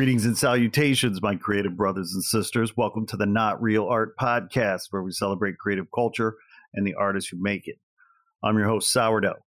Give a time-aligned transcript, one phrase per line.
[0.00, 2.74] Greetings and salutations, my creative brothers and sisters.
[2.74, 6.36] Welcome to the Not Real Art Podcast, where we celebrate creative culture
[6.72, 7.76] and the artists who make it.
[8.42, 9.44] I'm your host, Sourdough.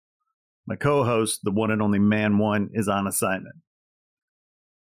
[0.65, 3.57] My co host, the one and only Man One, is on assignment.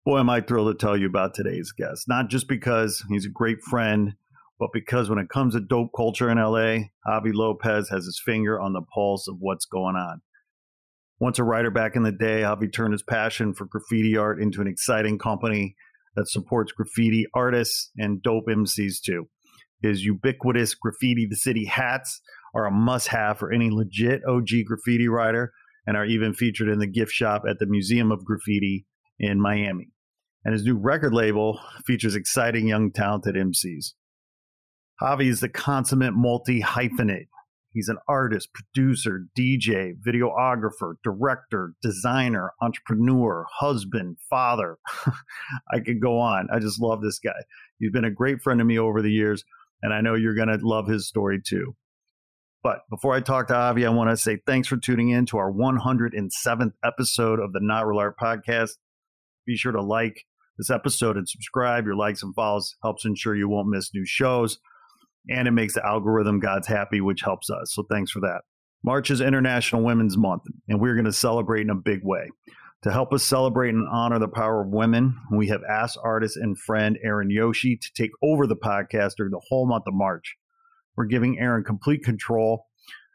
[0.05, 3.31] Boy, am I thrilled to tell you about today's guest, not just because he's a
[3.31, 4.17] great friend,
[4.61, 8.61] but because when it comes to dope culture in LA, Javi Lopez has his finger
[8.61, 10.21] on the pulse of what's going on.
[11.21, 14.61] Once a writer back in the day, Javi turned his passion for graffiti art into
[14.61, 15.75] an exciting company
[16.15, 19.29] that supports graffiti artists and dope MCs too.
[19.83, 22.21] His ubiquitous graffiti the city hats
[22.55, 25.53] are a must have for any legit OG graffiti writer
[25.87, 28.87] and are even featured in the gift shop at the Museum of Graffiti
[29.19, 29.91] in Miami.
[30.45, 33.95] And his new record label features exciting young talented MCs.
[35.01, 37.29] Javi is the consummate multi hyphenate
[37.73, 44.79] He's an artist, producer, DJ, videographer, director, designer, entrepreneur, husband, father.
[45.73, 46.49] I could go on.
[46.53, 47.39] I just love this guy.
[47.79, 49.45] He's been a great friend to me over the years,
[49.83, 51.77] and I know you're going to love his story too.
[52.63, 55.39] But before I talk to Avi, I want to say thanks for tuning in to
[55.39, 58.73] our 107th episode of the Not Real Art Podcast.
[59.47, 60.25] Be sure to like
[60.57, 61.85] this episode and subscribe.
[61.85, 64.59] Your likes and follows helps ensure you won't miss new shows
[65.29, 67.75] and it makes the algorithm gods happy, which helps us.
[67.75, 68.41] So thanks for that.
[68.85, 72.31] March is International Women's Month, and we're going to celebrate in a big way.
[72.85, 76.57] To help us celebrate and honor the power of women, we have asked artist and
[76.57, 80.37] friend Erin Yoshi to take over the podcast during the whole month of March.
[80.97, 82.67] We're giving Erin complete control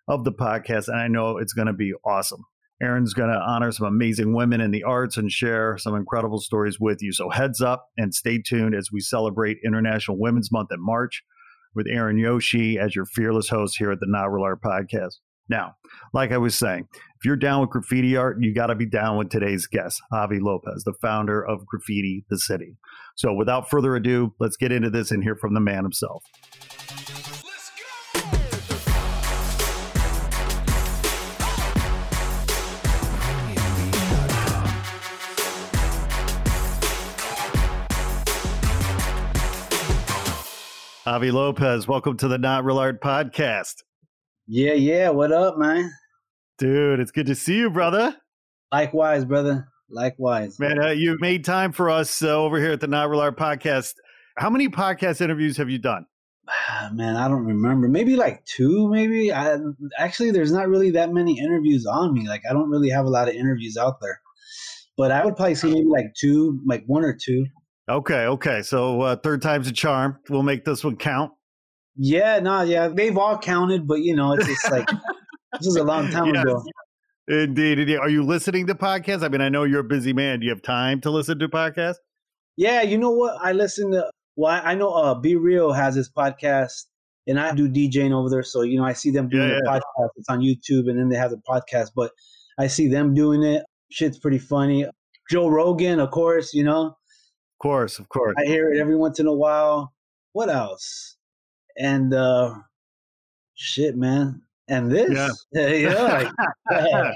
[0.06, 2.44] of the podcast, and I know it's going to be awesome.
[2.82, 6.78] Erin's going to honor some amazing women in the arts and share some incredible stories
[6.78, 7.14] with you.
[7.14, 11.24] So, heads up and stay tuned as we celebrate International Women's Month in March
[11.76, 15.16] with Erin Yoshi as your fearless host here at the Not Real Art Podcast.
[15.50, 15.76] Now,
[16.14, 19.18] like I was saying, if you're down with graffiti art, you got to be down
[19.18, 22.78] with today's guest, Javi Lopez, the founder of Graffiti the City.
[23.16, 26.24] So, without further ado, let's get into this and hear from the man himself.
[41.14, 43.84] Javi Lopez, welcome to the Not Real Art Podcast.
[44.48, 45.10] Yeah, yeah.
[45.10, 45.92] What up, man?
[46.58, 48.18] Dude, it's good to see you, brother.
[48.72, 49.68] Likewise, brother.
[49.92, 50.60] Likewise.
[50.60, 53.38] Man, uh, you made time for us uh, over here at the Not Real Art
[53.38, 53.94] Podcast.
[54.40, 56.08] How many podcast interviews have you done?
[56.92, 57.88] Man, I don't remember.
[57.88, 59.32] Maybe like two, maybe.
[59.32, 59.60] I
[60.00, 62.28] actually there's not really that many interviews on me.
[62.28, 64.20] Like I don't really have a lot of interviews out there.
[64.98, 67.46] But I would probably say maybe like two, like one or two.
[67.90, 68.62] Okay, okay.
[68.62, 70.20] So uh, third time's a charm.
[70.30, 71.32] We'll make this one count.
[71.96, 74.88] Yeah, no, yeah, they've all counted, but you know, it's just like
[75.60, 76.44] this is a long time yes.
[76.44, 76.64] ago.
[77.28, 77.98] Indeed, indeed.
[77.98, 79.24] Are you listening to podcasts?
[79.24, 80.40] I mean, I know you're a busy man.
[80.40, 81.98] Do you have time to listen to podcasts?
[82.58, 83.38] Yeah, you know what?
[83.42, 84.10] I listen to.
[84.36, 86.86] Well, I know uh, B-Real has his podcast,
[87.28, 88.44] and I do DJing over there.
[88.44, 89.80] So you know, I see them doing yeah, the yeah.
[89.80, 90.10] podcast.
[90.16, 91.90] It's on YouTube, and then they have the podcast.
[91.96, 92.12] But
[92.58, 93.64] I see them doing it.
[93.92, 94.86] Shit's pretty funny.
[95.30, 96.54] Joe Rogan, of course.
[96.54, 96.96] You know,
[97.64, 98.36] course, of course.
[98.38, 99.94] I hear it every once in a while.
[100.34, 101.16] What else?
[101.78, 102.56] And uh
[103.56, 104.42] shit, man.
[104.68, 106.30] And this, yeah,
[106.72, 107.12] yeah.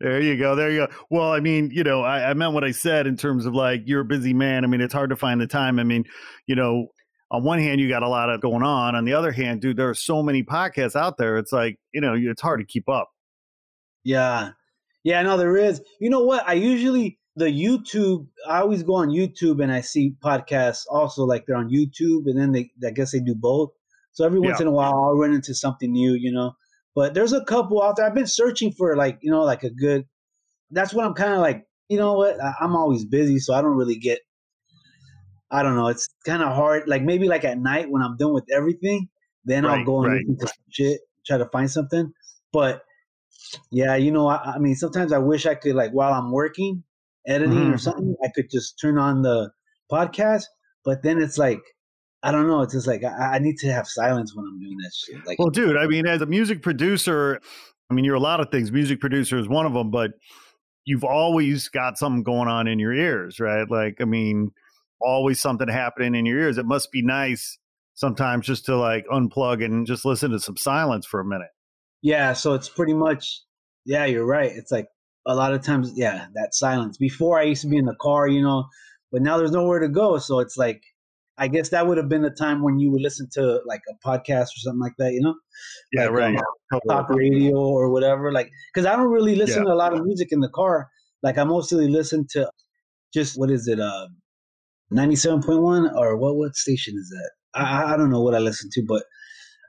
[0.00, 0.54] There you go.
[0.56, 0.92] There you go.
[1.10, 3.82] Well, I mean, you know, I, I, meant what I said in terms of like
[3.86, 4.64] you're a busy man.
[4.64, 5.78] I mean, it's hard to find the time.
[5.78, 6.04] I mean,
[6.46, 6.88] you know,
[7.30, 8.96] on one hand, you got a lot of going on.
[8.96, 11.38] On the other hand, dude, there are so many podcasts out there.
[11.38, 13.10] It's like, you know, it's hard to keep up.
[14.02, 14.50] Yeah.
[15.04, 15.80] Yeah, no, there is.
[16.00, 16.48] You know what?
[16.48, 21.46] I usually the YouTube, I always go on YouTube and I see podcasts also like
[21.46, 23.70] they're on YouTube and then they, I guess they do both.
[24.12, 24.64] So every once yeah.
[24.64, 26.52] in a while I'll run into something new, you know.
[26.94, 28.04] But there's a couple out there.
[28.04, 30.04] I've been searching for like, you know, like a good,
[30.70, 32.36] that's what I'm kind of like, you know what?
[32.60, 33.38] I'm always busy.
[33.38, 34.20] So I don't really get,
[35.50, 35.88] I don't know.
[35.88, 36.86] It's kind of hard.
[36.86, 39.08] Like maybe like at night when I'm done with everything,
[39.44, 40.24] then right, I'll go and right.
[40.28, 42.12] listen to shit, try to find something.
[42.52, 42.82] But
[43.70, 46.84] yeah, you know, I, I mean, sometimes I wish I could like while I'm working,
[47.26, 47.74] editing mm-hmm.
[47.74, 49.50] or something, I could just turn on the
[49.90, 50.44] podcast.
[50.84, 51.60] But then it's like,
[52.22, 52.62] I don't know.
[52.62, 55.26] It's just like I, I, need to have silence when I'm doing that shit.
[55.26, 57.40] Like, well, dude, I mean, as a music producer,
[57.90, 58.72] I mean, you're a lot of things.
[58.72, 60.12] Music producer is one of them, but
[60.84, 63.68] you've always got something going on in your ears, right?
[63.68, 64.50] Like, I mean,
[65.00, 66.58] always something happening in your ears.
[66.58, 67.58] It must be nice
[67.94, 71.50] sometimes just to like unplug and just listen to some silence for a minute.
[72.02, 73.42] Yeah, so it's pretty much
[73.84, 74.50] yeah, you're right.
[74.50, 74.86] It's like
[75.26, 76.96] a lot of times, yeah, that silence.
[76.98, 78.64] Before I used to be in the car, you know,
[79.10, 80.18] but now there's nowhere to go.
[80.18, 80.82] So it's like,
[81.38, 84.06] I guess that would have been the time when you would listen to like a
[84.06, 85.34] podcast or something like that, you know?
[85.92, 86.36] Yeah, like, right.
[86.72, 88.32] Um, talk radio or whatever.
[88.32, 89.68] Like, because I don't really listen yeah.
[89.68, 90.88] to a lot of music in the car.
[91.22, 92.50] Like, I mostly listen to
[93.14, 94.08] just what is it, uh,
[94.90, 96.36] ninety-seven point one or what?
[96.36, 97.30] What station is that?
[97.54, 99.04] I, I don't know what I listen to, but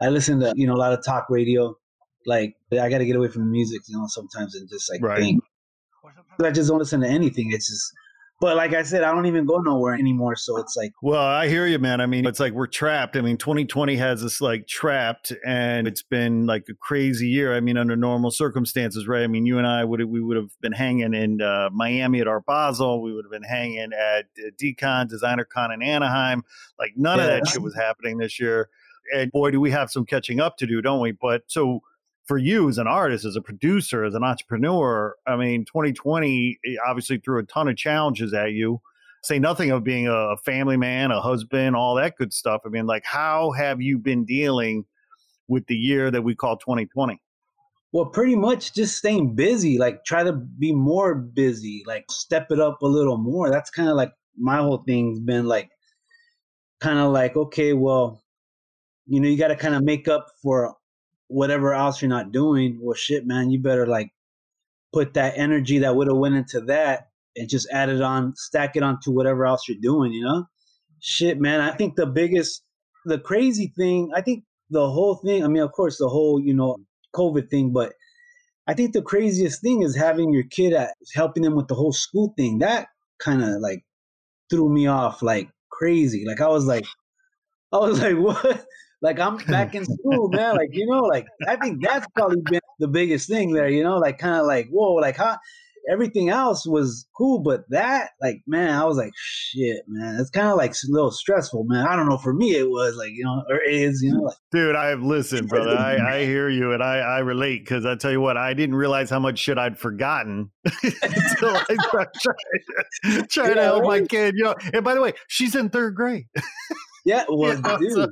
[0.01, 1.75] I listen to you know a lot of talk radio
[2.25, 5.02] like I got to get away from the music, you know, sometimes and just like
[5.02, 5.20] right.
[5.20, 5.44] think.
[6.42, 7.52] I just don't listen to anything.
[7.52, 7.94] It's just,
[8.42, 10.36] but like I said, I don't even go nowhere anymore.
[10.36, 12.02] So it's like, well, I hear you, man.
[12.02, 13.16] I mean, it's like we're trapped.
[13.16, 17.56] I mean, 2020 has us like trapped, and it's been like a crazy year.
[17.56, 19.24] I mean, under normal circumstances, right?
[19.24, 22.28] I mean, you and I would we would have been hanging in uh, Miami at
[22.28, 23.02] Art Basel.
[23.02, 26.44] We would have been hanging at uh, Decon Designer Con in Anaheim.
[26.78, 27.25] Like none yeah.
[27.25, 28.70] of that shit was happening this year.
[29.16, 31.12] And boy, do we have some catching up to do, don't we?
[31.12, 31.81] But so
[32.25, 36.75] for you as an artist, as a producer, as an entrepreneur, I mean, 2020 eh,
[36.88, 38.81] obviously threw a ton of challenges at you.
[39.24, 42.62] Say nothing of being a family man, a husband, all that good stuff.
[42.66, 44.86] I mean, like, how have you been dealing
[45.48, 47.22] with the year that we call 2020?
[47.94, 52.60] Well, pretty much just staying busy, like, try to be more busy, like, step it
[52.60, 53.50] up a little more.
[53.50, 55.70] That's kind of like my whole thing's been like,
[56.81, 58.22] kind of like, okay, well,
[59.06, 60.75] you know, you got to kind of make up for
[61.33, 64.12] whatever else you're not doing, well, shit, man, you better like
[64.94, 68.75] put that energy that would have went into that and just add it on, stack
[68.75, 70.45] it onto whatever else you're doing, you know?
[71.00, 72.63] Shit, man, I think the biggest,
[73.06, 76.53] the crazy thing, I think the whole thing, I mean, of course, the whole, you
[76.53, 76.77] know,
[77.15, 77.94] COVID thing, but
[78.68, 81.91] I think the craziest thing is having your kid at helping them with the whole
[81.91, 82.59] school thing.
[82.59, 82.88] That
[83.19, 83.83] kind of like
[84.50, 86.24] threw me off like crazy.
[86.25, 86.86] Like I was like,
[87.74, 88.65] I was like, what?
[89.03, 90.55] Like I'm back in school, man.
[90.55, 93.67] Like you know, like I think that's probably been the biggest thing there.
[93.67, 95.38] You know, like kind of like whoa, like how
[95.91, 100.17] everything else was cool, but that like man, I was like shit, man.
[100.21, 101.85] It's kind of like a little stressful, man.
[101.85, 102.17] I don't know.
[102.17, 104.77] For me, it was like you know, or is you know, like dude.
[104.77, 105.77] I listen, brother.
[105.77, 108.75] I, I hear you, and I I relate because I tell you what, I didn't
[108.75, 110.50] realize how much shit I'd forgotten
[110.83, 111.75] until I
[112.15, 112.39] started
[113.29, 114.01] trying, yeah, to help right?
[114.01, 114.35] my kid.
[114.38, 116.25] You know, and by the way, she's in third grade.
[117.05, 117.91] Yeah, well, know, dude.
[117.91, 118.07] So,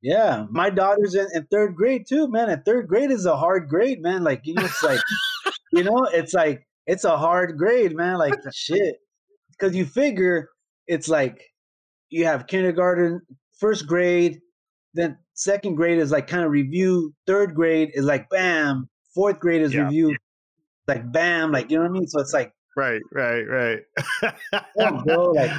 [0.00, 2.48] yeah, my daughter's in, in, third grade too, man.
[2.50, 4.22] And third grade is a hard grade, man.
[4.22, 5.00] Like you know, it's like
[5.72, 8.18] you know, it's like it's a hard grade, man.
[8.18, 8.96] Like shit,
[9.50, 10.48] because you figure
[10.86, 11.42] it's like
[12.10, 13.20] you have kindergarten,
[13.58, 14.40] first grade,
[14.94, 19.62] then second grade is like kind of review, third grade is like bam, fourth grade
[19.62, 19.82] is yeah.
[19.82, 20.16] review,
[20.86, 22.06] like bam, like you know what I mean.
[22.06, 23.80] So it's like right, right, right.
[24.76, 25.50] yeah, bro, like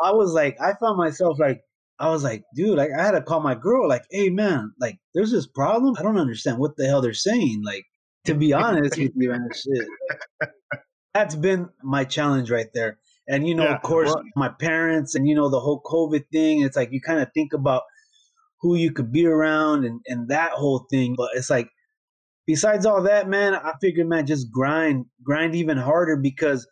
[0.00, 1.60] I was like, I found myself like
[2.00, 4.98] I was like, dude, like I had to call my girl, like, hey man, like
[5.14, 5.94] there's this problem.
[5.98, 7.62] I don't understand what the hell they're saying.
[7.64, 7.84] Like,
[8.24, 9.86] to be honest with you, man, shit.
[11.12, 12.98] That's been my challenge right there.
[13.28, 16.24] And you know, yeah, of course, well, my parents and you know the whole COVID
[16.32, 16.62] thing.
[16.62, 17.82] It's like you kind of think about
[18.60, 21.14] who you could be around and and that whole thing.
[21.16, 21.68] But it's like,
[22.46, 26.66] besides all that, man, I figured, man, just grind, grind even harder because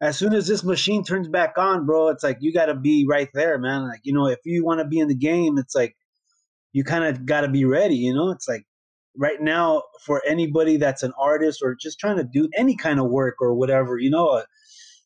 [0.00, 3.06] as soon as this machine turns back on, bro, it's like you got to be
[3.08, 3.88] right there, man.
[3.88, 5.96] Like, you know, if you want to be in the game, it's like
[6.72, 8.30] you kind of got to be ready, you know?
[8.30, 8.64] It's like
[9.16, 13.10] right now for anybody that's an artist or just trying to do any kind of
[13.10, 14.44] work or whatever, you know, uh,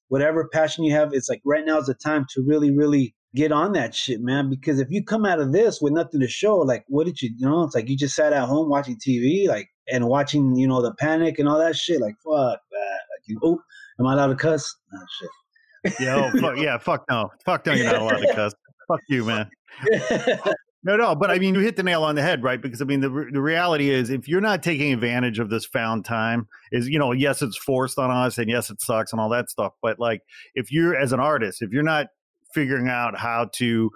[0.09, 3.51] whatever passion you have, it's like right now is the time to really, really get
[3.51, 4.51] on that shit, man.
[4.51, 7.31] Because if you come out of this with nothing to show, like, what did you,
[7.39, 10.69] you know, it's like you just sat at home watching TV, like, and watching, you
[10.69, 12.01] know, the panic and all that shit.
[12.03, 13.01] Like, fuck that.
[13.11, 13.63] Like, you, oh,
[13.99, 14.75] Am I allowed to cuss?
[14.95, 16.01] Oh, shit.
[16.01, 17.31] yeah, oh, fuck, yeah, fuck no.
[17.45, 18.55] Fuck no, you're not allowed to cuss.
[18.89, 19.51] fuck you, man.
[20.85, 22.61] No, no, but I mean, you hit the nail on the head, right?
[22.61, 26.05] Because I mean, the the reality is, if you're not taking advantage of this found
[26.05, 29.29] time, is you know, yes, it's forced on us, and yes, it sucks and all
[29.29, 29.75] that stuff.
[29.81, 30.23] But like,
[30.57, 32.09] if you're as an artist, if you're not
[32.53, 33.91] figuring out how to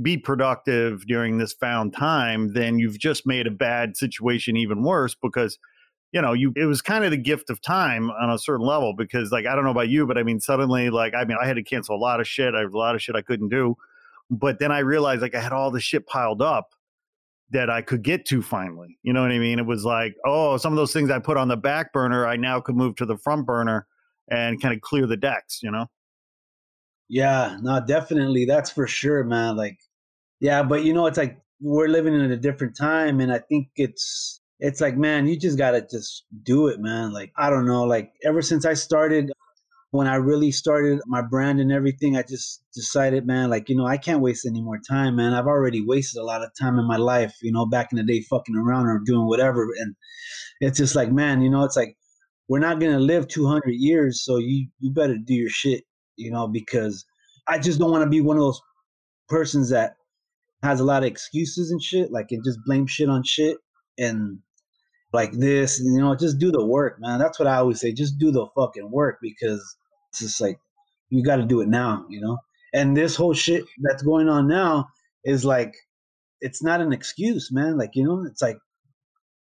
[0.00, 5.14] be productive during this found time, then you've just made a bad situation even worse
[5.14, 5.58] because
[6.12, 8.94] you know, you it was kind of the gift of time on a certain level
[8.96, 11.46] because like I don't know about you, but I mean suddenly like I mean I
[11.46, 12.54] had to cancel a lot of shit.
[12.54, 13.76] I had a lot of shit I couldn't do
[14.30, 16.70] but then I realized like I had all the shit piled up
[17.50, 18.96] that I could get to finally.
[19.02, 19.58] You know what I mean?
[19.58, 22.36] It was like, oh, some of those things I put on the back burner, I
[22.36, 23.88] now could move to the front burner
[24.30, 25.86] and kind of clear the decks, you know?
[27.08, 28.44] Yeah, no, definitely.
[28.44, 29.56] That's for sure, man.
[29.56, 29.80] Like,
[30.38, 33.18] yeah, but you know, it's like we're living in a different time.
[33.20, 37.12] And I think it's, it's like, man, you just got to just do it, man.
[37.12, 37.84] Like, I don't know.
[37.84, 39.32] Like, ever since I started
[39.92, 43.86] when I really started my brand and everything, I just decided, man, like, you know,
[43.86, 45.34] I can't waste any more time, man.
[45.34, 48.04] I've already wasted a lot of time in my life, you know, back in the
[48.04, 49.66] day, fucking around or doing whatever.
[49.78, 49.96] And
[50.60, 51.96] it's just like, man, you know, it's like,
[52.48, 54.24] we're not going to live 200 years.
[54.24, 55.82] So you, you better do your shit,
[56.16, 57.04] you know, because
[57.48, 58.60] I just don't want to be one of those
[59.28, 59.94] persons that
[60.62, 63.56] has a lot of excuses and shit, like, and just blame shit on shit.
[63.98, 64.38] And
[65.12, 67.18] like this, you know, just do the work, man.
[67.18, 67.92] That's what I always say.
[67.92, 69.76] Just do the fucking work because
[70.10, 70.58] it's just like
[71.08, 72.38] you got to do it now, you know.
[72.72, 74.88] And this whole shit that's going on now
[75.24, 75.74] is like
[76.40, 77.76] it's not an excuse, man.
[77.76, 78.58] Like you know, it's like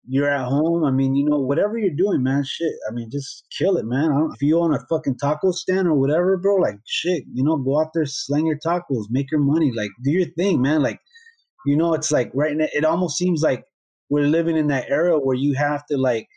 [0.07, 0.85] you're at home.
[0.85, 2.73] I mean, you know, whatever you're doing, man, shit.
[2.87, 4.29] I mean, just kill it, man.
[4.33, 7.81] if you own a fucking taco stand or whatever, bro, like shit, you know, go
[7.81, 10.81] out there, slang your tacos, make your money, like do your thing, man.
[10.81, 10.99] Like,
[11.65, 13.65] you know, it's like right now, it almost seems like
[14.09, 16.27] we're living in that era where you have to like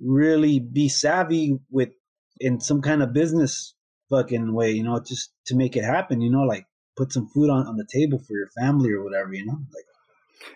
[0.00, 1.90] really be savvy with
[2.38, 3.74] in some kind of business
[4.08, 7.50] fucking way, you know, just to make it happen, you know, like put some food
[7.50, 9.84] on, on the table for your family or whatever, you know, like.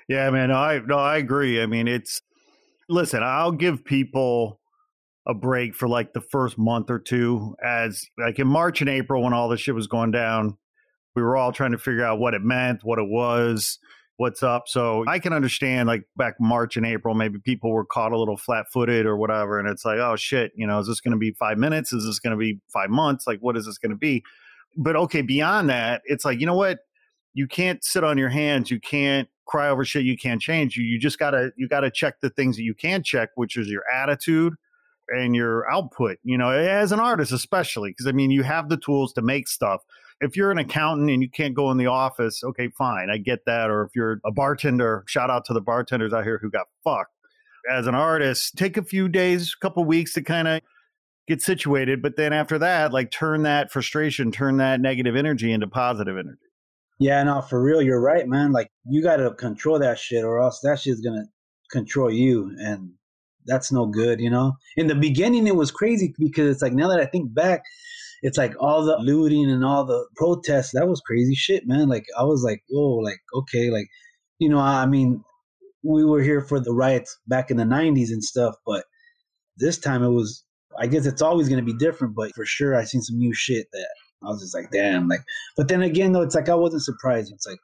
[0.08, 0.50] Yeah, man.
[0.50, 1.62] I no, I agree.
[1.62, 2.23] I mean, it's
[2.88, 3.23] listen.
[3.23, 4.61] I'll give people
[5.26, 9.23] a break for like the first month or two, as like in March and April
[9.23, 10.56] when all this shit was going down.
[11.14, 13.78] We were all trying to figure out what it meant, what it was
[14.16, 14.64] what's up.
[14.66, 18.37] So I can understand like back March and April, maybe people were caught a little
[18.37, 19.59] flat footed or whatever.
[19.59, 21.92] And it's like, oh shit, you know, is this going to be five minutes?
[21.92, 23.26] Is this going to be five months?
[23.26, 24.23] Like, what is this going to be?
[24.76, 26.80] But okay, beyond that, it's like, you know what?
[27.33, 28.71] You can't sit on your hands.
[28.71, 30.76] You can't cry over shit you can't change.
[30.76, 33.68] You, you just gotta, you gotta check the things that you can check, which is
[33.68, 34.54] your attitude
[35.09, 37.92] and your output, you know, as an artist, especially.
[37.92, 39.83] Cause I mean, you have the tools to make stuff
[40.24, 43.40] if you're an accountant and you can't go in the office, okay, fine, I get
[43.46, 43.70] that.
[43.70, 47.10] Or if you're a bartender, shout out to the bartenders out here who got fucked.
[47.70, 50.60] As an artist, take a few days, a couple weeks to kind of
[51.26, 55.66] get situated, but then after that, like turn that frustration, turn that negative energy into
[55.66, 56.38] positive energy.
[56.98, 58.52] Yeah, no, for real, you're right, man.
[58.52, 61.24] Like you got to control that shit, or else that shit's gonna
[61.70, 62.90] control you, and
[63.46, 64.52] that's no good, you know.
[64.76, 67.62] In the beginning, it was crazy because it's like now that I think back,
[68.24, 70.70] it's like all the looting and all the protests.
[70.72, 71.90] That was crazy shit, man.
[71.90, 73.86] Like I was like, whoa, like okay, like
[74.38, 75.22] you know, I mean,
[75.82, 78.84] we were here for the riots back in the '90s and stuff, but
[79.58, 80.42] this time it was.
[80.76, 83.32] I guess it's always going to be different, but for sure, I seen some new
[83.32, 83.88] shit that
[84.24, 85.20] I was just like, damn, like.
[85.56, 87.30] But then again, though, it's like I wasn't surprised.
[87.32, 87.60] It's like,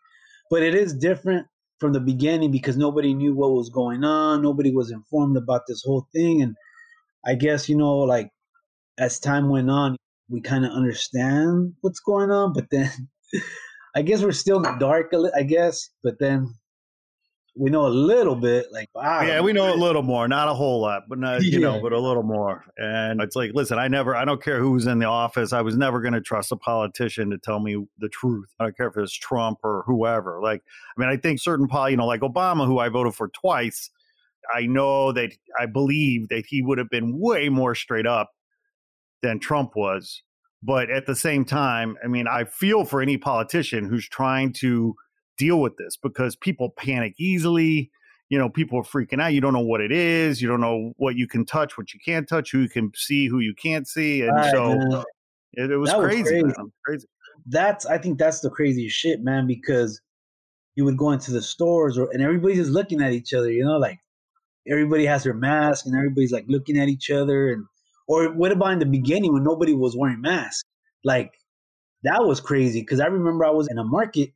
[0.49, 1.49] but it is different
[1.81, 4.43] from the beginning because nobody knew what was going on.
[4.43, 6.55] Nobody was informed about this whole thing, and
[7.27, 8.29] I guess you know, like
[8.99, 9.97] as time went on,
[10.31, 12.91] we kind of understand what's going on, but then
[13.95, 15.13] I guess we're still in the dark.
[15.37, 16.55] I guess, but then
[17.57, 18.67] we know a little bit.
[18.73, 21.59] Like, wow, yeah, we know a little more, not a whole lot, but not you
[21.59, 21.59] yeah.
[21.59, 22.65] know, but a little more.
[22.77, 25.53] And it's like, listen, I never, I don't care who's in the office.
[25.53, 28.49] I was never going to trust a politician to tell me the truth.
[28.61, 30.41] I don't care if it's Trump or whoever.
[30.43, 30.63] Like,
[30.97, 33.91] I mean, I think certain pol, you know, like Obama, who I voted for twice.
[34.55, 38.31] I know that I believe that he would have been way more straight up
[39.23, 40.23] than Trump was.
[40.63, 44.95] But at the same time, I mean, I feel for any politician who's trying to
[45.39, 47.91] deal with this because people panic easily.
[48.29, 49.33] You know, people are freaking out.
[49.33, 50.41] You don't know what it is.
[50.41, 53.27] You don't know what you can touch, what you can't touch, who you can see,
[53.27, 54.23] who you can't see.
[54.23, 55.05] And right, so
[55.55, 56.43] it, it, was crazy.
[56.43, 56.71] Was crazy.
[56.85, 57.07] crazy.
[57.47, 60.01] That's, I think that's the craziest shit, man, because
[60.77, 63.65] you would go into the stores or, and everybody's just looking at each other, you
[63.65, 63.99] know, like
[64.69, 67.65] everybody has their mask and everybody's like looking at each other and
[68.11, 70.65] or what about in the beginning when nobody was wearing masks?
[71.05, 71.33] Like
[72.03, 74.31] that was crazy because I remember I was in a market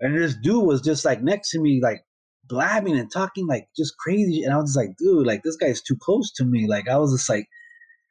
[0.00, 2.04] and this dude was just like next to me, like
[2.44, 4.42] blabbing and talking like just crazy.
[4.42, 6.66] And I was just like, dude, like this guy's too close to me.
[6.68, 7.48] Like I was just like,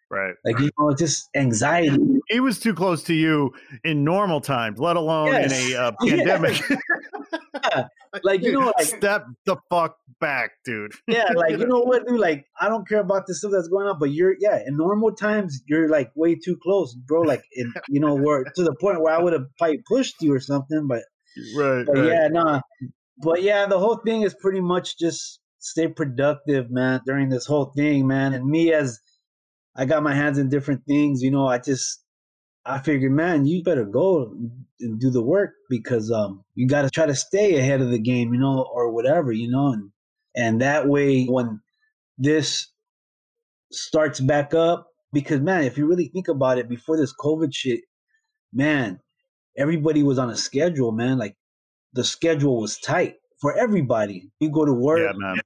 [0.09, 0.35] Right.
[0.45, 1.97] Like, you know, just anxiety.
[2.29, 5.51] He was too close to you in normal times, let alone yes.
[5.51, 6.62] in a uh, pandemic.
[7.74, 7.88] yeah.
[8.24, 10.93] Like, you know, like, step the fuck back, dude.
[11.07, 11.29] yeah.
[11.33, 12.19] Like, you know what, dude?
[12.19, 15.12] Like, I don't care about the stuff that's going on, but you're, yeah, in normal
[15.13, 17.21] times, you're like way too close, bro.
[17.21, 20.33] Like, in, you know, where to the point where I would have probably pushed you
[20.33, 21.03] or something, but,
[21.57, 21.85] right.
[21.85, 22.07] But right.
[22.07, 22.43] yeah, no.
[22.43, 22.62] Nah.
[23.17, 27.71] But yeah, the whole thing is pretty much just stay productive, man, during this whole
[27.75, 28.33] thing, man.
[28.33, 29.00] And me as,
[29.75, 31.22] I got my hands in different things.
[31.22, 32.01] You know, I just
[32.65, 34.34] I figured, man, you better go
[34.79, 38.00] and do the work because um you got to try to stay ahead of the
[38.00, 39.91] game, you know, or whatever, you know, and
[40.36, 41.62] and that way when
[42.17, 42.67] this
[43.72, 47.82] starts back up, because man, if you really think about it, before this COVID shit,
[48.53, 49.00] man,
[49.58, 51.17] everybody was on a schedule, man.
[51.17, 51.36] Like
[51.94, 54.32] the schedule was tight for everybody.
[54.39, 55.41] You go to work, yeah, man.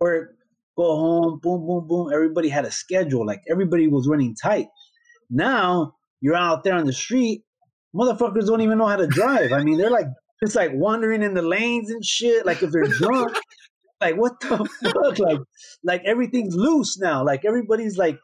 [0.00, 0.36] work,
[0.76, 2.12] go home, boom, boom, boom.
[2.12, 3.26] Everybody had a schedule.
[3.26, 4.66] Like everybody was running tight.
[5.30, 7.42] Now you're out there on the street,
[7.94, 9.52] motherfuckers don't even know how to drive.
[9.52, 10.06] I mean, they're like
[10.42, 12.44] just like wandering in the lanes and shit.
[12.44, 13.36] Like if they're drunk,
[14.00, 15.18] like what the fuck?
[15.18, 15.40] Like
[15.82, 17.24] like everything's loose now.
[17.24, 18.18] Like everybody's like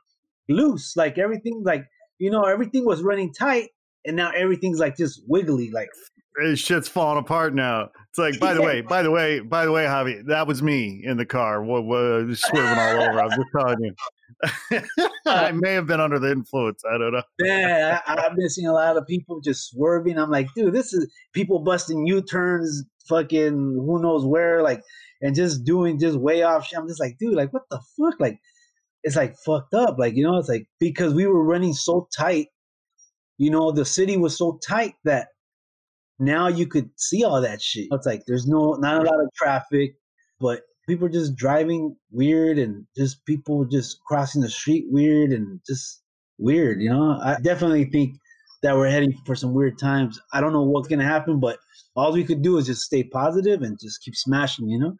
[0.48, 0.96] loose.
[0.96, 1.84] Like everything like
[2.18, 3.68] you know everything was running tight,
[4.04, 5.70] and now everything's like just wiggly.
[5.70, 5.90] Like
[6.54, 7.90] shit's falling apart now.
[8.10, 11.02] It's like, by the way, by the way, by the way, Javi, that was me
[11.04, 13.20] in the car, what, what, swerving all over.
[13.20, 13.94] I'm just telling you.
[15.26, 16.82] I may have been under the influence.
[16.90, 17.22] I don't know.
[17.38, 20.18] Yeah, I, have been seeing a lot of people just swerving.
[20.18, 24.82] I'm like, dude, this is people busting U turns, fucking who knows where, like,
[25.20, 26.66] and just doing just way off.
[26.66, 26.78] Shit.
[26.78, 28.18] I'm just like, dude, like, what the fuck?
[28.18, 28.38] Like,
[29.02, 29.98] it's like fucked up.
[29.98, 32.48] Like, you know, it's like because we were running so tight.
[33.38, 35.28] You know, the city was so tight that
[36.20, 37.88] now you could see all that shit.
[37.90, 39.94] It's like there's no not a lot of traffic,
[40.38, 46.02] but people just driving weird and just people just crossing the street weird and just
[46.38, 47.18] weird, you know?
[47.22, 48.16] I definitely think
[48.62, 50.20] that we're heading for some weird times.
[50.32, 51.58] I don't know what's gonna happen, but
[51.96, 54.96] all we could do is just stay positive and just keep smashing, you know?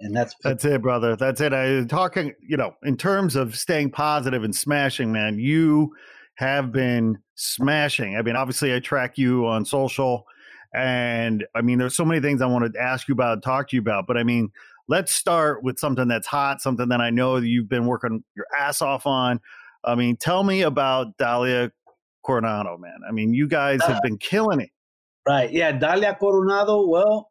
[0.00, 1.16] And that's that's it, brother.
[1.16, 1.52] That's it.
[1.52, 5.38] I talking, you know, in terms of staying positive and smashing, man.
[5.38, 5.92] You
[6.36, 8.16] have been smashing.
[8.16, 10.24] I mean, obviously, I track you on social
[10.76, 13.76] and I mean, there's so many things I want to ask you about, talk to
[13.76, 14.06] you about.
[14.06, 14.50] But I mean,
[14.88, 18.44] let's start with something that's hot, something that I know that you've been working your
[18.56, 19.40] ass off on.
[19.82, 21.70] I mean, tell me about Dalia
[22.22, 22.98] Coronado, man.
[23.08, 24.68] I mean, you guys have uh, been killing it.
[25.26, 25.50] Right.
[25.50, 25.72] Yeah.
[25.78, 26.86] Dalia Coronado.
[26.86, 27.30] Well,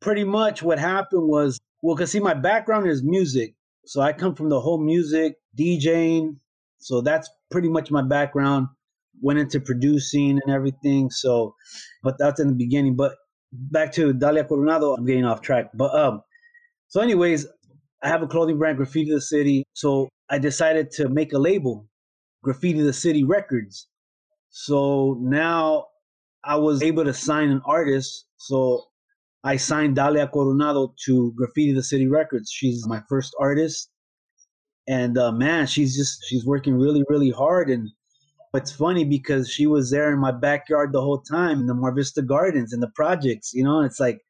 [0.00, 3.54] pretty much what happened was, well, because see, my background is music.
[3.86, 6.36] So I come from the whole music, DJing.
[6.80, 8.68] So that's pretty much my background
[9.20, 11.10] went into producing and everything.
[11.10, 11.54] So,
[12.02, 12.96] but that's in the beginning.
[12.96, 13.16] But
[13.52, 15.70] back to Dalia Coronado, I'm getting off track.
[15.74, 16.22] But um,
[16.88, 17.46] so anyways,
[18.02, 19.64] I have a clothing brand, Graffiti the City.
[19.74, 21.86] So I decided to make a label,
[22.42, 23.88] Graffiti the City Records.
[24.50, 25.86] So now
[26.44, 28.26] I was able to sign an artist.
[28.36, 28.84] So
[29.44, 32.50] I signed Dalia Coronado to Graffiti the City Records.
[32.50, 33.90] She's my first artist.
[34.88, 37.88] And uh, man, she's just she's working really, really hard and
[38.54, 41.92] it's funny because she was there in my backyard the whole time in the Mar
[41.94, 44.20] Vista Gardens and the projects, you know, it's like,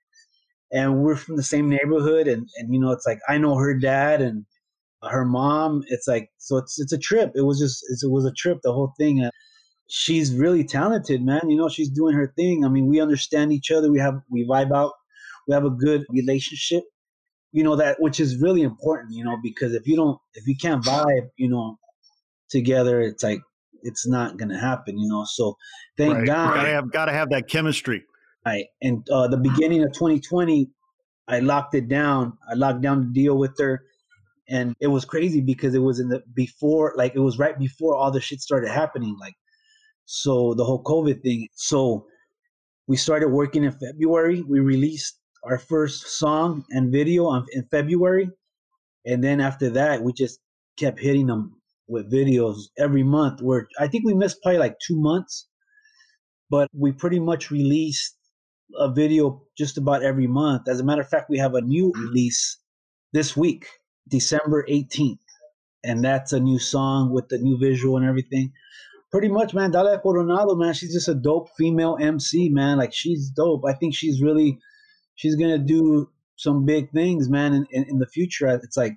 [0.72, 3.74] and we're from the same neighborhood and, and, you know, it's like, I know her
[3.74, 4.44] dad and
[5.02, 5.82] her mom.
[5.88, 7.32] It's like, so it's, it's a trip.
[7.34, 9.24] It was just, it was a trip, the whole thing.
[9.24, 9.30] Uh,
[9.88, 11.48] she's really talented, man.
[11.48, 12.64] You know, she's doing her thing.
[12.64, 13.90] I mean, we understand each other.
[13.90, 14.92] We have, we vibe out.
[15.48, 16.84] We have a good relationship,
[17.50, 20.54] you know, that, which is really important, you know, because if you don't, if you
[20.56, 21.78] can't vibe, you know,
[22.50, 23.40] together, it's like,
[23.82, 25.24] it's not going to happen, you know.
[25.24, 25.56] So
[25.96, 26.26] thank right.
[26.26, 26.54] God.
[26.54, 28.04] Gotta have, gotta have that chemistry.
[28.46, 28.66] Right.
[28.82, 30.68] And uh, the beginning of 2020,
[31.28, 32.36] I locked it down.
[32.50, 33.84] I locked down the deal with her.
[34.48, 37.94] And it was crazy because it was in the before, like it was right before
[37.94, 39.16] all the shit started happening.
[39.20, 39.34] Like,
[40.06, 41.48] so the whole COVID thing.
[41.54, 42.06] So
[42.88, 44.42] we started working in February.
[44.42, 48.28] We released our first song and video on, in February.
[49.06, 50.40] And then after that, we just
[50.76, 51.59] kept hitting them
[51.90, 55.48] with videos every month where I think we missed probably like two months,
[56.48, 58.16] but we pretty much released
[58.78, 60.68] a video just about every month.
[60.68, 62.58] As a matter of fact, we have a new release
[63.12, 63.66] this week,
[64.08, 65.18] December 18th.
[65.82, 68.52] And that's a new song with the new visual and everything.
[69.10, 69.72] Pretty much, man.
[69.72, 72.78] Dalia Coronado, man, she's just a dope female MC, man.
[72.78, 73.64] Like she's dope.
[73.66, 74.58] I think she's really,
[75.16, 78.48] she's gonna do some big things, man, in, in, in the future.
[78.48, 78.96] It's like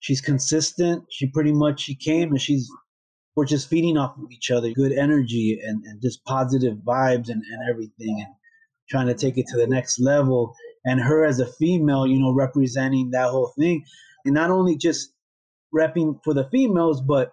[0.00, 1.04] she's consistent.
[1.10, 2.70] She pretty much she came and she's
[3.36, 7.42] we're just feeding off of each other, good energy and, and just positive vibes and,
[7.42, 8.34] and everything and
[8.88, 10.54] trying to take it to the next level.
[10.84, 13.84] And her as a female, you know, representing that whole thing.
[14.24, 15.12] And not only just
[15.74, 17.30] repping for the females, but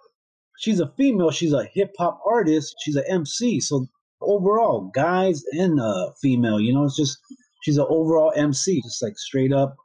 [0.60, 1.32] she's a female.
[1.32, 2.75] She's a hip hop artist.
[2.84, 3.60] She's an MC.
[3.60, 3.88] So
[4.21, 7.17] overall, guys and uh, female, you know, it's just
[7.63, 9.75] she's an overall MC, just like straight up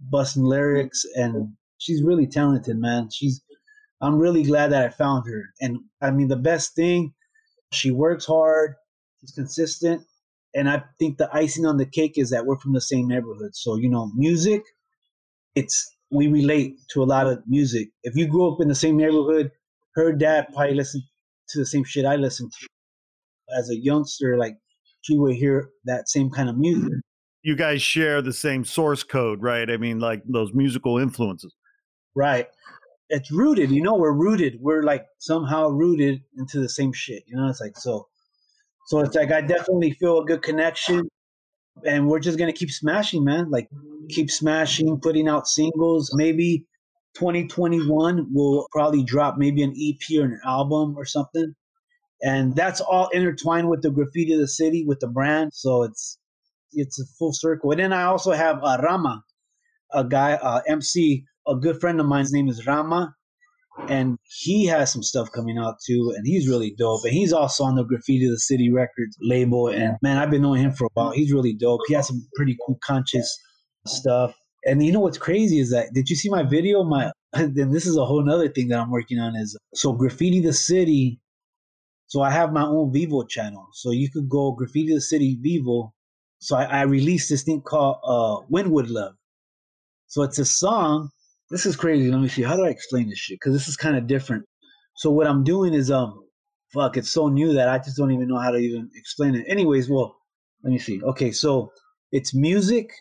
[0.00, 3.08] busting lyrics, and she's really talented, man.
[3.10, 3.42] She's
[4.00, 5.42] I'm really glad that I found her.
[5.60, 7.12] And I mean, the best thing,
[7.72, 8.74] she works hard,
[9.20, 10.02] she's consistent,
[10.54, 13.54] and I think the icing on the cake is that we're from the same neighborhood.
[13.54, 14.62] So you know, music,
[15.56, 17.88] it's we relate to a lot of music.
[18.04, 19.50] If you grew up in the same neighborhood,
[19.94, 21.04] her dad probably listened
[21.50, 22.66] to the same shit I listened to
[23.58, 24.36] as a youngster.
[24.36, 24.56] Like
[25.02, 26.92] she would hear that same kind of music.
[27.42, 29.70] You guys share the same source code, right?
[29.70, 31.54] I mean, like those musical influences.
[32.14, 32.46] Right.
[33.08, 34.58] It's rooted, you know, we're rooted.
[34.60, 37.24] We're like somehow rooted into the same shit.
[37.26, 38.08] You know, it's like so
[38.86, 41.08] so it's like I definitely feel a good connection
[41.84, 43.50] and we're just gonna keep smashing, man.
[43.50, 43.68] Like
[44.08, 46.12] keep smashing, putting out singles.
[46.14, 46.66] Maybe
[47.14, 51.54] 2021 will probably drop maybe an EP or an album or something.
[52.22, 55.52] And that's all intertwined with the graffiti of the city, with the brand.
[55.54, 56.18] So it's
[56.72, 57.70] it's a full circle.
[57.72, 59.24] And then I also have uh, Rama,
[59.92, 63.14] a guy, uh, MC, a good friend of mine's name is Rama
[63.88, 67.04] and he has some stuff coming out too, and he's really dope.
[67.04, 69.68] And he's also on the Graffiti the City Records label.
[69.68, 71.10] And man, I've been knowing him for a while.
[71.10, 71.80] He's really dope.
[71.86, 73.38] He has some pretty cool conscious
[73.86, 74.34] stuff.
[74.64, 76.84] And you know what's crazy is that did you see my video?
[76.84, 80.40] My then this is a whole nother thing that I'm working on is so Graffiti
[80.40, 81.20] the City.
[82.08, 83.68] So I have my own Vevo channel.
[83.72, 85.92] So you could go Graffiti the City Vevo.
[86.40, 89.14] So I, I released this thing called uh, Wynwood Love.
[90.08, 91.10] So it's a song
[91.50, 92.10] this is crazy.
[92.10, 92.42] Let me see.
[92.42, 93.38] How do I explain this shit?
[93.40, 94.44] Because this is kind of different.
[94.96, 96.22] So what I'm doing is um,
[96.72, 99.44] fuck, it's so new that I just don't even know how to even explain it.
[99.48, 100.16] Anyways, well,
[100.62, 101.02] let me see.
[101.02, 101.72] Okay, so
[102.12, 102.92] it's music.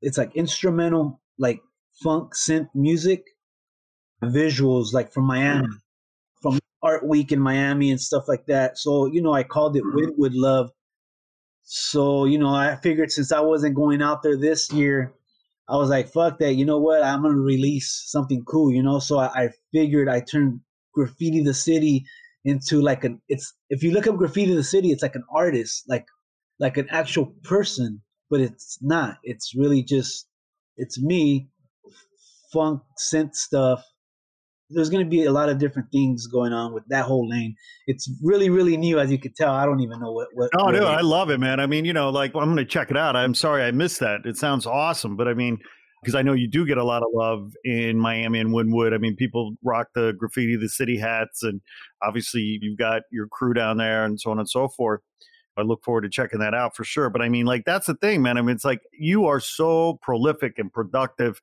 [0.00, 1.60] It's like instrumental, like
[2.02, 3.24] funk synth music,
[4.22, 5.68] visuals like from Miami,
[6.42, 8.78] from Art Week in Miami and stuff like that.
[8.78, 10.70] So you know, I called it Wynwood Love.
[11.62, 15.14] So you know, I figured since I wasn't going out there this year,
[15.68, 16.54] I was like, fuck that.
[16.54, 17.02] You know what?
[17.02, 18.98] I'm gonna release something cool, you know.
[18.98, 20.60] So I, I figured I turned
[20.94, 22.04] graffiti the city
[22.44, 25.84] into like an it's if you look up graffiti the city, it's like an artist,
[25.88, 26.06] like
[26.60, 29.18] like an actual person, but it's not.
[29.22, 30.26] It's really just
[30.76, 31.48] it's me,
[32.52, 33.84] funk synth stuff.
[34.74, 37.54] There's gonna be a lot of different things going on with that whole lane.
[37.86, 39.52] It's really, really new, as you can tell.
[39.52, 40.28] I don't even know what.
[40.34, 41.60] what oh, no, I love it, man.
[41.60, 43.16] I mean, you know, like I'm gonna check it out.
[43.16, 44.20] I'm sorry I missed that.
[44.24, 45.58] It sounds awesome, but I mean,
[46.04, 48.92] because I know you do get a lot of love in Miami and Wynwood.
[48.92, 51.62] I mean, people rock the graffiti, the city hats, and
[52.02, 55.00] obviously you've got your crew down there and so on and so forth.
[55.56, 57.10] I look forward to checking that out for sure.
[57.10, 58.36] But I mean, like that's the thing, man.
[58.36, 61.40] I mean, it's like you are so prolific and productive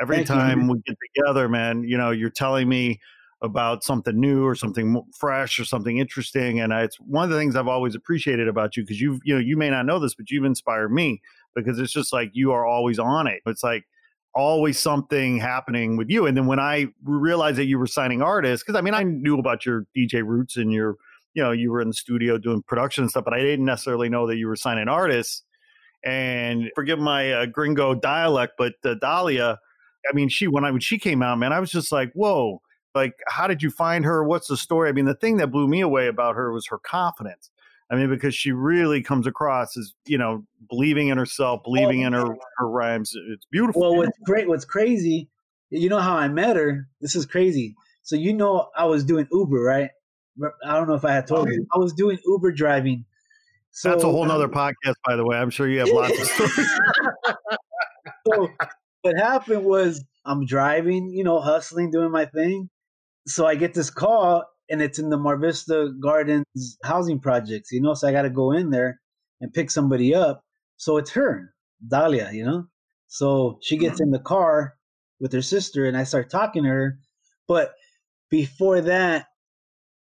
[0.00, 0.72] every Thank time you.
[0.72, 3.00] we get together, man, you know, you're telling me
[3.42, 6.60] about something new or something fresh or something interesting.
[6.60, 9.34] And I, it's one of the things I've always appreciated about you because you've, you
[9.34, 11.22] know, you may not know this, but you've inspired me
[11.54, 13.40] because it's just like you are always on it.
[13.46, 13.84] It's like
[14.34, 16.26] always something happening with you.
[16.26, 19.38] And then when I realized that you were signing artists, because I mean, I knew
[19.38, 20.96] about your DJ roots and your,
[21.34, 24.08] you know, you were in the studio doing production and stuff, but I didn't necessarily
[24.08, 25.42] know that you were signing artists.
[26.04, 29.58] And forgive my uh, gringo dialect, but uh, Dahlia,
[30.08, 32.62] I mean, she when I when she came out, man, I was just like, whoa,
[32.94, 34.24] like how did you find her?
[34.24, 34.88] What's the story?
[34.88, 37.50] I mean, the thing that blew me away about her was her confidence.
[37.90, 42.12] I mean, because she really comes across as you know believing in herself, believing in
[42.12, 43.12] her her rhymes.
[43.32, 43.82] It's beautiful.
[43.82, 45.28] Well, what's great, what's crazy,
[45.70, 46.88] you know how I met her.
[47.00, 47.74] This is crazy.
[48.02, 49.90] So you know, I was doing Uber, right?
[50.64, 51.66] I don't know if I had told you.
[51.74, 53.04] I was doing Uber driving.
[53.72, 55.36] So, That's a whole nother um, podcast, by the way.
[55.36, 56.70] I'm sure you have lots of stories.
[58.26, 58.48] so
[59.02, 62.68] what happened was I'm driving, you know, hustling, doing my thing.
[63.26, 66.46] So I get this call and it's in the Mar Vista Gardens
[66.84, 69.00] housing projects, you know, so I got to go in there
[69.40, 70.42] and pick somebody up.
[70.76, 71.52] So it's her,
[71.86, 72.66] Dahlia, you know.
[73.08, 74.04] So she gets mm-hmm.
[74.04, 74.74] in the car
[75.18, 76.98] with her sister and I start talking to her.
[77.48, 77.74] But
[78.30, 79.26] before that,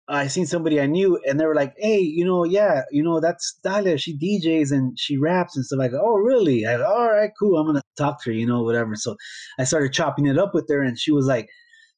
[0.08, 3.18] I seen somebody I knew, and they were like, "Hey, you know, yeah, you know,
[3.20, 3.98] that's Dahlia.
[3.98, 7.58] She DJs and she raps and stuff." Like, "Oh, really?" I go, "All right, cool.
[7.58, 9.16] I'm gonna talk to her, you know, whatever." So
[9.58, 11.48] I started chopping it up with her, and she was like,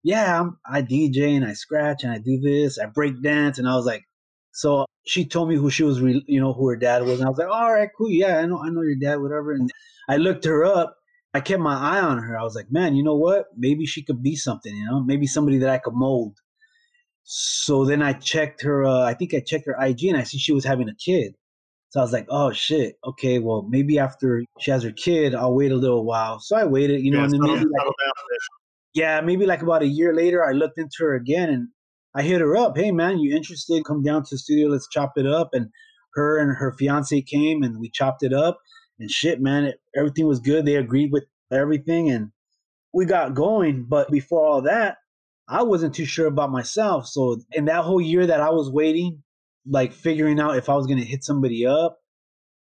[0.02, 2.78] "Yeah, I'm, I DJ and I scratch and I do this.
[2.78, 4.04] I break dance." And I was like,
[4.52, 7.26] "So she told me who she was, re- you know, who her dad was." And
[7.26, 8.10] I was like, "All right, cool.
[8.10, 9.70] Yeah, I know, I know your dad, whatever." And
[10.08, 10.96] I looked her up.
[11.34, 12.38] I kept my eye on her.
[12.38, 13.46] I was like, "Man, you know what?
[13.56, 14.74] Maybe she could be something.
[14.74, 16.38] You know, maybe somebody that I could mold."
[17.30, 18.86] So then I checked her.
[18.86, 21.34] Uh, I think I checked her IG and I see she was having a kid.
[21.90, 22.96] So I was like, oh shit.
[23.04, 26.40] Okay, well maybe after she has her kid, I'll wait a little while.
[26.40, 27.94] So I waited, you know, yeah, and then maybe like,
[28.94, 31.68] yeah, maybe like about a year later, I looked into her again, and
[32.14, 33.84] I hit her up, hey man, you interested?
[33.84, 35.50] Come down to the studio, let's chop it up.
[35.52, 35.68] And
[36.14, 38.58] her and her fiance came and we chopped it up.
[38.98, 40.64] And shit, man, it, everything was good.
[40.64, 42.30] They agreed with everything and
[42.94, 43.84] we got going.
[43.86, 44.96] But before all that,
[45.48, 47.06] I wasn't too sure about myself.
[47.06, 49.22] So in that whole year that I was waiting,
[49.66, 51.98] like figuring out if I was going to hit somebody up,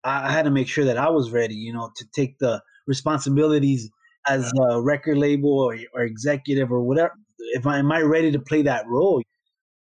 [0.04, 2.62] I, I had to make sure that I was ready, you know, to take the
[2.86, 3.90] responsibilities
[4.26, 7.12] as a record label or, or executive or whatever.
[7.54, 9.22] If I am I ready to play that role?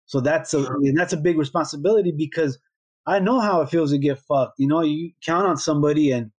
[0.06, 2.58] So that's a and that's a big responsibility because
[3.06, 4.54] I know how it feels to get fucked.
[4.58, 6.30] You know, you count on somebody and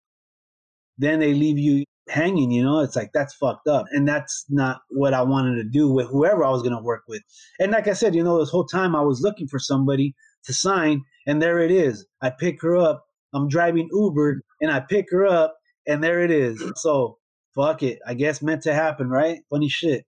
[0.98, 3.86] then they leave you hanging, you know, it's like that's fucked up.
[3.92, 7.02] And that's not what I wanted to do with whoever I was going to work
[7.08, 7.22] with.
[7.58, 10.14] And like I said, you know, this whole time I was looking for somebody
[10.44, 12.06] to sign, and there it is.
[12.20, 13.04] I pick her up.
[13.32, 16.62] I'm driving Uber, and I pick her up, and there it is.
[16.76, 17.18] So
[17.54, 17.98] fuck it.
[18.06, 19.40] I guess meant to happen, right?
[19.50, 20.04] Funny shit.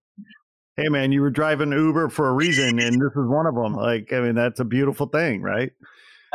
[0.76, 3.74] Hey man, you were driving Uber for a reason, and this is one of them.
[3.74, 5.72] Like, I mean, that's a beautiful thing, right?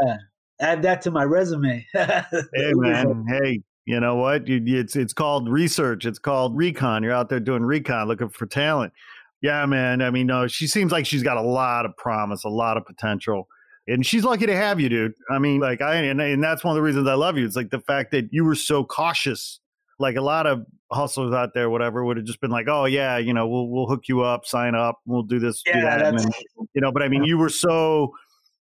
[0.03, 0.15] Uh,
[0.59, 1.85] add that to my resume.
[1.93, 3.61] hey man, hey,
[3.91, 4.47] you know what?
[4.47, 6.05] You, it's it's called research.
[6.05, 7.03] It's called recon.
[7.03, 8.93] You're out there doing recon, looking for talent.
[9.41, 10.01] Yeah, man.
[10.01, 12.85] I mean, no, she seems like she's got a lot of promise, a lot of
[12.85, 13.49] potential,
[13.87, 15.13] and she's lucky to have you, dude.
[15.29, 17.45] I mean, like I and, and that's one of the reasons I love you.
[17.45, 19.59] It's like the fact that you were so cautious.
[19.99, 23.17] Like a lot of hustlers out there, whatever, would have just been like, "Oh yeah,
[23.17, 26.01] you know, we'll we'll hook you up, sign up, we'll do this, yeah, do that,"
[26.05, 26.35] and
[26.73, 26.93] you know.
[26.93, 28.13] But I mean, you were so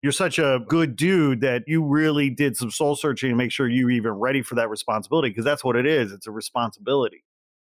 [0.07, 3.67] you're such a good dude that you really did some soul searching to make sure
[3.67, 6.13] you are even ready for that responsibility because that's what it is.
[6.13, 7.25] It's a responsibility.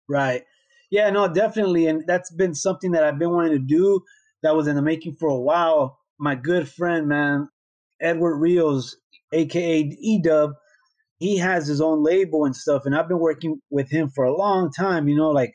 [0.08, 0.44] Right.
[0.90, 1.88] Yeah, no, definitely.
[1.88, 4.00] And that's been something that I've been wanting to do
[4.42, 5.98] that was in the making for a while.
[6.18, 7.50] My good friend, man,
[8.00, 8.96] Edward Rios,
[9.34, 10.54] aka Edub,
[11.18, 12.86] he has his own label and stuff.
[12.86, 15.52] And I've been working with him for a long time, you know, like,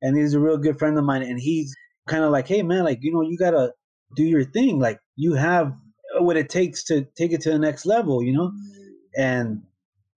[0.00, 1.22] and he's a real good friend of mine.
[1.22, 1.74] And he's
[2.06, 3.72] kind of like, hey, man, like, you know, you got to
[4.14, 4.78] do your thing.
[4.78, 5.72] Like, you have
[6.22, 8.52] what it takes to take it to the next level, you know?
[9.16, 9.62] And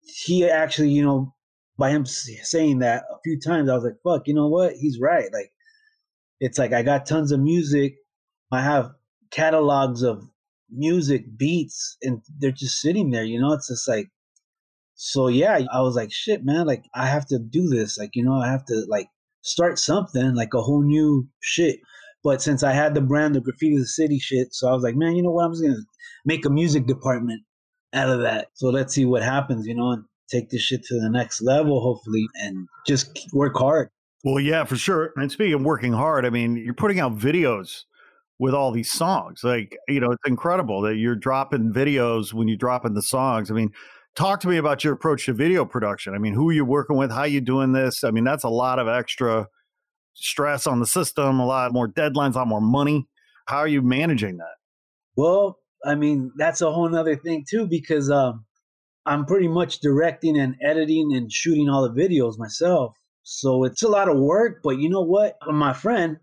[0.03, 1.35] he actually, you know,
[1.77, 4.75] by him saying that a few times, I was like, fuck, you know what?
[4.75, 5.33] He's right.
[5.33, 5.51] Like,
[6.41, 7.97] it's like I got tons of music.
[8.53, 8.93] I have
[9.31, 10.23] catalogs of
[10.71, 13.53] music, beats, and they're just sitting there, you know?
[13.53, 14.09] It's just like,
[14.95, 17.99] so yeah, I was like, shit, man, like, I have to do this.
[17.99, 19.09] Like, you know, I have to, like,
[19.43, 21.81] start something, like a whole new shit.
[22.25, 24.97] But since I had the brand, the graffiti the city shit, so I was like,
[24.97, 25.45] man, you know what?
[25.45, 25.77] I'm just gonna
[26.25, 27.43] make a music department
[27.93, 28.49] out of that.
[28.55, 31.81] So let's see what happens, you know, and take this shit to the next level,
[31.81, 33.91] hopefully, and just work hard.
[34.25, 35.13] Well, yeah, for sure.
[35.17, 37.83] And speaking of working hard, I mean, you're putting out videos
[38.39, 39.45] with all these songs.
[39.45, 43.51] Like, you know, it's incredible that you're dropping videos when you drop in the songs.
[43.51, 43.71] I mean,
[44.17, 46.15] talk to me about your approach to video production.
[46.15, 47.11] I mean, who are you working with?
[47.11, 48.03] How you doing this?
[48.03, 49.47] I mean, that's a lot of extra
[50.15, 53.09] stress on the system, a lot more deadlines, a lot more money.
[53.47, 54.55] How are you managing that?
[55.17, 58.45] Well, I mean, that's a whole other thing too, because um,
[59.07, 62.97] I'm pretty much directing and editing and shooting all the videos myself.
[63.23, 65.37] So it's a lot of work, but you know what?
[65.47, 66.19] My friend,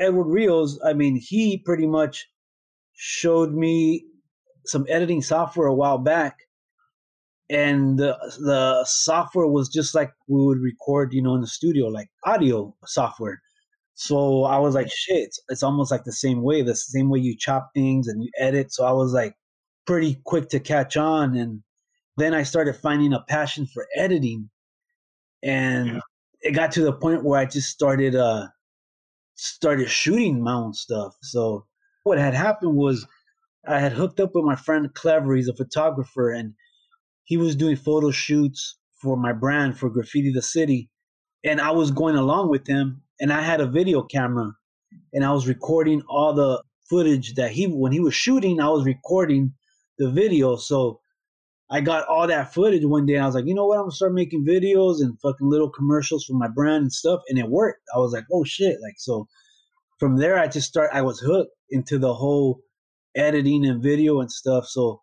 [0.00, 2.28] Edward Rios, I mean, he pretty much
[2.94, 4.04] showed me
[4.66, 6.47] some editing software a while back
[7.50, 11.86] and the the software was just like we would record, you know, in the studio,
[11.86, 13.40] like audio software.
[13.94, 17.18] So I was like, shit, it's, it's almost like the same way, the same way
[17.18, 18.72] you chop things and you edit.
[18.72, 19.34] So I was like
[19.86, 21.62] pretty quick to catch on, and
[22.16, 24.50] then I started finding a passion for editing,
[25.42, 26.00] and yeah.
[26.42, 28.48] it got to the point where I just started uh
[29.36, 31.14] started shooting my own stuff.
[31.22, 31.64] So
[32.04, 33.06] what had happened was
[33.66, 35.34] I had hooked up with my friend Clever.
[35.34, 36.54] He's a photographer, and
[37.28, 40.88] he was doing photo shoots for my brand for Graffiti the City.
[41.44, 44.54] And I was going along with him and I had a video camera
[45.12, 48.86] and I was recording all the footage that he when he was shooting, I was
[48.86, 49.52] recording
[49.98, 50.56] the video.
[50.56, 51.00] So
[51.70, 53.18] I got all that footage one day.
[53.18, 53.76] I was like, you know what?
[53.76, 57.20] I'm gonna start making videos and fucking little commercials for my brand and stuff.
[57.28, 57.82] And it worked.
[57.94, 58.78] I was like, oh shit.
[58.80, 59.28] Like so
[59.98, 62.62] from there I just start I was hooked into the whole
[63.14, 64.66] editing and video and stuff.
[64.66, 65.02] So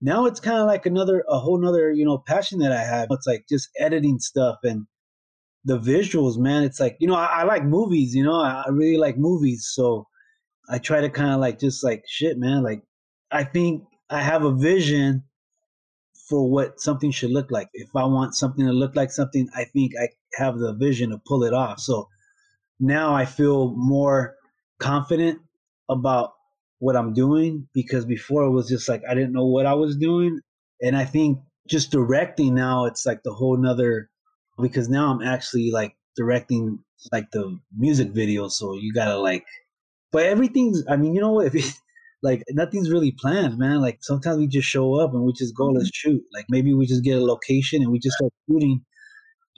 [0.00, 3.08] now it's kind of like another a whole nother you know passion that i have.
[3.10, 4.86] It's like just editing stuff and
[5.64, 8.70] the visuals man it's like you know i, I like movies you know I, I,
[8.70, 10.06] really like movies so
[10.70, 12.82] i try to kind of like just like shit man like
[13.30, 15.24] i think i have a vision
[16.30, 17.68] for what something should look like.
[17.74, 21.20] If i want something to look like something i think i have the vision to
[21.26, 21.80] pull it off.
[21.80, 22.08] So
[22.78, 24.36] now i feel more
[24.78, 25.40] confident
[25.90, 26.30] about
[26.80, 29.96] what I'm doing because before it was just like I didn't know what I was
[29.96, 30.40] doing.
[30.82, 31.38] And I think
[31.68, 34.10] just directing now it's like the whole nother
[34.60, 36.80] because now I'm actually like directing
[37.12, 38.48] like the music video.
[38.48, 39.44] So you gotta like
[40.12, 40.82] but everything's.
[40.88, 41.72] I mean, you know, if it,
[42.22, 43.80] like nothing's really planned, man.
[43.80, 46.10] Like sometimes we just show up and we just go, let's mm-hmm.
[46.10, 46.22] shoot.
[46.34, 48.84] Like maybe we just get a location and we just start shooting,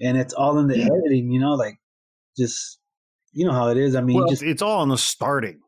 [0.00, 1.30] and it's all in the editing.
[1.30, 1.78] You know, like
[2.36, 2.78] just
[3.32, 3.96] you know how it is.
[3.96, 5.60] I mean, well, just it's all in the starting.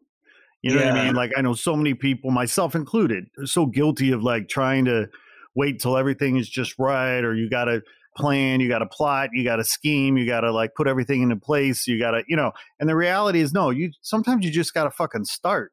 [0.64, 0.92] You know yeah.
[0.92, 1.14] what I mean?
[1.14, 5.10] Like I know so many people, myself included, are so guilty of like trying to
[5.54, 7.82] wait till everything is just right, or you got to
[8.16, 11.20] plan, you got to plot, you got to scheme, you got to like put everything
[11.20, 12.50] into place, you got to, you know.
[12.80, 15.70] And the reality is, no, you sometimes you just got to fucking start.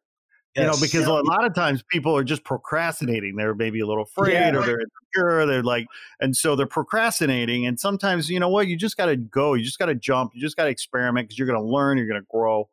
[0.58, 0.64] Yes.
[0.64, 1.22] You know, because yeah.
[1.22, 3.38] a lot of times people are just procrastinating.
[3.38, 4.50] They're maybe a little afraid yeah.
[4.50, 5.46] or they're insecure.
[5.46, 5.86] They're like,
[6.20, 7.66] and so they're procrastinating.
[7.66, 9.54] And sometimes, you know what, you just got to go.
[9.54, 10.32] You just got to jump.
[10.36, 12.68] You just got to experiment because you're going to learn, you're going to grow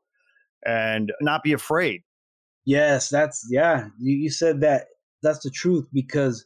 [0.67, 2.03] and not be afraid.
[2.69, 3.89] Yes, that's, yeah.
[3.99, 4.87] You, you said that.
[5.23, 6.45] That's the truth because,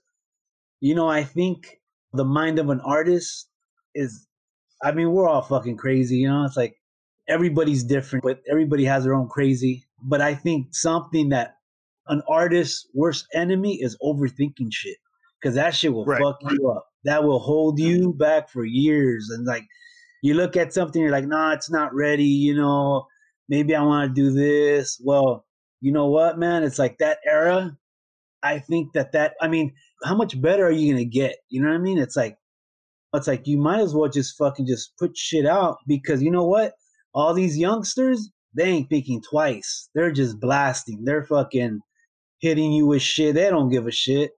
[0.80, 1.80] you know, I think
[2.14, 3.48] the mind of an artist
[3.94, 4.26] is,
[4.82, 6.16] I mean, we're all fucking crazy.
[6.18, 6.76] You know, it's like
[7.28, 11.56] everybody's different, but everybody has their own crazy but I think something that
[12.08, 14.96] an artist's worst enemy is overthinking shit
[15.40, 16.20] because that shit will right.
[16.20, 16.86] fuck you up.
[17.04, 18.18] That will hold you mm-hmm.
[18.18, 19.30] back for years.
[19.32, 19.64] And like,
[20.22, 22.24] you look at something, you're like, nah, it's not ready.
[22.24, 23.06] You know,
[23.48, 25.00] maybe I want to do this.
[25.02, 25.44] Well,
[25.82, 26.62] you know what, man?
[26.62, 27.76] It's like that era.
[28.42, 31.36] I think that that, I mean, how much better are you going to get?
[31.48, 31.98] You know what I mean?
[31.98, 32.38] It's like,
[33.14, 36.46] it's like you might as well just fucking just put shit out because you know
[36.46, 36.72] what?
[37.14, 39.90] All these youngsters, they ain't thinking twice.
[39.94, 41.04] They're just blasting.
[41.04, 41.80] They're fucking
[42.40, 43.34] hitting you with shit.
[43.34, 44.30] They don't give a shit.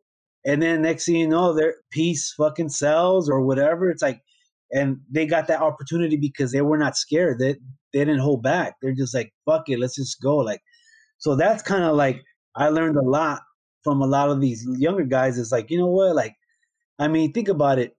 [0.47, 3.91] And then next thing you know, their piece fucking sells or whatever.
[3.91, 4.23] It's like,
[4.73, 7.39] and they got that opportunity because they were not scared.
[7.39, 7.57] They
[7.93, 8.75] they didn't hold back.
[8.83, 10.37] They're just like, fuck it, let's just go.
[10.39, 10.61] Like,
[11.19, 12.23] so that's kind of like
[12.57, 13.43] I learned a lot
[13.83, 15.39] from a lot of these younger guys.
[15.39, 16.15] It's like, you know what?
[16.15, 16.35] Like,
[16.99, 17.97] I mean, think about it.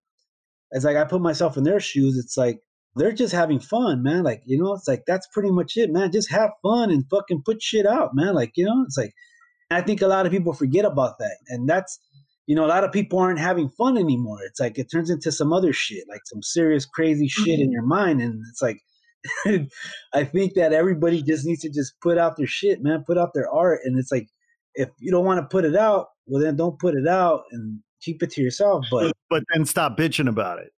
[0.72, 2.18] It's like I put myself in their shoes.
[2.18, 2.60] It's like
[2.96, 4.24] they're just having fun, man.
[4.24, 6.12] Like, you know, it's like that's pretty much it, man.
[6.12, 8.34] Just have fun and fucking put shit out, man.
[8.34, 9.14] Like, you know, it's like
[9.70, 11.38] I think a lot of people forget about that.
[11.48, 12.00] And that's
[12.48, 14.38] you know, a lot of people aren't having fun anymore.
[14.48, 17.72] It's like it turns into some other shit, like some serious crazy shit in mm-hmm.
[17.72, 18.22] your mind.
[18.22, 18.82] And it's like
[20.14, 23.34] I think that everybody just needs to just put out their shit, man, put out
[23.34, 23.82] their art.
[23.84, 24.28] And it's like
[24.74, 27.80] if you don't want to put it out, well then don't put it out and
[28.02, 28.86] keep it to yourself.
[28.92, 30.72] But but then stop bitching about it.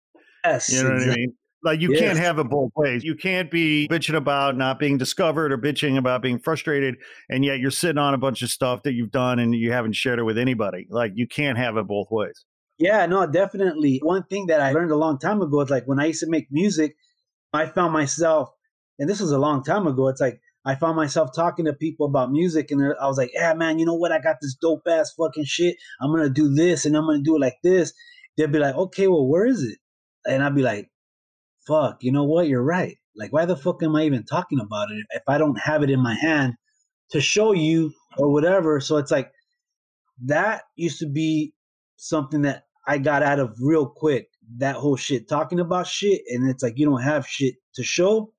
[0.43, 0.71] Yes.
[0.71, 1.07] You know exactly.
[1.07, 1.33] what I mean?
[1.63, 1.99] Like you yes.
[1.99, 3.03] can't have it both ways.
[3.03, 6.95] You can't be bitching about not being discovered or bitching about being frustrated,
[7.29, 9.93] and yet you're sitting on a bunch of stuff that you've done and you haven't
[9.93, 10.88] shared it with anybody.
[10.89, 12.45] Like you can't have it both ways.
[12.77, 13.99] Yeah, no, definitely.
[14.03, 16.29] One thing that I learned a long time ago is like when I used to
[16.29, 16.95] make music,
[17.53, 18.49] I found myself,
[18.99, 20.07] and this was a long time ago.
[20.10, 23.53] It's like I found myself talking to people about music, and I was like, "Yeah,
[23.53, 24.12] man, you know what?
[24.12, 25.77] I got this dope ass fucking shit.
[26.01, 27.93] I'm gonna do this, and I'm gonna do it like this."
[28.38, 29.79] They'd be like, "Okay, well, where is it?"
[30.27, 30.89] And I'd be like,
[31.67, 32.47] fuck, you know what?
[32.47, 32.97] You're right.
[33.15, 35.89] Like, why the fuck am I even talking about it if I don't have it
[35.89, 36.55] in my hand
[37.12, 38.79] to show you or whatever?
[38.79, 39.31] So it's like
[40.25, 41.53] that used to be
[41.97, 44.29] something that I got out of real quick.
[44.57, 48.31] That whole shit, talking about shit, and it's like you don't have shit to show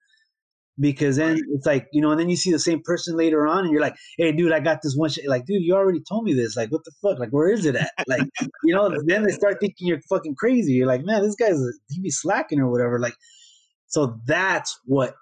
[0.81, 1.43] because then right.
[1.53, 3.83] it's like you know, and then you see the same person later on, and you're
[3.83, 6.57] like, "Hey, dude, I got this one shit." Like, dude, you already told me this.
[6.57, 7.19] Like, what the fuck?
[7.19, 7.93] Like, where is it at?
[8.07, 8.23] Like,
[8.65, 10.73] you know, then they start thinking you're fucking crazy.
[10.73, 12.99] You're like, man, this guy's he be slacking or whatever.
[12.99, 13.15] Like,
[13.89, 15.15] so that's what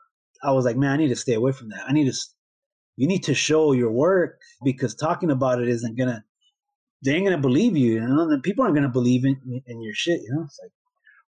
[0.43, 1.85] I was like, man, I need to stay away from that.
[1.89, 2.19] I need to,
[2.97, 6.25] you need to show your work because talking about it isn't gonna,
[7.05, 7.95] they ain't gonna believe you.
[7.95, 10.21] You know, and people aren't gonna believe in in your shit.
[10.23, 10.73] You know, it's like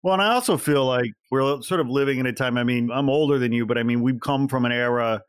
[0.04, 2.58] well, and I also feel like we're sort of living in a time.
[2.58, 5.22] I mean, I'm older than you, but I mean, we've come from an era,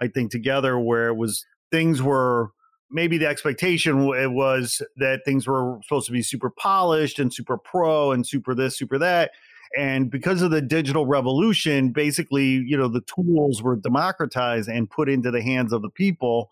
[0.00, 2.50] I think, together where it was things were
[2.90, 7.58] maybe the expectation it was that things were supposed to be super polished and super
[7.58, 9.32] pro and super this, super that.
[9.76, 15.08] And because of the digital revolution, basically, you know, the tools were democratized and put
[15.08, 16.48] into the hands of the people.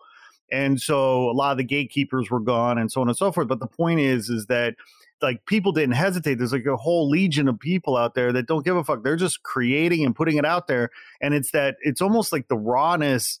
[0.51, 3.47] And so a lot of the gatekeepers were gone and so on and so forth.
[3.47, 4.75] But the point is, is that
[5.21, 6.35] like people didn't hesitate.
[6.35, 9.03] There's like a whole legion of people out there that don't give a fuck.
[9.03, 10.89] They're just creating and putting it out there.
[11.21, 13.39] And it's that it's almost like the rawness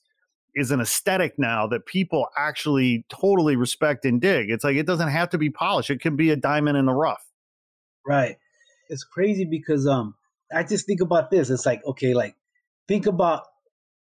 [0.55, 4.49] is an aesthetic now that people actually totally respect and dig.
[4.49, 5.89] It's like it doesn't have to be polished.
[5.89, 7.23] It can be a diamond in the rough.
[8.07, 8.37] Right.
[8.89, 10.15] It's crazy because um
[10.53, 11.49] I just think about this.
[11.49, 12.35] It's like, okay, like
[12.87, 13.43] think about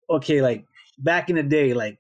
[0.10, 0.66] okay, like
[0.98, 2.00] back in the day, like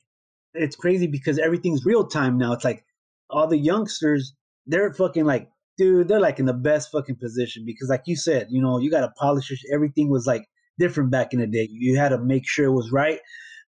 [0.54, 2.54] it's crazy because everything's real time now.
[2.54, 2.84] It's like
[3.30, 4.34] all the youngsters,
[4.66, 8.47] they're fucking like dude, they're like in the best fucking position because, like you said,
[8.50, 9.60] you know, you got to polish it.
[9.74, 10.45] Everything was like
[10.78, 11.70] different back in the day.
[11.72, 13.20] You had to make sure it was right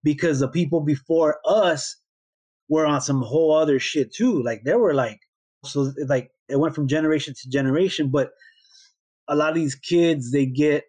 [0.03, 1.95] because the people before us
[2.67, 4.43] were on some whole other shit too.
[4.43, 5.19] Like they were like,
[5.63, 8.09] so like it went from generation to generation.
[8.11, 8.31] But
[9.29, 10.83] a lot of these kids, they get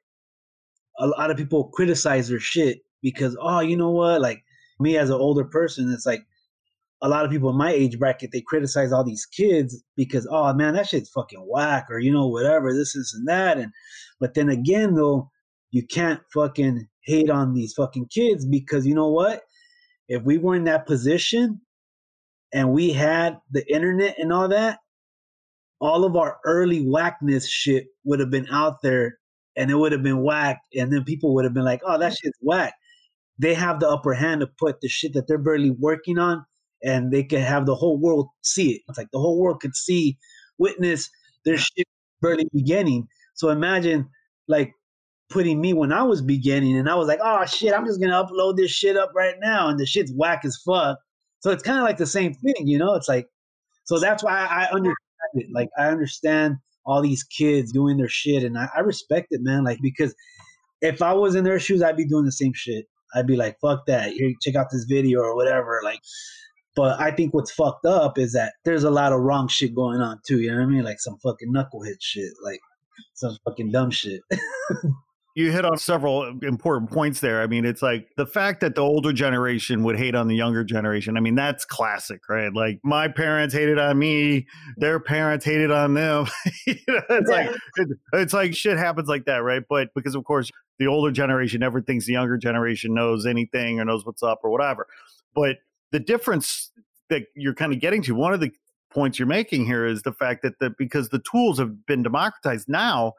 [0.98, 4.42] a lot of people criticize their shit because, oh, you know what, like
[4.82, 6.26] me as an older person, it's like
[7.02, 10.54] a lot of people in my age bracket, they criticize all these kids because, oh
[10.54, 13.58] man, that shit's fucking whack, or you know, whatever, this, is and that.
[13.58, 13.72] And
[14.20, 15.30] but then again, though,
[15.70, 19.42] you can't fucking hate on these fucking kids because you know what?
[20.08, 21.60] If we were in that position
[22.52, 24.78] and we had the internet and all that,
[25.80, 29.18] all of our early whackness shit would have been out there
[29.56, 32.12] and it would have been whacked, and then people would have been like, oh, that
[32.12, 32.74] shit's whack.
[33.38, 36.44] They have the upper hand to put the shit that they're barely working on
[36.84, 38.82] and they can have the whole world see it.
[38.88, 40.18] It's like the whole world could see,
[40.58, 41.08] witness
[41.44, 41.86] their shit
[42.20, 43.08] barely beginning.
[43.34, 44.08] So imagine
[44.48, 44.72] like
[45.30, 48.22] putting me when I was beginning and I was like, oh shit, I'm just gonna
[48.22, 50.98] upload this shit up right now and the shit's whack as fuck.
[51.40, 52.94] So it's kind of like the same thing, you know?
[52.94, 53.26] It's like,
[53.84, 54.96] so that's why I, I understand
[55.34, 55.46] it.
[55.52, 59.64] Like I understand all these kids doing their shit and I, I respect it, man.
[59.64, 60.14] Like because
[60.80, 62.86] if I was in their shoes, I'd be doing the same shit.
[63.14, 64.12] I'd be like, fuck that.
[64.12, 65.80] Here, check out this video or whatever.
[65.84, 66.00] Like,
[66.74, 70.00] but I think what's fucked up is that there's a lot of wrong shit going
[70.00, 70.40] on too.
[70.40, 70.84] You know what I mean?
[70.84, 72.60] Like some fucking knucklehead shit, like
[73.14, 74.22] some fucking dumb shit.
[75.34, 77.40] you hit on several uh, important points there.
[77.40, 80.62] I mean, it's like the fact that the older generation would hate on the younger
[80.62, 81.16] generation.
[81.16, 82.52] I mean, that's classic, right?
[82.52, 86.26] Like my parents hated on me, their parents hated on them.
[86.66, 87.50] you know, it's yeah.
[87.78, 89.62] like it's like shit happens like that, right?
[89.68, 93.84] But because of course the older generation never thinks the younger generation knows anything or
[93.84, 94.86] knows what's up or whatever.
[95.34, 95.58] But
[95.92, 96.70] the difference
[97.08, 98.50] that you're kind of getting to, one of the
[98.90, 102.68] points you're making here is the fact that the, because the tools have been democratized
[102.68, 103.14] now,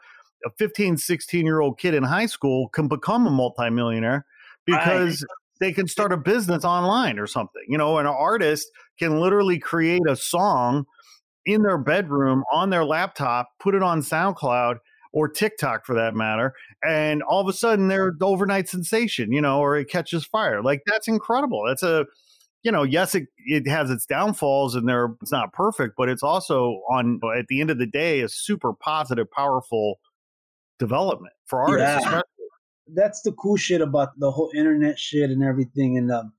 [0.45, 4.25] a 15, 16 year old kid in high school can become a multimillionaire
[4.65, 5.59] because right.
[5.59, 7.63] they can start a business online or something.
[7.67, 8.69] You know, an artist
[8.99, 10.85] can literally create a song
[11.45, 14.77] in their bedroom on their laptop, put it on SoundCloud
[15.11, 19.41] or TikTok for that matter, and all of a sudden they're the overnight sensation, you
[19.41, 20.61] know, or it catches fire.
[20.63, 21.63] Like that's incredible.
[21.65, 22.05] That's a
[22.63, 26.23] you know, yes, it, it has its downfalls and there it's not perfect, but it's
[26.23, 29.99] also on at the end of the day a super positive, powerful
[30.79, 32.05] development for artists.
[32.05, 32.21] Yeah.
[32.93, 35.97] That's the cool shit about the whole internet shit and everything.
[35.97, 36.33] And um,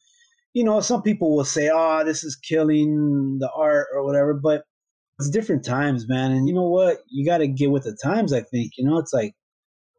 [0.53, 4.65] you know, some people will say, "Oh, this is killing the art or whatever," but
[5.19, 6.33] it's different times, man.
[6.33, 6.99] And you know what?
[7.09, 8.33] You got to get with the times.
[8.33, 9.35] I think you know, it's like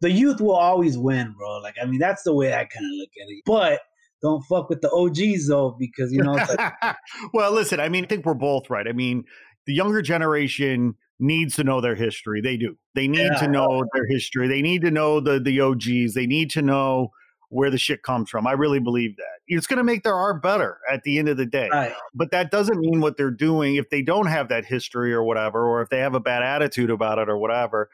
[0.02, 1.58] the youth will always win, bro.
[1.58, 3.42] Like, I mean, that's the way I kind of look at it.
[3.46, 3.82] But
[4.22, 6.34] don't fuck with the OGs though, because you know.
[6.34, 6.74] Like,
[7.34, 8.88] well, listen, I mean, I think we're both right.
[8.88, 9.24] I mean,
[9.66, 12.42] the younger generation needs to know their history.
[12.42, 12.78] They do.
[12.94, 13.40] They need yeah.
[13.40, 14.48] to know their history.
[14.48, 16.14] They need to know the the OGs.
[16.14, 17.12] They need to know
[17.50, 18.48] where the shit comes from.
[18.48, 19.24] I really believe that.
[19.48, 21.70] It's going to make their art better at the end of the day.
[21.72, 21.94] Right.
[22.14, 25.66] But that doesn't mean what they're doing if they don't have that history or whatever,
[25.66, 27.90] or if they have a bad attitude about it or whatever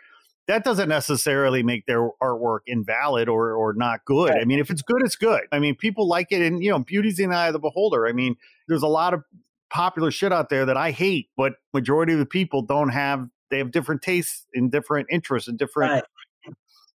[0.47, 4.31] that doesn't necessarily make their artwork invalid or or not good.
[4.31, 5.41] I mean, if it's good, it's good.
[5.51, 8.07] I mean, people like it, and you know, beauty's in the eye of the beholder.
[8.07, 8.35] I mean,
[8.67, 9.23] there's a lot of
[9.71, 13.27] popular shit out there that I hate, but majority of the people don't have.
[13.49, 15.91] They have different tastes and different interests and different.
[15.91, 16.03] Right.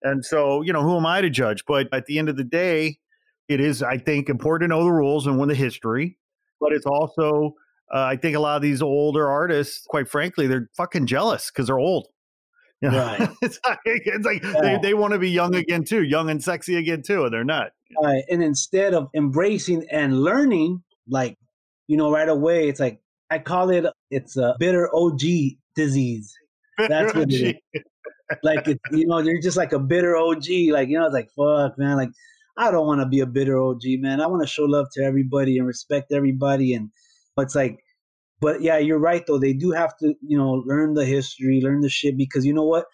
[0.03, 1.65] And so, you know, who am I to judge?
[1.65, 2.99] But at the end of the day,
[3.47, 6.17] it is, I think, important to know the rules and win the history.
[6.61, 7.55] But it's also,
[7.93, 11.67] uh, I think, a lot of these older artists, quite frankly, they're fucking jealous because
[11.67, 12.07] they're old.
[12.82, 12.97] You know?
[12.97, 13.30] Right.
[13.41, 14.61] it's like, it's like yeah.
[14.61, 17.45] they, they want to be young again too, young and sexy again too, and they're
[17.45, 17.71] not.
[18.03, 18.23] Right.
[18.30, 21.38] And instead of embracing and learning, like,
[21.88, 25.22] you know, right away, it's like I call it it's a bitter OG
[25.76, 26.34] disease.
[26.78, 27.32] Bitter That's what OG.
[27.34, 27.84] it is.
[28.44, 30.46] like it's you know, you're just like a bitter OG.
[30.70, 31.98] Like, you know, it's like fuck, man.
[31.98, 32.12] Like,
[32.58, 34.22] I don't want to be a bitter OG, man.
[34.22, 36.74] I want to show love to everybody and respect everybody.
[36.74, 36.90] And
[37.38, 37.80] it's like
[38.42, 39.40] but yeah, you're right though.
[39.40, 42.66] They do have to, you know, learn the history, learn the shit because you know
[42.66, 42.86] what?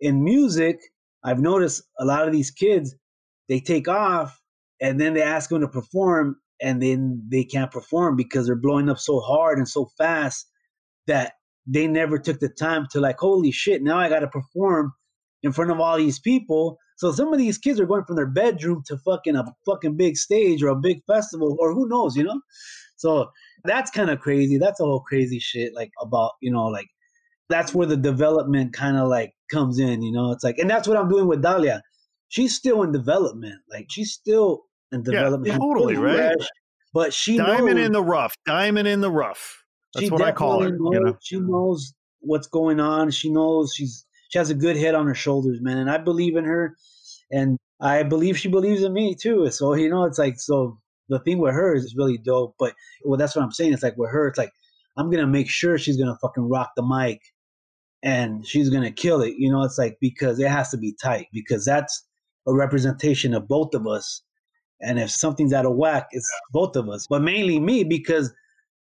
[0.00, 0.78] In music,
[1.24, 2.94] I've noticed a lot of these kids,
[3.48, 4.40] they take off
[4.80, 8.88] and then they ask them to perform and then they can't perform because they're blowing
[8.88, 10.46] up so hard and so fast
[11.06, 11.34] that
[11.66, 14.92] they never took the time to like, holy shit, now I got to perform
[15.42, 16.78] in front of all these people.
[16.96, 20.16] So some of these kids are going from their bedroom to fucking a fucking big
[20.16, 22.40] stage or a big festival or who knows, you know?
[22.96, 23.30] So
[23.64, 24.58] that's kind of crazy.
[24.58, 26.86] That's a whole crazy shit, like about, you know, like
[27.48, 30.32] that's where the development kind of like comes in, you know?
[30.32, 31.82] It's like, and that's what I'm doing with Dahlia.
[32.28, 33.60] She's still in development.
[33.70, 34.62] Like she's still
[35.02, 35.52] development.
[35.52, 36.36] Yeah, totally, right?
[36.92, 39.64] but she diamond knows, in the rough, diamond in the rough.
[39.94, 40.70] That's what I call her.
[40.70, 41.18] Knows, you know?
[41.20, 43.10] She knows what's going on.
[43.10, 45.78] She knows she's she has a good head on her shoulders, man.
[45.78, 46.76] And I believe in her,
[47.30, 49.50] and I believe she believes in me too.
[49.50, 50.78] So you know, it's like so
[51.08, 52.54] the thing with her is really dope.
[52.58, 52.74] But
[53.04, 53.72] well, that's what I'm saying.
[53.72, 54.52] It's like with her, it's like
[54.96, 57.20] I'm gonna make sure she's gonna fucking rock the mic,
[58.02, 59.34] and she's gonna kill it.
[59.36, 62.06] You know, it's like because it has to be tight because that's
[62.46, 64.22] a representation of both of us.
[64.84, 68.32] And if something's out of whack, it's both of us, but mainly me because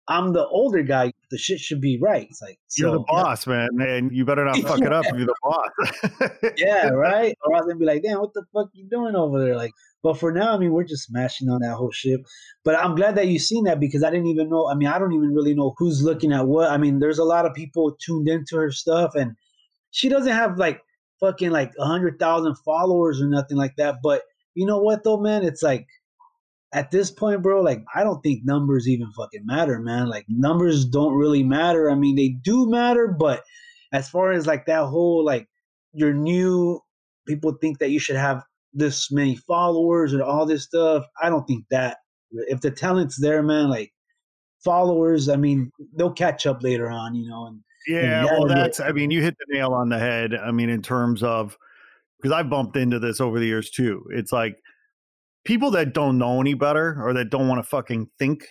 [0.09, 1.11] I'm the older guy.
[1.31, 2.27] The shit should be right.
[2.29, 5.25] It's like you're the boss, man, and you better not fuck it up if you're
[5.25, 6.51] the boss.
[6.57, 7.35] yeah, right.
[7.43, 9.57] Or I was gonna be like, damn, what the fuck you doing over there?
[9.57, 9.71] Like,
[10.03, 12.21] but for now, I mean, we're just smashing on that whole ship.
[12.63, 14.69] But I'm glad that you've seen that because I didn't even know.
[14.69, 16.71] I mean, I don't even really know who's looking at what.
[16.71, 19.35] I mean, there's a lot of people tuned into her stuff, and
[19.91, 20.81] she doesn't have like
[21.19, 23.95] fucking like a hundred thousand followers or nothing like that.
[24.01, 24.21] But
[24.57, 25.43] you know what though, man?
[25.43, 25.85] It's like
[26.73, 30.09] at this point, bro, like I don't think numbers even fucking matter, man.
[30.09, 31.91] Like numbers don't really matter.
[31.91, 33.43] I mean, they do matter, but
[33.93, 35.47] as far as like that whole like
[35.93, 36.81] you're new,
[37.27, 38.41] people think that you should have
[38.73, 41.05] this many followers and all this stuff.
[41.21, 41.97] I don't think that
[42.31, 43.93] if the talent's there, man, like
[44.65, 47.45] followers, I mean, they'll catch up later on, you know.
[47.45, 50.33] And yeah, and well, that's I mean, you hit the nail on the head.
[50.33, 51.55] I mean, in terms of
[52.21, 54.03] because I've bumped into this over the years too.
[54.11, 54.57] It's like
[55.45, 58.45] people that don't know any better or that don't want to fucking think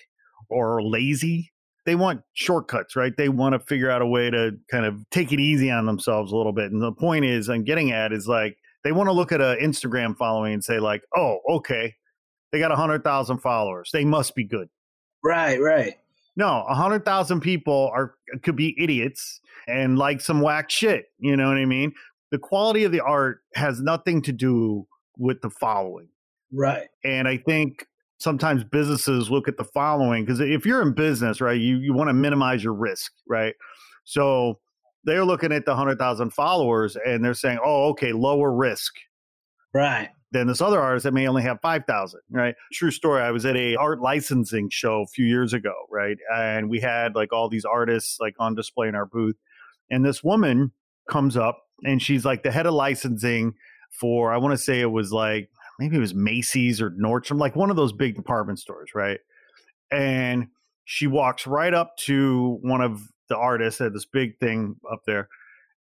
[0.49, 1.53] or lazy
[1.85, 3.17] they want shortcuts right?
[3.17, 6.33] They want to figure out a way to kind of take it easy on themselves
[6.33, 9.13] a little bit and the point is i'm getting at is like they want to
[9.13, 11.95] look at an instagram following and say like oh okay
[12.53, 13.91] they got 100000 followers.
[13.93, 14.69] They must be good.
[15.23, 15.95] Right right.
[16.37, 21.57] No 100000 people are could be idiots and like some whack shit you know what
[21.57, 21.93] i mean
[22.31, 24.87] the quality of the art has nothing to do
[25.19, 26.09] with the following
[26.53, 26.89] Right.
[27.05, 27.87] And I think
[28.19, 32.09] sometimes businesses look at the following because if you're in business, right, you, you want
[32.09, 33.55] to minimize your risk, right?
[34.05, 34.59] So
[35.05, 38.95] they're looking at the 100,000 followers and they're saying, oh, okay, lower risk.
[39.75, 40.09] Right.
[40.33, 42.55] Than this other artist that may only have 5,000, right?
[42.73, 43.23] True story.
[43.23, 46.17] I was at a art licensing show a few years ago, right?
[46.35, 49.37] And we had like all these artists like on display in our booth.
[49.91, 50.73] And this woman
[51.09, 53.55] comes up and she's like the head of licensing
[53.91, 57.57] for, I want to say it was like maybe it was Macy's or Nordstrom, like
[57.57, 59.21] one of those big department stores, right?
[59.91, 60.49] And
[60.85, 65.29] she walks right up to one of the artists at this big thing up there.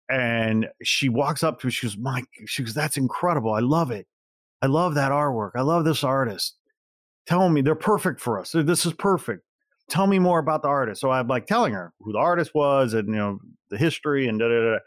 [0.08, 3.52] And she walks up to, she goes, Mike, she goes, that's incredible.
[3.52, 4.06] I love it.
[4.62, 5.52] I love that artwork.
[5.56, 6.56] I love this artist.
[7.26, 8.52] Tell me they're perfect for us.
[8.52, 9.42] This is perfect.
[9.88, 11.00] Tell me more about the artist.
[11.00, 13.38] So I'm like telling her who the artist was and, you know,
[13.70, 14.78] the history and da da da.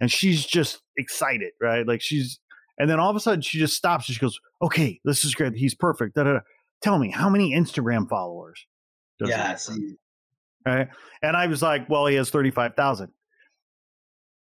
[0.00, 1.86] And she's just excited, right?
[1.86, 2.38] Like she's
[2.78, 5.34] and then all of a sudden she just stops and she goes, okay, this is
[5.34, 5.54] great.
[5.54, 6.14] He's perfect.
[6.14, 6.40] Da, da, da.
[6.80, 8.64] Tell me, how many Instagram followers?
[9.18, 9.96] Does yeah, see.
[10.64, 10.88] Right.
[11.22, 13.08] And I was like, well, he has 35,000.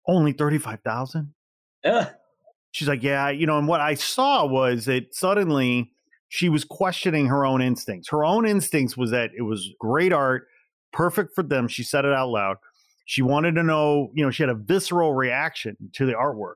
[0.07, 1.33] Only 35,000?
[1.83, 2.09] Yeah.
[2.71, 5.91] She's like, yeah, you know, and what I saw was that suddenly
[6.29, 8.07] she was questioning her own instincts.
[8.09, 10.47] Her own instincts was that it was great art,
[10.93, 11.67] perfect for them.
[11.67, 12.57] She said it out loud.
[13.05, 16.55] She wanted to know, you know, she had a visceral reaction to the artwork.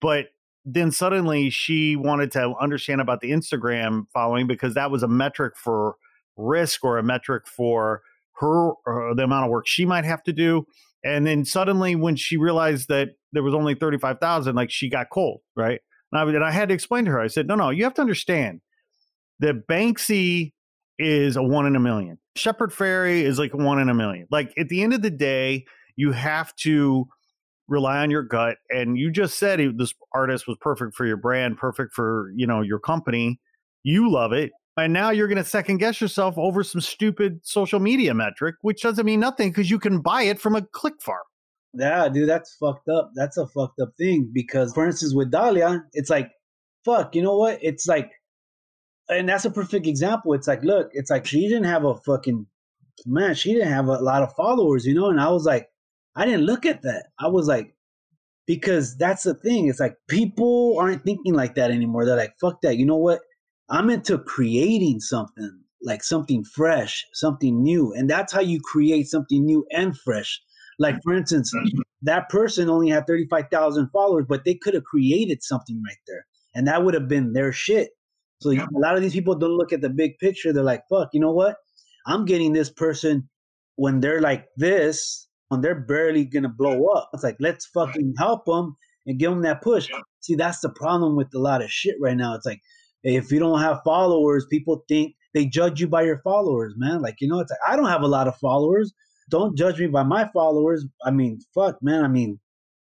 [0.00, 0.26] But
[0.64, 5.54] then suddenly she wanted to understand about the Instagram following because that was a metric
[5.56, 5.96] for
[6.36, 8.02] risk or a metric for
[8.36, 10.66] her or the amount of work she might have to do.
[11.04, 15.40] And then suddenly when she realized that there was only 35,000, like she got cold,
[15.56, 15.80] right?
[16.12, 17.94] And I, and I had to explain to her, I said, no, no, you have
[17.94, 18.60] to understand
[19.40, 20.52] that Banksy
[20.98, 22.18] is a one in a million.
[22.36, 24.26] Shepard Fairey is like one in a million.
[24.30, 25.64] Like at the end of the day,
[25.98, 27.08] you have to
[27.66, 28.56] rely on your gut.
[28.70, 32.62] And you just said this artist was perfect for your brand, perfect for you know
[32.62, 33.40] your company.
[33.82, 37.80] You love it, and now you're going to second guess yourself over some stupid social
[37.80, 41.22] media metric, which doesn't mean nothing because you can buy it from a click farm.
[41.74, 43.10] Yeah, dude, that's fucked up.
[43.14, 46.30] That's a fucked up thing because, for instance, with Dahlia, it's like,
[46.84, 47.58] fuck, you know what?
[47.60, 48.10] It's like,
[49.08, 50.32] and that's a perfect example.
[50.32, 52.46] It's like, look, it's like she didn't have a fucking
[53.06, 55.68] man, she didn't have a lot of followers, you know, and I was like,
[56.18, 57.06] I didn't look at that.
[57.20, 57.74] I was like,
[58.46, 59.68] because that's the thing.
[59.68, 62.04] It's like people aren't thinking like that anymore.
[62.04, 62.76] They're like, fuck that.
[62.76, 63.20] You know what?
[63.70, 67.92] I'm into creating something, like something fresh, something new.
[67.92, 70.40] And that's how you create something new and fresh.
[70.80, 71.52] Like, for instance,
[72.02, 76.26] that person only had 35,000 followers, but they could have created something right there.
[76.54, 77.90] And that would have been their shit.
[78.40, 80.52] So a lot of these people don't look at the big picture.
[80.52, 81.56] They're like, fuck, you know what?
[82.06, 83.28] I'm getting this person
[83.76, 87.10] when they're like this and they're barely gonna blow up.
[87.12, 88.76] It's like let's fucking help them
[89.06, 89.88] and give them that push.
[90.20, 92.34] See, that's the problem with a lot of shit right now.
[92.34, 92.60] It's like
[93.02, 97.00] if you don't have followers, people think they judge you by your followers, man.
[97.00, 98.92] Like you know, it's like I don't have a lot of followers.
[99.30, 100.86] Don't judge me by my followers.
[101.04, 102.04] I mean, fuck, man.
[102.04, 102.40] I mean,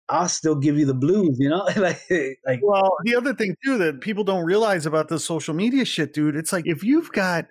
[0.09, 1.67] I'll still give you the blues, you know?
[1.75, 2.01] like,
[2.45, 6.13] like well, the other thing too that people don't realize about the social media shit,
[6.13, 7.45] dude, it's like if you've got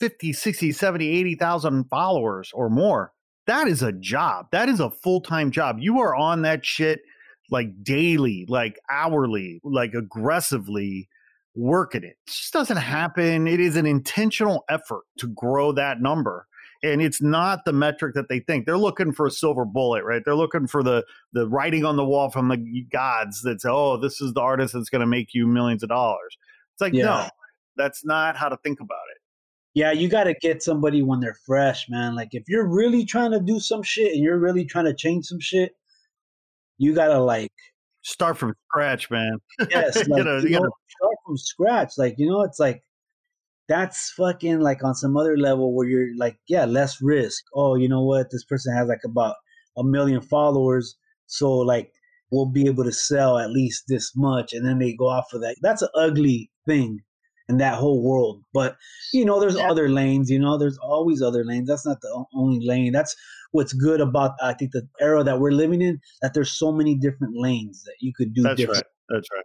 [0.00, 3.12] 50, 60, 70, 80,000 followers or more,
[3.46, 4.46] that is a job.
[4.52, 5.78] That is a full time job.
[5.80, 7.00] You are on that shit
[7.50, 11.08] like daily, like hourly, like aggressively
[11.54, 12.16] working it.
[12.26, 12.86] It just doesn't mm-hmm.
[12.86, 13.48] happen.
[13.48, 16.46] It is an intentional effort to grow that number.
[16.82, 18.64] And it's not the metric that they think.
[18.64, 20.22] They're looking for a silver bullet, right?
[20.24, 23.98] They're looking for the the writing on the wall from the gods that say, "Oh,
[23.98, 26.38] this is the artist that's going to make you millions of dollars."
[26.72, 27.04] It's like, yeah.
[27.04, 27.28] no,
[27.76, 29.09] that's not how to think about it.
[29.74, 32.16] Yeah, you got to get somebody when they're fresh, man.
[32.16, 35.26] Like if you're really trying to do some shit and you're really trying to change
[35.26, 35.72] some shit,
[36.78, 37.52] you got to like
[38.02, 39.38] start from scratch, man.
[39.70, 41.92] Yes, like, you know, you know, start from scratch.
[41.98, 42.82] Like you know, it's like
[43.68, 47.44] that's fucking like on some other level where you're like, yeah, less risk.
[47.54, 48.30] Oh, you know what?
[48.30, 49.36] This person has like about
[49.76, 50.96] a million followers,
[51.26, 51.92] so like
[52.32, 55.42] we'll be able to sell at least this much, and then they go off of
[55.42, 55.56] that.
[55.62, 57.02] That's an ugly thing
[57.50, 58.42] in that whole world.
[58.54, 58.76] But
[59.12, 59.70] you know, there's yeah.
[59.70, 60.30] other lanes.
[60.30, 61.68] You know, there's always other lanes.
[61.68, 62.92] That's not the only lane.
[62.92, 63.14] That's
[63.50, 66.00] what's good about I think the era that we're living in.
[66.22, 68.42] That there's so many different lanes that you could do.
[68.42, 68.76] That's different.
[69.10, 69.16] right.
[69.16, 69.44] That's right.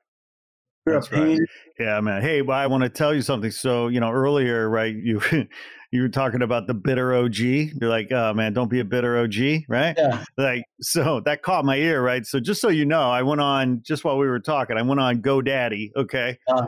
[0.85, 1.39] That's right.
[1.79, 2.21] Yeah, man.
[2.21, 3.49] Hey, well, I want to tell you something.
[3.49, 5.19] So, you know, earlier, right, you
[5.91, 7.39] you were talking about the bitter OG.
[7.39, 9.95] You're like, oh man, don't be a bitter OG, right?
[9.97, 10.23] Yeah.
[10.37, 12.25] Like, so that caught my ear, right?
[12.25, 14.99] So just so you know, I went on just while we were talking, I went
[14.99, 16.37] on GoDaddy, okay?
[16.47, 16.65] Uh,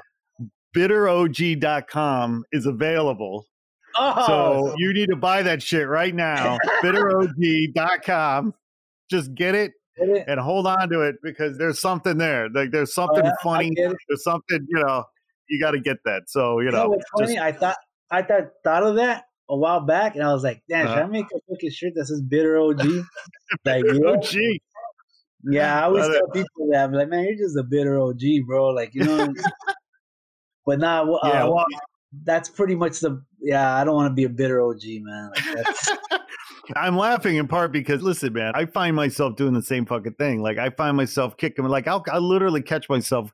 [0.78, 3.48] bitterog.com is available.
[3.96, 4.28] Oh.
[4.28, 6.60] So you need to buy that shit right now.
[6.84, 8.54] bitterog.com.
[9.10, 9.72] Just get it
[10.28, 12.50] and hold on to it because there's something there.
[12.50, 13.72] Like there's oh, something oh, yeah, funny.
[13.76, 15.04] There's something, you know,
[15.50, 16.24] you got to get that.
[16.28, 17.40] So, you know, what's funny?
[17.40, 17.78] I thought,
[18.12, 20.96] I thought, thought of that a while back and I was like, damn, uh-huh.
[20.96, 22.86] should I make a fucking shirt that says bitter OG?
[23.66, 24.36] like, bitter OG.
[25.50, 26.84] Yeah, I always tell people that.
[26.84, 28.68] I'm like, man, you're just a bitter OG, bro.
[28.68, 29.34] Like, you know,
[30.68, 31.66] but now, uh, yeah, well,
[32.26, 33.76] that's pretty much the yeah.
[33.76, 35.32] I don't want to be a bitter OG man.
[35.34, 35.66] Like
[36.76, 40.42] I'm laughing in part because listen, man, I find myself doing the same fucking thing.
[40.42, 43.32] Like I find myself kicking, like I'll, I'll literally catch myself,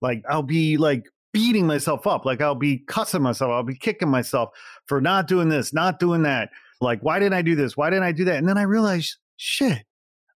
[0.00, 4.08] like I'll be like beating myself up, like I'll be cussing myself, I'll be kicking
[4.08, 4.50] myself
[4.86, 6.50] for not doing this, not doing that.
[6.80, 7.76] Like why didn't I do this?
[7.76, 8.36] Why didn't I do that?
[8.36, 9.82] And then I realized, shit,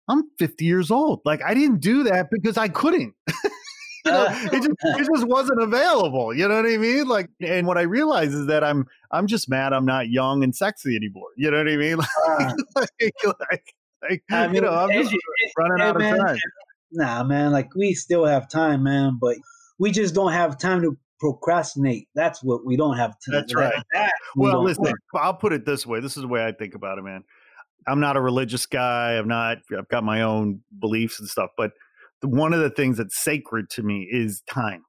[0.09, 1.21] I'm 50 years old.
[1.23, 3.13] Like I didn't do that because I couldn't.
[4.05, 6.33] you know, it just it just wasn't available.
[6.33, 7.07] You know what I mean?
[7.07, 10.55] Like, and what I realize is that I'm I'm just mad I'm not young and
[10.55, 11.29] sexy anymore.
[11.37, 11.97] You know what I mean?
[12.75, 13.73] Like, uh, like,
[14.09, 15.19] like I mean, you know, I'm just it,
[15.57, 16.37] running it, out man, of time.
[16.91, 19.37] Nah, man, like we still have time, man, but
[19.77, 22.07] we just don't have time to procrastinate.
[22.15, 23.33] That's what we don't have time.
[23.33, 23.73] That's right.
[23.93, 24.95] That, well, listen, work.
[25.15, 25.99] I'll put it this way.
[25.99, 27.23] This is the way I think about it, man.
[27.87, 29.13] I'm not a religious guy.
[29.13, 29.59] I'm not.
[29.77, 31.71] I've got my own beliefs and stuff, but
[32.23, 34.83] one of the things that's sacred to me is time.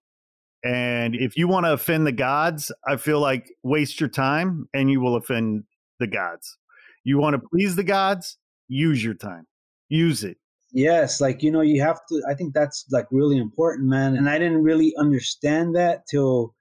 [0.65, 4.91] And if you want to offend the gods, I feel like waste your time and
[4.91, 5.65] you will offend
[5.99, 6.57] the gods.
[7.05, 9.47] You want to please the gods, use your time.
[9.89, 10.37] Use it.
[10.73, 14.17] Yes, like you know, you have to I think that's like really important, man.
[14.17, 16.55] And I didn't really understand that till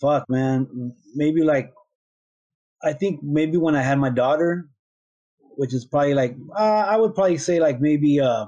[0.00, 0.92] fuck, man.
[1.14, 1.72] Maybe like
[2.82, 4.68] I think maybe when I had my daughter,
[5.56, 8.46] which is probably like uh, I would probably say like maybe uh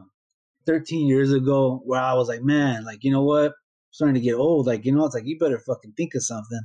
[0.66, 3.46] 13 years ago where I was like, man, like, you know what?
[3.46, 3.52] I'm
[3.90, 4.66] starting to get old.
[4.66, 6.60] Like, you know, it's like, you better fucking think of something.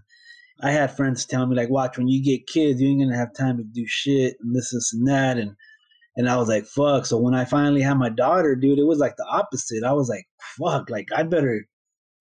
[0.61, 3.33] I had friends telling me, like, watch, when you get kids, you ain't gonna have
[3.33, 5.37] time to do shit and this, this, and that.
[5.37, 5.55] And,
[6.15, 7.05] and I was like, fuck.
[7.05, 9.83] So when I finally had my daughter, dude, it was like the opposite.
[9.83, 10.25] I was like,
[10.59, 11.65] fuck, like, I better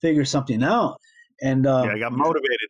[0.00, 0.96] figure something out.
[1.42, 2.68] And, um, yeah, I got motivated.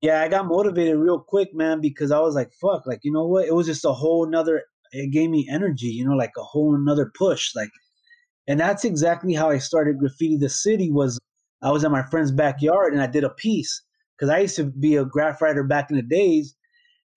[0.00, 3.26] Yeah, I got motivated real quick, man, because I was like, fuck, like, you know
[3.26, 3.46] what?
[3.46, 6.74] It was just a whole nother, it gave me energy, you know, like a whole
[6.74, 7.54] another push.
[7.54, 7.68] Like,
[8.50, 11.20] and that's exactly how I started graffiti the city was
[11.62, 13.80] I was in my friend's backyard and I did a piece
[14.16, 16.56] because I used to be a graph writer back in the days.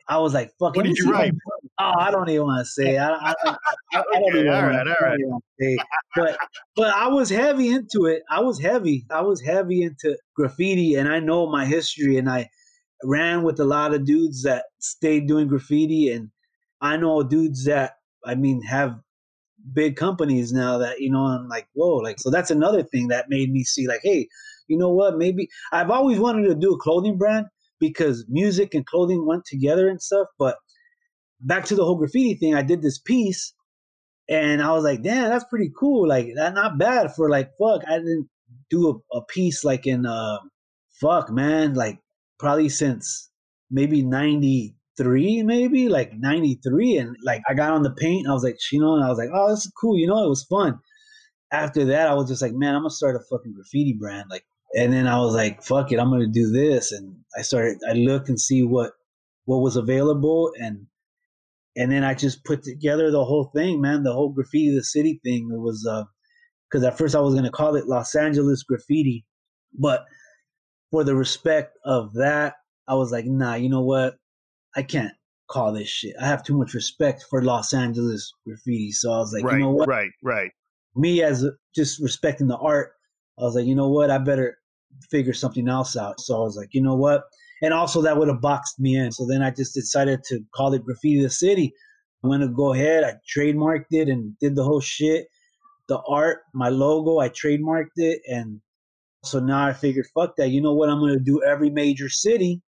[0.07, 1.33] I was like, "Fuck." What did you write?
[1.79, 2.97] Oh, I don't even want to say.
[2.97, 3.57] I, I, I,
[3.93, 5.77] I don't even want to say.
[6.15, 6.37] But
[6.75, 8.21] but I was heavy into it.
[8.29, 9.05] I was heavy.
[9.09, 12.17] I was heavy into graffiti, and I know my history.
[12.17, 12.49] And I
[13.03, 16.29] ran with a lot of dudes that stayed doing graffiti, and
[16.79, 18.99] I know dudes that I mean have
[19.71, 23.29] big companies now that you know i'm like whoa like so that's another thing that
[23.29, 24.27] made me see like hey
[24.67, 27.45] you know what maybe i've always wanted to do a clothing brand
[27.79, 30.57] because music and clothing went together and stuff but
[31.41, 33.53] back to the whole graffiti thing i did this piece
[34.29, 37.81] and i was like damn that's pretty cool like that not bad for like fuck
[37.87, 38.27] i didn't
[38.69, 40.37] do a, a piece like in uh
[40.99, 41.99] fuck man like
[42.39, 43.29] probably since
[43.71, 46.97] maybe 90 three, maybe like 93.
[46.97, 49.17] And like I got on the paint, I was like, you know, and I was
[49.17, 49.97] like, oh, this is cool.
[49.97, 50.79] You know, it was fun.
[51.51, 54.25] After that, I was just like, man, I'm gonna start a fucking graffiti brand.
[54.29, 54.43] Like,
[54.75, 56.91] and then I was like, fuck it, I'm gonna do this.
[56.91, 58.91] And I started, I look and see what
[59.45, 60.87] what was available, and
[61.75, 64.03] and then I just put together the whole thing, man.
[64.03, 65.49] The whole graffiti the city thing.
[65.53, 66.05] It was uh,
[66.69, 69.25] because at first I was gonna call it Los Angeles graffiti,
[69.77, 70.05] but
[70.91, 72.55] for the respect of that,
[72.87, 74.15] I was like, nah, you know what?
[74.75, 75.13] I can't
[75.49, 76.15] call this shit.
[76.19, 78.91] I have too much respect for Los Angeles graffiti.
[78.91, 79.87] So I was like, right, you know what?
[79.87, 80.51] Right, right.
[80.95, 81.45] Me as
[81.75, 82.93] just respecting the art,
[83.39, 84.09] I was like, you know what?
[84.09, 84.57] I better
[85.09, 86.19] figure something else out.
[86.19, 87.23] So I was like, you know what?
[87.61, 89.11] And also that would have boxed me in.
[89.11, 91.73] So then I just decided to call it Graffiti the City.
[92.23, 93.03] I'm gonna go ahead.
[93.03, 95.27] I trademarked it and did the whole shit.
[95.89, 98.61] The art, my logo, I trademarked it, and
[99.25, 100.49] so now I figured, fuck that.
[100.49, 100.89] You know what?
[100.89, 102.61] I'm gonna do every major city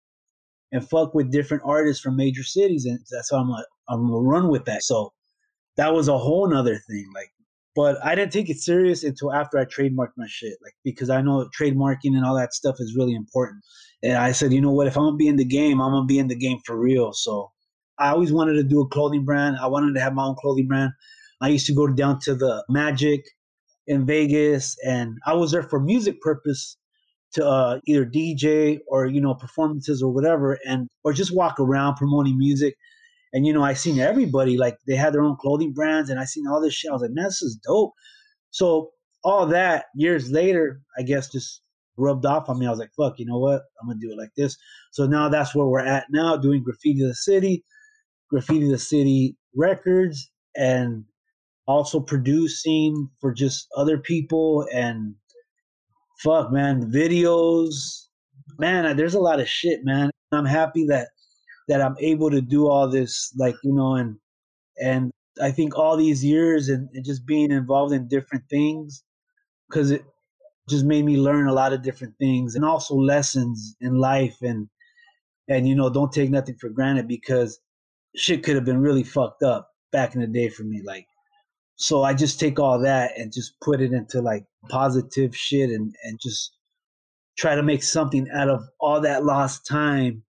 [0.74, 4.20] and fuck with different artists from major cities, and that's how I'm like, I'm gonna
[4.20, 4.84] run with that.
[4.84, 5.14] So
[5.78, 7.06] that was a whole nother thing.
[7.16, 7.30] Like,
[7.76, 11.22] but I didn't take it serious until after I trademarked my shit, like because I
[11.22, 13.64] know trademarking and all that stuff is really important.
[14.02, 14.88] And I said, you know what?
[14.88, 17.14] If I'm gonna be in the game, I'm gonna be in the game for real.
[17.14, 17.52] So
[18.00, 19.58] I always wanted to do a clothing brand.
[19.62, 20.92] I wanted to have my own clothing brand.
[21.40, 23.22] I used to go down to the Magic
[23.86, 26.78] in Vegas, and I was there for music purpose
[27.34, 31.96] to uh, either DJ or you know performances or whatever, and or just walk around
[31.96, 32.76] promoting music.
[33.34, 36.26] And you know, I seen everybody like they had their own clothing brands, and I
[36.26, 36.90] seen all this shit.
[36.90, 37.94] I was like, man, this is dope.
[38.52, 38.92] So
[39.24, 41.62] all that years later, I guess just
[41.98, 42.68] rubbed off on me.
[42.68, 43.62] I was like, fuck, you know what?
[43.82, 44.56] I'm gonna do it like this.
[44.92, 47.64] So now that's where we're at now, doing graffiti the city,
[48.30, 51.06] graffiti the city records, and
[51.68, 55.16] also producing for just other people and
[56.20, 56.92] fuck man.
[56.92, 58.08] Videos.
[58.60, 60.12] Man there's a lot of shit man.
[60.32, 61.10] I'm happy that
[61.68, 64.16] that i'm able to do all this like you know and
[64.82, 65.12] and
[65.42, 69.04] i think all these years and, and just being involved in different things
[69.70, 70.04] because it
[70.70, 74.68] just made me learn a lot of different things and also lessons in life and
[75.50, 77.60] and you know don't take nothing for granted because
[78.16, 81.08] shit could have been really fucked up back in the day for me like
[81.76, 85.96] so I just take all that and just put it into like positive shit and,
[86.04, 86.56] and just
[87.38, 90.24] try to make something out of all that lost time.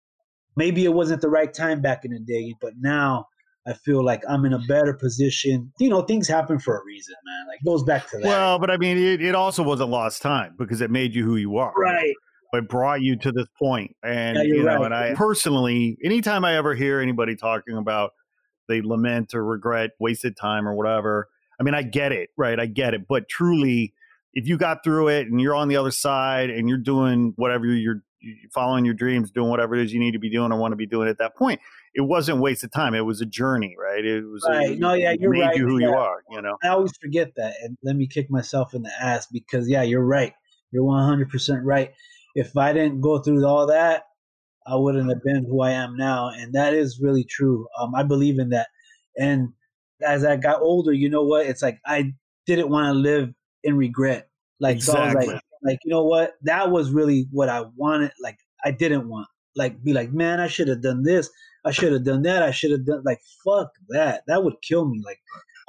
[0.56, 3.28] Maybe it wasn't the right time back in the day, but now
[3.68, 5.72] I feel like I'm in a better position.
[5.80, 7.48] You know, things happen for a reason, man.
[7.48, 8.26] Like goes back to that.
[8.26, 11.38] Well, but I mean, it, it also wasn't lost time because it made you who
[11.38, 11.74] you are.
[11.76, 12.14] Right.
[12.54, 13.96] It brought you to this point.
[14.04, 14.86] And yeah, you know, right.
[14.86, 18.12] and I personally, anytime I ever hear anybody talking about
[18.72, 21.28] they lament or regret wasted time or whatever.
[21.60, 22.60] I mean, I get it, right?
[22.60, 23.08] I get it.
[23.08, 23.94] But truly,
[24.34, 27.66] if you got through it and you're on the other side and you're doing whatever
[27.66, 28.04] you're,
[28.54, 30.76] following your dreams, doing whatever it is you need to be doing or want to
[30.76, 31.60] be doing at that point,
[31.94, 32.94] it wasn't waste of time.
[32.94, 34.04] It was a journey, right?
[34.06, 34.72] It was right.
[34.72, 35.56] A, no, yeah, you're made right.
[35.56, 35.88] you who yeah.
[35.88, 36.24] you are.
[36.30, 39.68] You know, I always forget that, and let me kick myself in the ass because
[39.68, 40.34] yeah, you're right.
[40.72, 41.92] You're 100 percent right.
[42.36, 44.04] If I didn't go through all that,
[44.66, 47.68] I wouldn't have been who I am now, and that is really true.
[47.80, 48.68] Um, I believe in that.
[49.18, 49.50] And
[50.02, 51.46] as I got older, you know what?
[51.46, 52.14] It's like I
[52.46, 54.30] didn't want to live in regret.
[54.59, 55.01] Like exactly.
[55.01, 56.34] so I was like, like you know what?
[56.43, 58.12] That was really what I wanted.
[58.22, 59.28] Like I didn't want.
[59.55, 61.30] Like be like, man, I should have done this.
[61.66, 62.43] I should have done that.
[62.43, 64.24] I should have done like fuck that.
[64.28, 65.01] That would kill me.
[65.05, 65.20] Like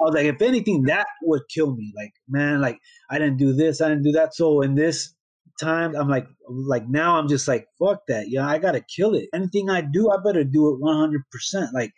[0.00, 1.92] I was like, if anything, that would kill me.
[1.96, 2.78] Like man, like
[3.10, 3.80] I didn't do this.
[3.80, 4.34] I didn't do that.
[4.34, 5.14] So in this
[5.60, 8.28] time, I'm like, like now I'm just like, fuck that.
[8.28, 9.28] Yeah, I gotta kill it.
[9.34, 11.22] Anything I do, I better do it 100.
[11.30, 11.92] percent Like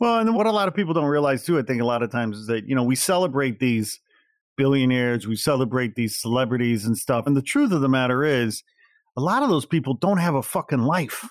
[0.00, 2.10] well, and what a lot of people don't realize too, I think a lot of
[2.10, 3.98] times is that, you know, we celebrate these
[4.58, 7.26] billionaires, we celebrate these celebrities and stuff.
[7.26, 8.62] And the truth of the matter is,
[9.16, 11.26] a lot of those people don't have a fucking life.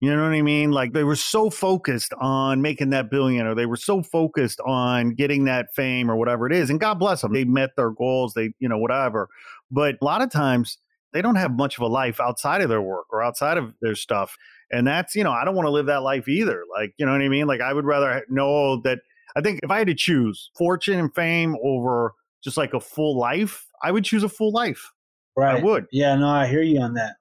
[0.00, 0.70] You know what I mean?
[0.70, 5.14] Like they were so focused on making that billion or they were so focused on
[5.14, 6.70] getting that fame or whatever it is.
[6.70, 7.32] And God bless them.
[7.32, 9.28] They met their goals, they, you know, whatever.
[9.70, 10.78] But a lot of times
[11.12, 13.96] they don't have much of a life outside of their work or outside of their
[13.96, 14.36] stuff.
[14.70, 16.62] And that's, you know, I don't want to live that life either.
[16.72, 17.48] Like, you know what I mean?
[17.48, 19.00] Like, I would rather know that
[19.34, 23.18] I think if I had to choose fortune and fame over just like a full
[23.18, 24.90] life, I would choose a full life.
[25.36, 25.60] Right.
[25.60, 25.86] I would.
[25.92, 27.16] Yeah, no, I hear you on that.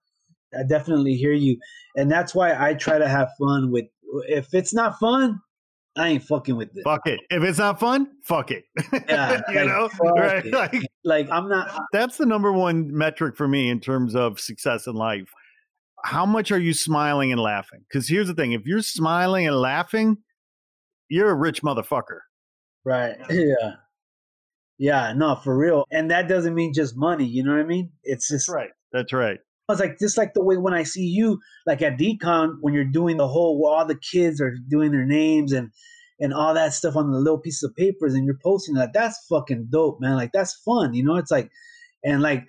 [0.57, 1.57] I definitely hear you.
[1.95, 3.85] And that's why I try to have fun with
[4.27, 5.39] if it's not fun,
[5.97, 6.83] I ain't fucking with it.
[6.83, 7.19] Fuck it.
[7.29, 8.63] If it's not fun, fuck it.
[9.09, 10.45] Yeah, you like, know, right?
[10.45, 11.83] Like, like, I'm not.
[11.91, 15.29] That's the number one metric for me in terms of success in life
[16.03, 17.83] how much are you smiling and laughing?
[17.87, 20.17] Because here's the thing: if you're smiling and laughing,
[21.09, 22.19] you're a rich motherfucker.
[22.85, 23.17] Right.
[23.29, 23.75] Yeah.
[24.77, 25.13] Yeah.
[25.13, 25.85] No, for real.
[25.91, 27.25] And that doesn't mean just money.
[27.25, 27.91] You know what I mean?
[28.03, 28.69] It's just That's right.
[28.91, 29.39] That's right.
[29.69, 32.73] I was like just like the way when I see you, like at Decon, when
[32.73, 35.71] you're doing the whole, where all the kids are doing their names and
[36.19, 38.93] and all that stuff on the little pieces of papers, and you're posting that.
[38.93, 40.15] That's fucking dope, man.
[40.15, 40.93] Like that's fun.
[40.93, 41.51] You know, it's like,
[42.03, 42.45] and like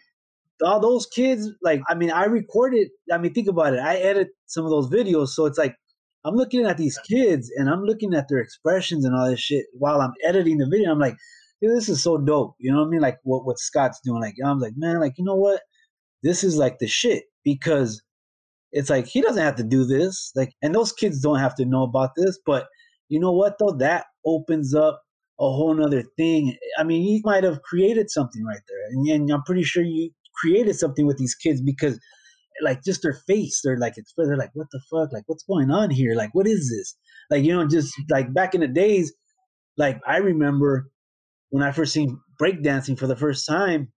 [0.62, 3.80] all those kids, like, I mean, I recorded, I mean, think about it.
[3.80, 5.28] I edit some of those videos.
[5.28, 5.76] So it's like,
[6.24, 9.66] I'm looking at these kids and I'm looking at their expressions and all this shit
[9.72, 10.90] while I'm editing the video.
[10.90, 11.16] I'm like,
[11.60, 12.54] dude, this is so dope.
[12.58, 13.00] You know what I mean?
[13.00, 14.20] Like what, what Scott's doing.
[14.20, 15.60] Like, I'm like, man, like, you know what?
[16.22, 18.02] this is like the shit because
[18.72, 20.32] it's like he doesn't have to do this.
[20.34, 22.38] Like, and those kids don't have to know about this.
[22.44, 22.66] But
[23.08, 23.76] you know what though?
[23.78, 25.00] That opens up
[25.40, 26.56] a whole nother thing.
[26.78, 30.10] I mean, you might have created something right there, and, and I'm pretty sure you
[30.34, 31.98] created something with these kids because,
[32.62, 35.12] like, just their face, they're like, it's they're like, what the fuck?
[35.12, 36.14] Like, what's going on here?
[36.14, 36.96] Like, what is this?
[37.30, 39.12] Like, you know, just like back in the days,
[39.76, 40.90] like I remember
[41.50, 43.92] when I first seen breakdancing for the first time,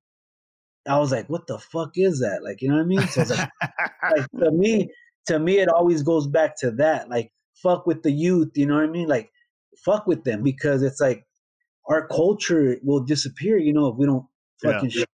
[0.87, 2.41] I was like, what the fuck is that?
[2.43, 3.07] Like, you know what I mean?
[3.07, 3.49] So it's like,
[4.11, 4.89] like to me,
[5.27, 7.09] to me, it always goes back to that.
[7.09, 7.31] Like,
[7.61, 9.07] fuck with the youth, you know what I mean?
[9.07, 9.31] Like,
[9.77, 11.25] fuck with them because it's like
[11.87, 14.25] our culture will disappear, you know, if we don't
[14.63, 15.05] fucking yeah.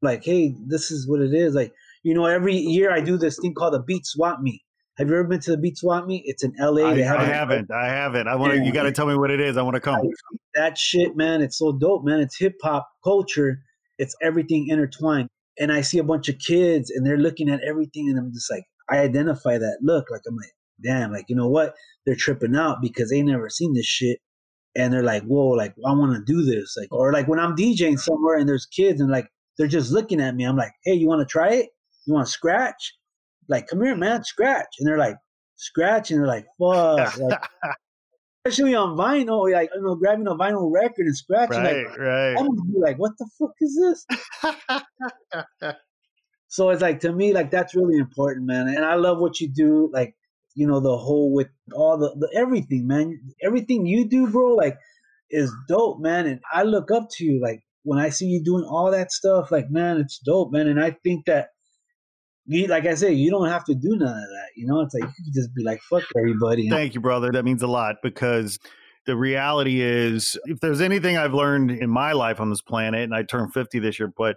[0.00, 1.54] like, hey, this is what it is.
[1.54, 1.72] Like,
[2.02, 4.62] you know, every year I do this thing called a beat swap meet.
[4.98, 6.22] Have you ever been to the beat swap meet?
[6.26, 6.82] It's in LA.
[6.82, 7.70] I, I haven't.
[7.70, 8.28] I haven't.
[8.28, 8.62] I want to.
[8.62, 9.56] You got to tell me what it is.
[9.56, 10.00] I want to come.
[10.54, 11.40] That shit, man.
[11.40, 12.20] It's so dope, man.
[12.20, 13.62] It's hip hop culture
[14.02, 15.28] it's everything intertwined.
[15.58, 18.50] And I see a bunch of kids and they're looking at everything and I'm just
[18.50, 20.10] like, I identify that look.
[20.10, 21.74] Like I'm like, damn, like you know what?
[22.04, 24.18] They're tripping out because they never seen this shit.
[24.74, 26.74] And they're like, whoa, like I want to do this.
[26.76, 30.20] Like, or like when I'm DJing somewhere and there's kids and like they're just looking
[30.20, 30.44] at me.
[30.44, 31.68] I'm like, hey, you want to try it?
[32.06, 32.94] You want to scratch?
[33.52, 34.76] Like, come here, man, scratch.
[34.78, 35.16] And they're like,
[35.56, 37.16] scratch, and they're like, fuck.
[37.18, 37.40] Like,
[38.44, 41.62] especially on vinyl, like you know, grabbing a vinyl record and scratching.
[41.62, 42.34] Right, like, right.
[42.36, 44.04] I'm gonna be like, what the fuck is
[44.42, 44.82] this?
[46.48, 48.68] so it's like to me, like that's really important, man.
[48.68, 50.16] And I love what you do, like
[50.54, 53.18] you know, the whole with all the, the everything, man.
[53.42, 54.76] Everything you do, bro, like
[55.30, 56.26] is dope, man.
[56.26, 59.52] And I look up to you, like when I see you doing all that stuff,
[59.52, 60.66] like man, it's dope, man.
[60.66, 61.50] And I think that
[62.46, 64.48] you, like I say, you don't have to do none of that.
[64.56, 66.68] You know, it's like you can just be like, fuck everybody.
[66.68, 67.30] Thank you, brother.
[67.30, 68.58] That means a lot because
[69.06, 73.14] the reality is, if there's anything I've learned in my life on this planet, and
[73.14, 74.36] I turned 50 this year, but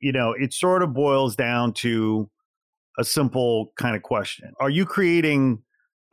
[0.00, 2.28] you know, it sort of boils down to
[2.98, 5.62] a simple kind of question Are you creating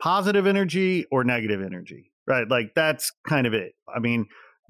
[0.00, 2.10] positive energy or negative energy?
[2.26, 2.48] Right.
[2.48, 3.74] Like that's kind of it.
[3.94, 4.26] I mean,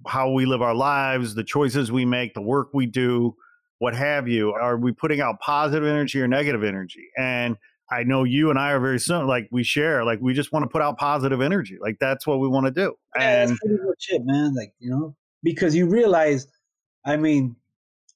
[0.07, 3.37] how we live our lives, the choices we make, the work we do
[3.85, 4.51] what have you?
[4.51, 7.11] Are we putting out positive energy or negative energy?
[7.19, 7.59] And
[7.93, 9.27] I know you and I are very similar.
[9.27, 11.77] Like we share, like we just want to put out positive energy.
[11.79, 12.95] Like that's what we want to do.
[13.15, 14.55] Yeah, and that's pretty much it, man.
[14.55, 16.47] Like you know, because you realize,
[17.05, 17.57] I mean,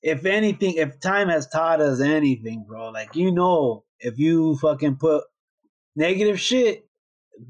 [0.00, 4.96] if anything, if time has taught us anything, bro, like you know, if you fucking
[4.96, 5.24] put
[5.94, 6.88] negative shit,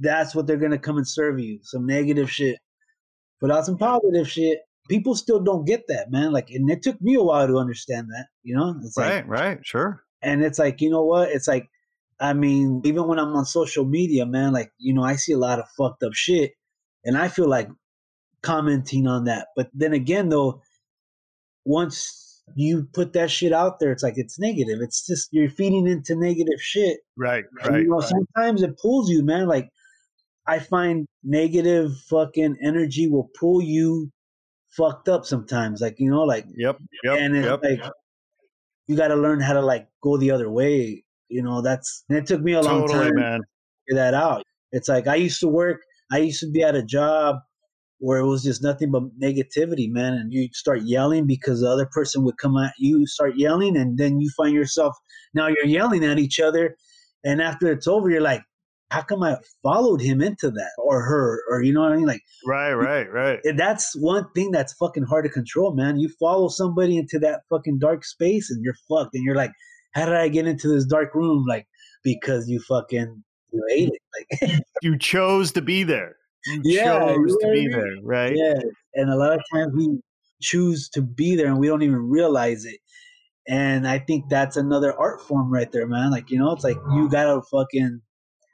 [0.01, 1.61] that's what they're gonna come and serve you.
[1.63, 2.59] Some negative shit.
[3.39, 4.59] Put out some positive shit,
[4.89, 6.33] people still don't get that, man.
[6.33, 8.75] Like, and it took me a while to understand that, you know?
[8.83, 10.05] It's right, like, right, sure.
[10.23, 11.29] And it's like, you know what?
[11.31, 11.69] It's like,
[12.21, 15.39] I mean, even when I'm on social media, man, like, you know, I see a
[15.39, 16.53] lot of fucked up shit
[17.05, 17.69] and I feel like
[18.43, 19.49] commenting on that.
[19.55, 20.63] But then again, though,
[21.65, 24.79] once you put that shit out there, it's like it's negative.
[24.81, 26.99] It's just you're feeding into negative shit.
[27.17, 27.67] Right, right.
[27.67, 29.47] And, you know, sometimes it pulls you, man.
[29.47, 29.69] Like
[30.47, 34.11] I find negative fucking energy will pull you
[34.79, 35.81] fucked up sometimes.
[35.83, 37.61] Like you know, like yep, yep, and it's yep.
[37.63, 37.93] like
[38.87, 41.05] you got to learn how to like go the other way.
[41.29, 43.41] You know, that's and it took me a long time man.
[43.41, 43.47] to
[43.87, 44.45] figure that out.
[44.73, 45.81] It's like I used to work.
[46.11, 47.37] I used to be at a job
[47.99, 50.15] where it was just nothing but negativity, man.
[50.15, 53.99] And you start yelling because the other person would come at you, start yelling, and
[53.99, 54.97] then you find yourself
[55.35, 56.77] now you're yelling at each other.
[57.25, 58.43] And after it's over, you're like,
[58.91, 62.07] how come I followed him into that or her or you know what I mean?
[62.07, 63.39] Like right, right, right.
[63.57, 65.99] That's one thing that's fucking hard to control, man.
[65.99, 69.53] You follow somebody into that fucking dark space and you're fucked, and you're like,
[69.93, 71.45] how did I get into this dark room?
[71.47, 71.67] Like
[72.03, 73.23] because you fucking
[73.53, 74.51] you ate it.
[74.51, 76.17] Like you chose to be there.
[76.47, 78.35] You yeah, chose to be there, right?
[78.35, 78.61] Yeah,
[78.95, 80.01] and a lot of times we
[80.41, 82.79] choose to be there and we don't even realize it.
[83.47, 86.11] And I think that's another art form right there, man.
[86.11, 88.01] Like, you know, it's like you gotta fucking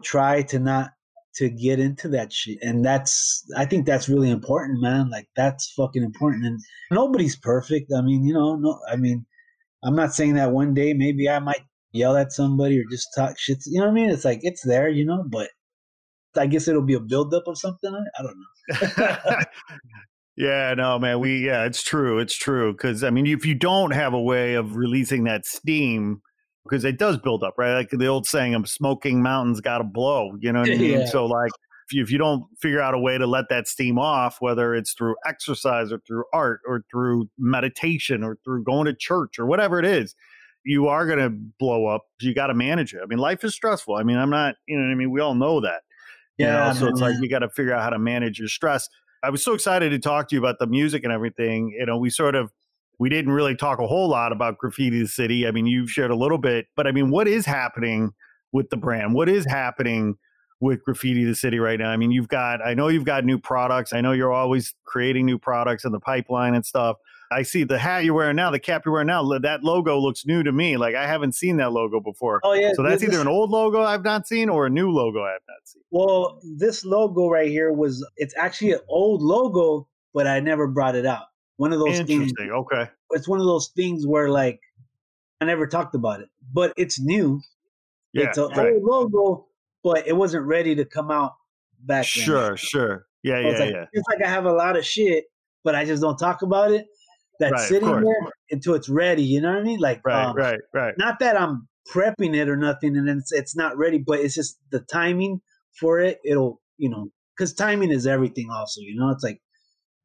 [0.05, 0.91] try to not
[1.37, 2.59] to get into that shit.
[2.63, 5.11] And that's I think that's really important, man.
[5.11, 6.47] Like that's fucking important.
[6.47, 7.93] And nobody's perfect.
[7.97, 9.27] I mean, you know, no I mean,
[9.83, 13.39] I'm not saying that one day maybe I might yell at somebody or just talk
[13.39, 13.59] shit.
[13.67, 14.11] You know what I mean?
[14.11, 15.51] It's like it's there, you know, but
[16.37, 17.93] I guess it'll be a buildup of something.
[18.19, 19.37] I don't know.
[20.37, 21.21] yeah, no, man.
[21.21, 22.19] We yeah, it's true.
[22.19, 22.73] It's true.
[22.73, 26.23] Because I mean, if you don't have a way of releasing that steam,
[26.65, 27.75] because it does build up, right?
[27.75, 31.01] Like the old saying, "A smoking mountain's got to blow." You know what I mean?
[31.01, 31.07] Yeah.
[31.07, 31.53] So like,
[31.87, 34.75] if you, if you don't figure out a way to let that steam off, whether
[34.75, 39.47] it's through exercise or through art or through meditation or through going to church or
[39.47, 40.15] whatever it is,
[40.65, 42.03] you are going to blow up.
[42.21, 43.01] You got to manage it.
[43.03, 43.97] I mean, life is stressful.
[43.97, 45.11] I mean, I'm not, you know what I mean?
[45.11, 45.83] We all know that.
[46.39, 46.69] Yeah.
[46.69, 46.75] Know?
[46.75, 48.89] So it's like you got to figure out how to manage your stress.
[49.23, 51.75] I was so excited to talk to you about the music and everything.
[51.79, 52.51] You know, we sort of
[52.99, 55.47] we didn't really talk a whole lot about Graffiti the City.
[55.47, 58.13] I mean, you've shared a little bit, but I mean, what is happening
[58.53, 59.15] with the brand?
[59.15, 60.17] What is happening
[60.61, 61.91] with Graffiti the City right now?
[61.91, 63.93] I mean, you've got, I know you've got new products.
[63.93, 66.97] I know you're always creating new products in the pipeline and stuff.
[67.33, 69.39] I see the hat you're wearing now, the cap you're wearing now.
[69.39, 70.77] That logo looks new to me.
[70.77, 72.41] Like I haven't seen that logo before.
[72.45, 72.73] Oh yeah.
[72.75, 75.33] So that's this, either an old logo I've not seen or a new logo I
[75.33, 75.83] have not seen.
[75.91, 80.95] Well, this logo right here was it's actually an old logo, but I never brought
[80.95, 81.25] it out.
[81.57, 82.33] One of those things.
[82.41, 82.91] Okay.
[83.11, 84.61] It's one of those things where like
[85.41, 87.41] I never talked about it, but it's new.
[88.13, 88.75] Yeah, it's an right.
[88.75, 88.83] old
[89.13, 89.47] logo,
[89.83, 91.33] but it wasn't ready to come out
[91.81, 92.05] back.
[92.05, 92.57] Sure, then.
[92.57, 93.07] sure.
[93.23, 93.87] Yeah, so yeah, like, yeah.
[93.93, 95.25] It's like I have a lot of shit,
[95.65, 96.87] but I just don't talk about it
[97.41, 99.23] that's right, sitting there until it's ready.
[99.23, 99.81] You know what I mean?
[99.81, 100.95] Like, right, um, right, right.
[100.99, 104.59] Not that I'm prepping it or nothing, and it's it's not ready, but it's just
[104.71, 105.41] the timing
[105.79, 106.19] for it.
[106.25, 108.51] It'll, you know, because timing is everything.
[108.51, 109.41] Also, you know, it's like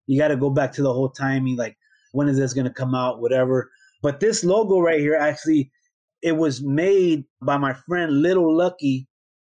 [0.09, 1.55] you got to go back to the whole timing.
[1.55, 1.77] Like,
[2.13, 3.21] when is this going to come out?
[3.21, 3.69] Whatever.
[4.01, 5.71] But this logo right here, actually,
[6.23, 9.07] it was made by my friend Little Lucky,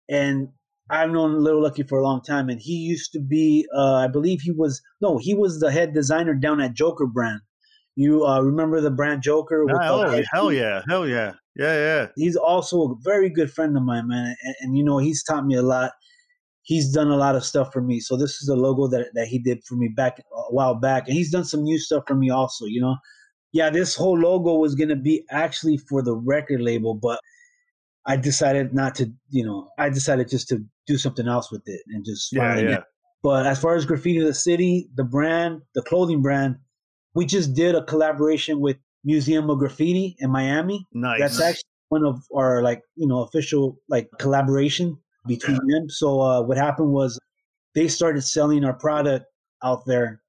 [0.09, 0.49] and
[0.91, 4.09] I've known Little Lucky for a long time, and he used to be, uh, I
[4.09, 7.43] believe he was, no, he was the head designer down at Joker Brand.
[7.95, 9.65] You uh, remember the brand Joker?
[9.65, 12.07] With oh, the, hell yeah, hell yeah, yeah, yeah.
[12.17, 15.47] He's also a very good friend of mine, man, and, and, you know he's taught
[15.47, 15.93] me a lot.
[16.63, 18.01] He's done a lot of stuff for me.
[18.01, 21.07] So this is a logo that that he did for me back a while back,
[21.07, 22.67] and he's done some new stuff for me also.
[22.67, 22.97] You know,
[23.53, 27.21] yeah, this whole logo was gonna be actually for the record label, but
[28.07, 29.13] I decided not to.
[29.31, 32.77] You know, I decided just to do something else with it and just yeah, yeah.
[32.77, 32.85] It.
[33.23, 36.57] But as far as graffiti the city, the brand, the clothing brand,
[37.15, 40.87] we just did a collaboration with Museum of Graffiti in Miami.
[40.93, 41.21] Nice.
[41.21, 44.97] That's actually one of our like you know official like collaboration
[45.27, 45.89] between them.
[45.89, 47.19] So uh, what happened was
[47.75, 49.27] they started selling our product
[49.63, 50.23] out there,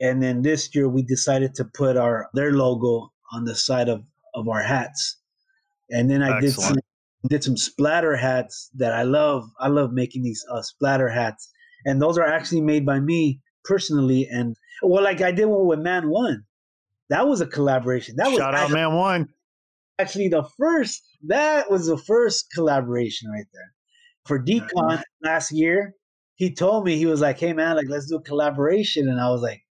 [0.00, 4.02] and then this year we decided to put our their logo on the side of
[4.34, 5.18] of our hats,
[5.90, 6.42] and then I Excellent.
[6.42, 6.78] did some
[7.28, 9.50] did some splatter hats that I love.
[9.58, 11.50] I love making these uh, splatter hats,
[11.84, 15.80] and those are actually made by me personally and well, like I did one with
[15.80, 16.44] Man One.
[17.10, 18.16] That was a collaboration.
[18.16, 19.28] That was shout out Man One.
[19.98, 23.74] Actually, the first that was the first collaboration right there
[24.26, 25.94] for Decon last year.
[26.34, 29.28] He told me he was like, "Hey man, like let's do a collaboration," and I
[29.30, 29.62] was like,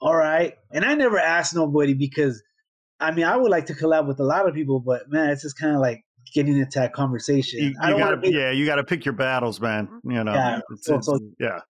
[0.00, 2.42] "All right." And I never asked nobody because,
[3.00, 5.42] I mean, I would like to collab with a lot of people, but man, it's
[5.42, 7.60] just kind of like getting into that conversation.
[7.60, 9.86] You, you gotta, be, yeah, you got to pick your battles, man.
[9.86, 10.10] Mm-hmm.
[10.12, 10.60] You know, yeah.
[10.70, 11.60] It's, so, it's, so, yeah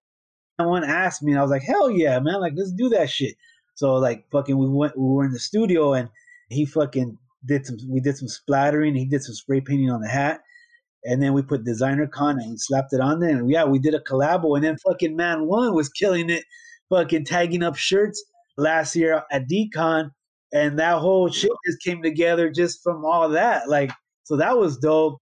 [0.58, 3.36] someone asked me, and I was like, hell yeah, man, like let's do that shit.
[3.74, 6.08] So like fucking, we went, we were in the studio, and
[6.48, 8.94] he fucking did some, we did some splattering.
[8.94, 10.40] He did some spray painting on the hat,
[11.07, 13.78] and then we put designer con and we slapped it on there, and yeah, we
[13.78, 16.44] did a collabo, and then fucking man one was killing it,
[16.90, 18.22] fucking tagging up shirts
[18.57, 20.11] last year at Decon,
[20.52, 23.92] and that whole shit just came together just from all that, like
[24.24, 25.20] so that was dope.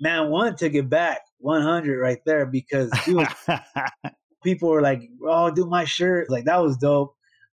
[0.00, 2.90] Man one took it back 100 right there because
[4.44, 7.14] people were like, "Oh, do my shirt!" Like that was dope.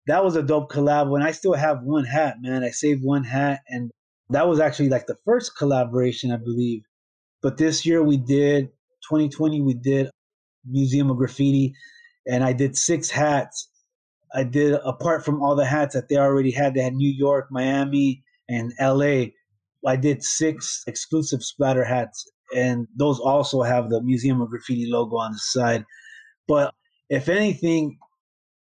[0.08, 1.16] That was a dope collab.
[1.16, 2.64] And I still have one hat, man.
[2.64, 3.92] I saved one hat, and
[4.30, 6.84] that was actually like the first collaboration, I believe.
[7.44, 8.70] But this year we did
[9.10, 9.62] 2020.
[9.62, 10.10] We did
[10.66, 11.76] Museum of Graffiti,
[12.26, 13.70] and I did six hats.
[14.34, 16.74] I did apart from all the hats that they already had.
[16.74, 19.36] They had New York, Miami, and L.A.
[19.86, 22.26] I did six exclusive splatter hats,
[22.56, 25.86] and those also have the Museum of Graffiti logo on the side.
[26.48, 26.74] But
[27.10, 27.98] if anything,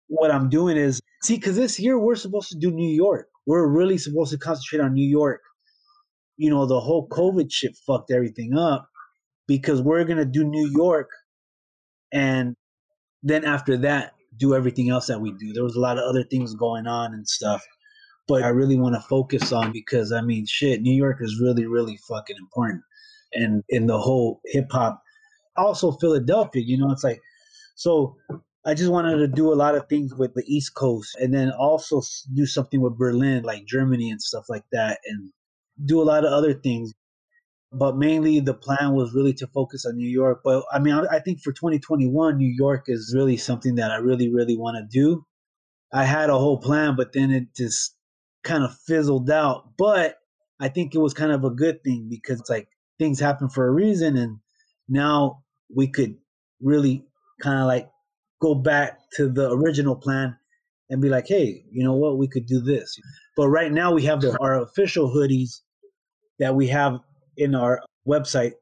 [0.07, 3.29] what I'm doing is see, because this year we're supposed to do New York.
[3.45, 5.41] We're really supposed to concentrate on New York.
[6.39, 8.89] You know, the whole COVID shit fucked everything up
[9.47, 11.11] because we're gonna do New York,
[12.13, 12.55] and
[13.23, 15.53] then after that, do everything else that we do.
[15.53, 17.63] There was a lot of other things going on and stuff,
[18.29, 21.67] but I really want to focus on because I mean, shit, New York is really,
[21.67, 22.83] really fucking important,
[23.35, 25.03] and in the whole hip hop,
[25.57, 26.63] also Philadelphia.
[26.65, 27.21] You know, it's like
[27.75, 28.17] so
[28.65, 31.51] I just wanted to do a lot of things with the East Coast and then
[31.51, 32.03] also
[32.35, 35.31] do something with Berlin, like Germany and stuff like that, and
[35.85, 36.93] do a lot of other things.
[37.71, 40.41] But mainly the plan was really to focus on New York.
[40.43, 44.33] But I mean, I think for 2021, New York is really something that I really,
[44.33, 45.25] really want to do.
[45.93, 47.95] I had a whole plan, but then it just
[48.43, 49.77] kind of fizzled out.
[49.77, 50.17] But
[50.61, 52.69] I think it was kind of a good thing because it's like
[52.99, 54.17] things happen for a reason.
[54.17, 54.39] And
[54.89, 56.17] now we could
[56.61, 57.05] really
[57.41, 57.91] kind of like
[58.41, 60.37] go back to the original plan
[60.91, 62.99] and be like, hey, you know what, we could do this.
[63.37, 65.61] But right now we have the, our official hoodies
[66.39, 67.01] that we have
[67.37, 68.53] in our website.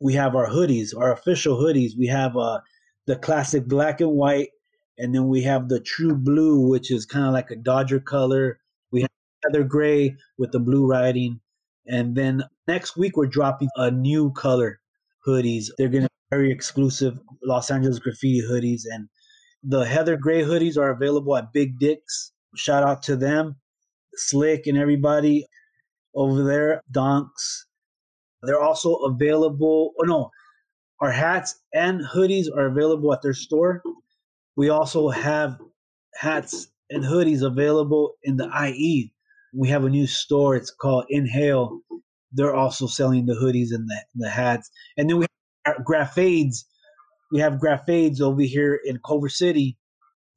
[0.00, 1.92] We have our hoodies, our official hoodies.
[1.96, 2.60] We have uh,
[3.06, 4.50] the classic black and white,
[4.98, 8.58] and then we have the true blue, which is kind of like a Dodger color
[8.90, 9.10] We have
[9.44, 11.40] heather gray with the blue writing.
[11.86, 14.80] And then next week, we're dropping a new color
[15.26, 15.66] hoodies.
[15.76, 18.82] They're going to be very exclusive Los Angeles graffiti hoodies.
[18.90, 19.08] And
[19.62, 22.32] the heather gray hoodies are available at Big Dicks.
[22.56, 23.56] Shout out to them,
[24.14, 25.46] Slick and everybody
[26.14, 27.66] over there, Donks.
[28.42, 29.92] They're also available.
[29.98, 30.30] Oh, no,
[31.00, 33.82] our hats and hoodies are available at their store.
[34.56, 35.58] We also have
[36.14, 39.12] hats and hoodies available in the IE.
[39.52, 40.56] We have a new store.
[40.56, 41.80] It's called Inhale.
[42.32, 44.70] They're also selling the hoodies and the, the hats.
[44.96, 45.26] And then we
[45.64, 46.64] have Graphades.
[47.32, 49.76] We have Graphades over here in Culver City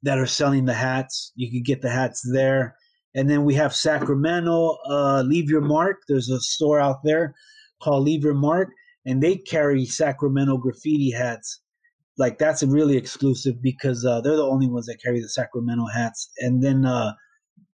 [0.02, 1.32] that are selling the hats.
[1.34, 2.76] You can get the hats there.
[3.18, 5.96] And then we have Sacramento, uh, Leave Your Mark.
[6.08, 7.34] There's a store out there
[7.82, 8.68] called Leave Your Mark,
[9.04, 11.60] and they carry Sacramento graffiti hats
[12.18, 16.30] like that's really exclusive because uh, they're the only ones that carry the Sacramento hats.
[16.38, 17.12] And then uh,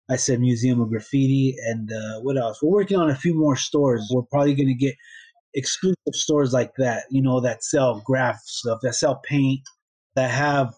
[0.10, 2.62] I said Museum of Graffiti, and uh, what else?
[2.62, 4.10] We're working on a few more stores.
[4.12, 4.96] We're probably going to get
[5.54, 9.62] exclusive stores like that, you know, that sell graph stuff, that sell paint,
[10.16, 10.74] that have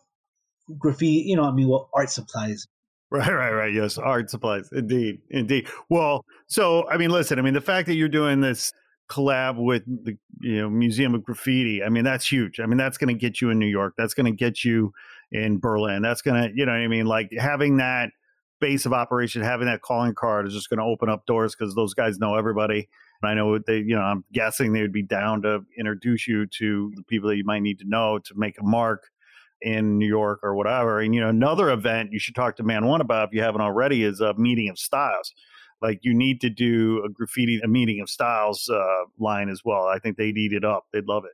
[0.77, 1.23] graffiti.
[1.25, 2.67] You know, I mean, well, art supplies.
[3.13, 3.71] Right, right, right.
[3.71, 4.69] Yes, art supplies.
[4.71, 5.67] Indeed, indeed.
[5.87, 7.37] Well, so I mean, listen.
[7.37, 8.73] I mean, the fact that you're doing this
[9.07, 11.83] collab with the you know Museum of Graffiti.
[11.83, 12.59] I mean, that's huge.
[12.59, 13.93] I mean, that's going to get you in New York.
[13.97, 14.93] That's going to get you
[15.31, 16.01] in Berlin.
[16.01, 18.09] That's going to, you know, I mean, like having that
[18.59, 21.75] base of operation, having that calling card is just going to open up doors because
[21.75, 22.89] those guys know everybody.
[23.23, 26.91] I know they, you know, I'm guessing they would be down to introduce you to
[26.95, 29.09] the people that you might need to know to make a mark
[29.63, 30.99] in New York or whatever.
[30.99, 33.61] And you know, another event you should talk to Man One about if you haven't
[33.61, 35.33] already is a meeting of styles.
[35.81, 39.87] Like you need to do a graffiti a meeting of styles uh, line as well.
[39.87, 40.85] I think they'd eat it up.
[40.93, 41.31] They'd love it.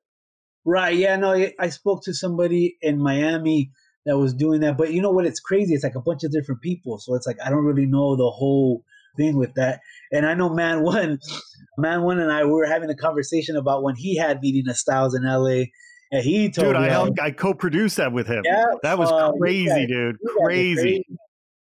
[0.66, 0.96] Right.
[0.96, 3.72] Yeah no i spoke to somebody in miami
[4.06, 5.26] that was doing that but you know what?
[5.26, 5.74] It's crazy.
[5.74, 8.30] It's like a bunch of different people so it's like i don't really know the
[8.30, 8.84] whole
[9.18, 9.80] thing with that
[10.12, 11.20] and i know man one
[11.78, 14.78] man one and i we were having a conversation about when he had meeting of
[14.78, 15.64] styles in la
[16.12, 19.12] and he told dude me, i helped i co-produced that with him yeah, that was
[19.12, 20.76] uh, crazy guys, dude crazy.
[20.82, 21.06] crazy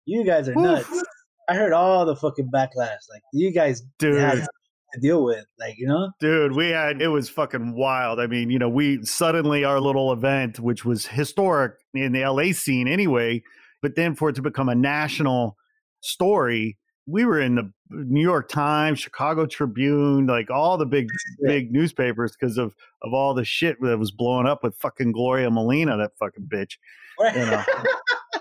[0.04, 1.04] you guys are nuts
[1.48, 2.98] I heard all the fucking backlash.
[3.10, 6.52] Like you guys dude to deal with, like you know, dude.
[6.52, 8.20] We had it was fucking wild.
[8.20, 12.52] I mean, you know, we suddenly our little event, which was historic in the LA
[12.52, 13.42] scene anyway,
[13.80, 15.56] but then for it to become a national
[16.00, 21.08] story, we were in the New York Times, Chicago Tribune, like all the big
[21.42, 25.50] big newspapers because of of all the shit that was blowing up with fucking Gloria
[25.50, 26.76] Molina, that fucking bitch.
[27.20, 27.64] You know.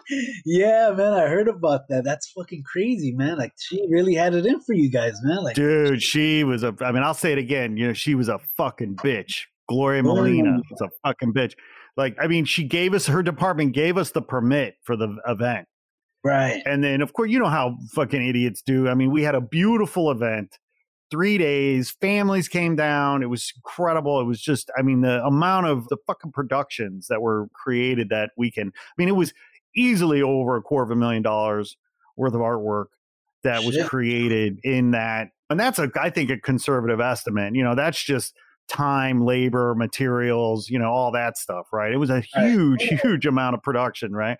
[0.45, 2.03] yeah, man, I heard about that.
[2.03, 3.37] That's fucking crazy, man.
[3.37, 5.43] Like she really had it in for you guys, man.
[5.43, 8.29] Like Dude, she was a I mean, I'll say it again, you know, she was
[8.29, 9.43] a fucking bitch.
[9.67, 11.53] Gloria Molina was a fucking bitch.
[11.97, 15.67] Like, I mean, she gave us her department gave us the permit for the event.
[16.23, 16.61] Right.
[16.65, 18.87] And then of course, you know how fucking idiots do.
[18.87, 20.59] I mean, we had a beautiful event
[21.09, 21.91] three days.
[21.91, 23.21] Families came down.
[23.21, 24.21] It was incredible.
[24.21, 28.31] It was just, I mean, the amount of the fucking productions that were created that
[28.37, 28.73] weekend.
[28.75, 29.33] I mean, it was
[29.75, 31.75] easily over a quarter of a million dollars
[32.15, 32.85] worth of artwork
[33.43, 35.29] that was created in that.
[35.49, 37.55] And that's a, I think, a conservative estimate.
[37.55, 38.35] You know, that's just
[38.69, 41.91] time, labor, materials, you know, all that stuff, right?
[41.91, 42.99] It was a huge, right.
[43.03, 44.37] huge amount of production, right?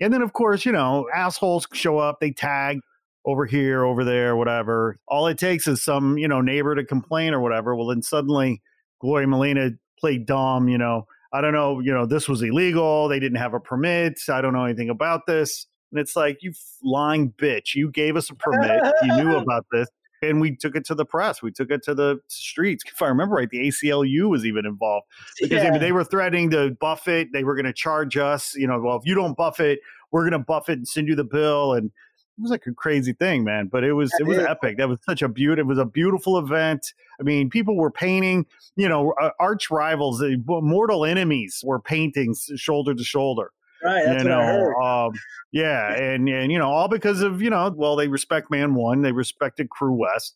[0.00, 2.80] And then, of course, you know, assholes show up, they tag
[3.24, 4.96] over here, over there, whatever.
[5.06, 7.76] All it takes is some, you know, neighbor to complain or whatever.
[7.76, 8.62] Well, then suddenly
[9.00, 13.08] Gloria Molina played dumb, you know, I don't know, you know, this was illegal.
[13.08, 14.18] They didn't have a permit.
[14.28, 15.66] I don't know anything about this.
[15.92, 17.74] And it's like, you lying bitch.
[17.74, 18.80] You gave us a permit.
[19.02, 19.88] you knew about this.
[20.22, 21.42] And we took it to the press.
[21.42, 22.84] We took it to the streets.
[22.86, 25.06] If I remember right, the ACLU was even involved
[25.40, 25.78] because yeah.
[25.78, 27.32] they were threatening to buff it.
[27.32, 29.80] They were going to charge us, you know, well, if you don't buff it,
[30.10, 31.72] we're going to buff it and send you the bill.
[31.72, 33.68] And it was like a crazy thing, man.
[33.68, 34.76] But it was, it was epic.
[34.76, 36.92] That was such a beautiful, it was a beautiful event.
[37.18, 38.44] I mean, people were painting,
[38.76, 43.52] you know, arch rivals, uh, mortal enemies were painting shoulder to shoulder.
[43.82, 45.06] Right, that's you know, what I heard.
[45.06, 45.12] Um,
[45.52, 49.02] yeah, and and you know, all because of you know, well, they respect Man One,
[49.02, 50.34] they respected Crewest,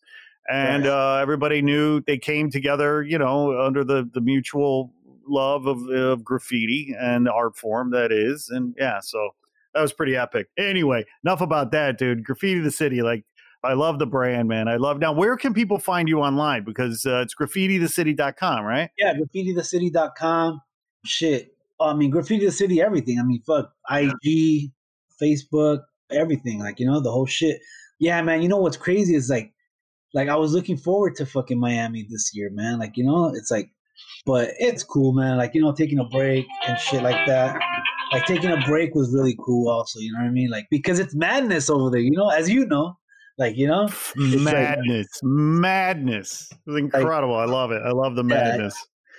[0.48, 4.92] and uh, everybody knew they came together, you know, under the the mutual
[5.26, 9.30] love of, of graffiti and the art form that is, and yeah, so
[9.74, 10.48] that was pretty epic.
[10.56, 12.24] Anyway, enough about that, dude.
[12.24, 13.24] Graffiti the city, like
[13.64, 14.68] I love the brand, man.
[14.68, 15.12] I love now.
[15.12, 16.64] Where can people find you online?
[16.64, 18.90] Because uh, it's graffitithecity.com, right?
[18.98, 20.60] Yeah, graffiti the graffitithecity.com.
[21.04, 21.53] Shit.
[21.80, 23.18] I mean, graffiti city, everything.
[23.18, 24.70] I mean, fuck, IG,
[25.20, 25.80] Facebook,
[26.10, 26.60] everything.
[26.60, 27.60] Like, you know, the whole shit.
[27.98, 28.42] Yeah, man.
[28.42, 29.52] You know what's crazy is like,
[30.14, 32.78] like I was looking forward to fucking Miami this year, man.
[32.78, 33.70] Like, you know, it's like,
[34.26, 35.36] but it's cool, man.
[35.36, 37.60] Like, you know, taking a break and shit like that.
[38.12, 39.98] Like taking a break was really cool, also.
[39.98, 40.50] You know what I mean?
[40.50, 42.00] Like because it's madness over there.
[42.00, 42.96] You know, as you know,
[43.36, 46.52] Like you know, madness, like, madness.
[46.52, 47.34] It was incredible.
[47.34, 47.82] Like, I love it.
[47.84, 48.76] I love the madness.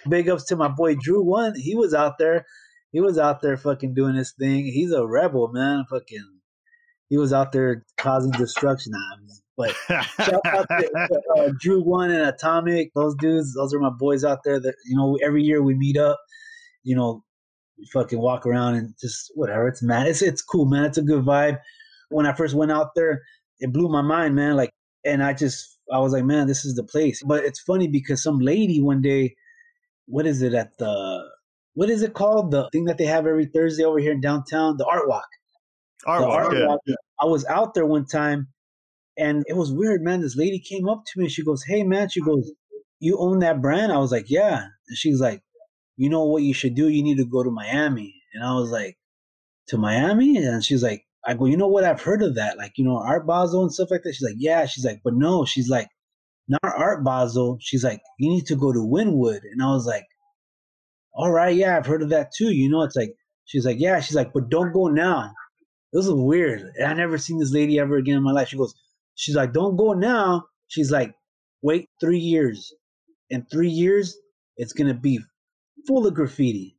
[0.10, 1.24] Big ups to my boy Drew.
[1.24, 2.46] One, he was out there.
[2.92, 4.66] He was out there fucking doing his thing.
[4.66, 5.86] He's a rebel, man.
[5.90, 6.40] Fucking,
[7.10, 8.94] he was out there causing destruction.
[9.58, 12.94] But shout out to uh, Drew One and Atomic.
[12.94, 14.60] Those dudes, those are my boys out there.
[14.60, 16.20] That you know, every year we meet up.
[16.84, 17.24] You know,
[17.78, 19.68] we fucking walk around and just whatever.
[19.68, 20.08] It's mad.
[20.08, 20.86] It's it's cool, man.
[20.86, 21.60] It's a good vibe.
[22.10, 23.22] When I first went out there,
[23.60, 24.56] it blew my mind, man.
[24.56, 24.72] Like,
[25.04, 27.22] and I just I was like, man, this is the place.
[27.24, 29.36] But it's funny because some lady one day,
[30.08, 31.24] what is it at the
[31.74, 32.52] what is it called?
[32.52, 35.28] The thing that they have every Thursday over here in downtown, the Art Walk.
[36.06, 36.68] Art, Walk, art yeah.
[36.68, 36.80] Walk.
[37.20, 38.48] I was out there one time
[39.18, 40.22] and it was weird, man.
[40.22, 41.30] This lady came up to me.
[41.30, 42.10] She goes, Hey, man.
[42.10, 42.52] She goes,
[43.00, 43.92] You own that brand?
[43.92, 44.64] I was like, Yeah.
[44.88, 45.42] And she's like,
[45.98, 46.90] You know what you should do?
[46.90, 48.22] You need to go to Miami.
[48.34, 48.98] And I was like,
[49.70, 50.38] To Miami?
[50.38, 51.84] And she's like, I go, You know what?
[51.84, 52.58] I've heard of that.
[52.58, 54.14] Like, you know, Art Basel and stuff like that.
[54.14, 54.66] She's like, Yeah.
[54.66, 55.46] She's like, But no.
[55.46, 55.88] She's like,
[56.48, 57.58] Not Art Basel.
[57.60, 59.42] She's like, You need to go to Wynwood.
[59.52, 60.06] And I was like,
[61.14, 61.56] All right.
[61.56, 61.78] Yeah.
[61.78, 62.52] I've heard of that too.
[62.52, 63.14] You know, it's like,
[63.46, 64.00] She's like, Yeah.
[64.00, 65.32] She's like, But don't go now.
[65.94, 66.72] This is weird.
[66.86, 68.50] I never seen this lady ever again in my life.
[68.50, 68.76] She goes,
[69.16, 70.44] She's like, don't go now.
[70.68, 71.16] She's like,
[71.62, 72.74] wait three years.
[73.30, 74.18] In three years,
[74.58, 75.20] it's gonna be
[75.88, 76.78] full of graffiti,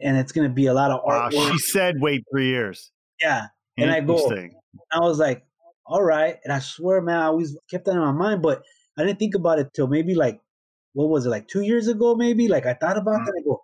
[0.00, 1.32] and it's gonna be a lot of art.
[1.32, 2.90] Wow, she said, wait three years.
[3.20, 3.46] Yeah,
[3.78, 4.28] and I go.
[4.90, 5.44] I was like,
[5.86, 8.62] all right, and I swear, man, I always kept that in my mind, but
[8.98, 10.40] I didn't think about it till maybe like,
[10.92, 12.48] what was it, like two years ago, maybe?
[12.48, 13.24] Like I thought about mm-hmm.
[13.24, 13.40] that.
[13.40, 13.60] I go,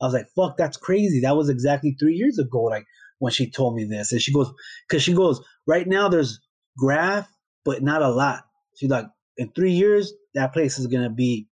[0.00, 1.20] I was like, fuck, that's crazy.
[1.20, 2.62] That was exactly three years ago.
[2.62, 2.86] Like
[3.18, 4.52] when she told me this, and she goes,
[4.88, 6.40] because she goes, right now there's
[6.76, 7.28] graph
[7.64, 8.44] but not a lot.
[8.76, 11.48] She's like, in three years, that place is gonna be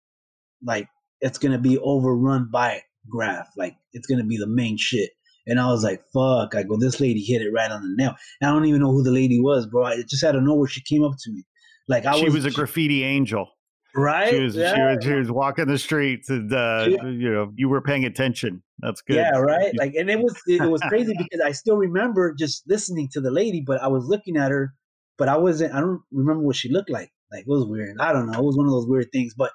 [0.64, 0.88] like
[1.22, 3.50] it's gonna be overrun by graph.
[3.58, 5.12] Like it's gonna be the main shit.
[5.48, 6.54] And I was like, fuck.
[6.54, 8.16] I go, this lady hit it right on the nail.
[8.40, 9.86] And I don't even know who the lady was, bro.
[9.86, 11.44] I just out of nowhere she came up to me.
[11.92, 13.50] Like I she was, was a graffiti angel.
[13.94, 14.30] Right?
[14.30, 14.74] She was, yeah.
[14.74, 17.06] she was, she was walking the streets and uh, yeah.
[17.06, 18.64] you know, you were paying attention.
[18.80, 19.18] That's good.
[19.18, 19.74] Yeah, right.
[19.78, 23.30] Like and it was it was crazy because I still remember just listening to the
[23.30, 24.74] lady, but I was looking at her
[25.22, 25.72] but I wasn't.
[25.76, 27.12] I don't remember what she looked like.
[27.32, 27.98] Like it was weird.
[28.00, 28.40] I don't know.
[28.40, 29.36] It was one of those weird things.
[29.38, 29.52] But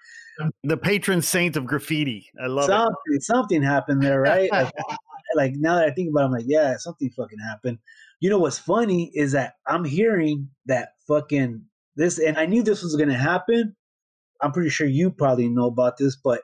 [0.63, 2.29] the patron saint of graffiti.
[2.41, 3.25] I love something, it.
[3.25, 4.49] Something happened there, right?
[4.53, 4.73] like,
[5.35, 7.79] like now that I think about, it, I'm like, yeah, something fucking happened.
[8.21, 11.65] You know what's funny is that I'm hearing that fucking
[11.97, 13.75] this, and I knew this was gonna happen.
[14.41, 16.43] I'm pretty sure you probably know about this, but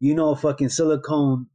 [0.00, 1.46] you know, fucking silicone,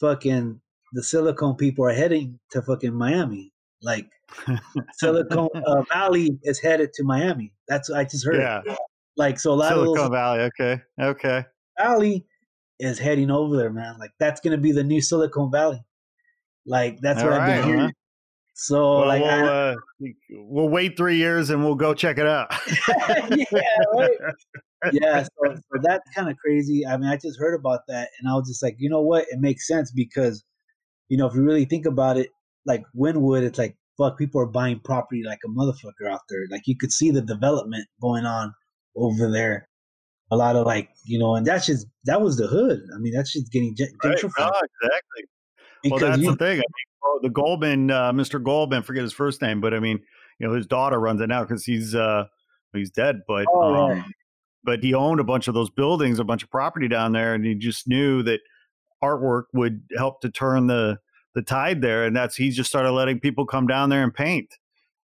[0.00, 0.60] fucking
[0.92, 3.52] the silicone people are heading to fucking Miami.
[3.82, 4.10] Like
[4.94, 7.52] Silicon uh, Valley is headed to Miami.
[7.68, 8.40] That's what I just heard.
[8.40, 8.62] Yeah.
[9.16, 10.40] Like so, a lot Silicon of Valley.
[10.40, 10.80] Okay.
[11.00, 11.44] Okay.
[11.78, 12.26] Valley
[12.80, 13.98] is heading over there, man.
[13.98, 15.82] Like that's gonna be the new Silicon Valley.
[16.66, 17.92] Like that's All what right, I've been hearing.
[18.60, 19.74] So well, like, we'll, I, uh,
[20.30, 22.52] we'll wait three years and we'll go check it out.
[23.30, 23.44] yeah,
[23.94, 24.10] right.
[24.92, 25.22] yeah.
[25.22, 26.84] So, so that's kind of crazy.
[26.84, 29.26] I mean, I just heard about that, and I was just like, you know what?
[29.30, 30.42] It makes sense because,
[31.08, 32.30] you know, if you really think about it,
[32.66, 36.46] like Wynwood, it's like fuck, people are buying property like a motherfucker out there.
[36.50, 38.54] Like you could see the development going on
[38.96, 39.68] over there.
[40.30, 42.80] A lot of like, you know, and that's just that was the hood.
[42.94, 44.02] I mean, that's just getting gentrified.
[44.04, 44.22] Right.
[44.38, 44.52] No,
[44.82, 45.24] exactly.
[45.82, 46.58] Because well, that's you, the thing.
[46.58, 46.87] I mean,
[47.22, 48.42] the Goldman, uh, Mr.
[48.42, 50.00] Goldman, forget his first name, but I mean,
[50.38, 52.24] you know, his daughter runs it now because he's uh
[52.72, 54.12] he's dead, but oh, um,
[54.64, 57.44] but he owned a bunch of those buildings, a bunch of property down there, and
[57.44, 58.40] he just knew that
[59.02, 60.98] artwork would help to turn the
[61.34, 64.54] the tide there, and that's he just started letting people come down there and paint.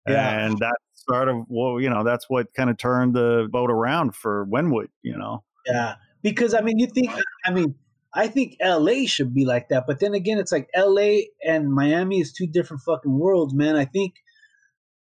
[0.09, 0.47] Yeah.
[0.47, 4.15] And that sort of well, you know, that's what kind of turned the boat around
[4.15, 5.45] for Wynwood, you know.
[5.66, 5.97] Yeah.
[6.23, 7.11] Because I mean you think
[7.45, 7.74] I mean,
[8.14, 12.20] I think LA should be like that, but then again it's like LA and Miami
[12.20, 13.76] is two different fucking worlds, man.
[13.76, 14.14] I think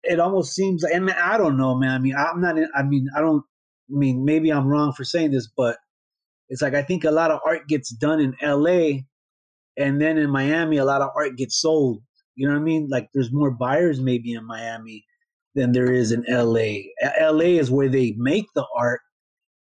[0.02, 1.90] it almost seems like and I don't know, man.
[1.90, 3.44] I mean, I'm not in, I mean, I don't
[3.90, 5.76] I mean, maybe I'm wrong for saying this, but
[6.48, 9.01] it's like I think a lot of art gets done in LA
[9.76, 12.02] and then in Miami, a lot of art gets sold.
[12.36, 12.89] You know what I mean?
[12.90, 15.05] Like there's more buyers maybe in Miami
[15.55, 16.90] than there is in LA.
[17.20, 19.01] LA is where they make the art,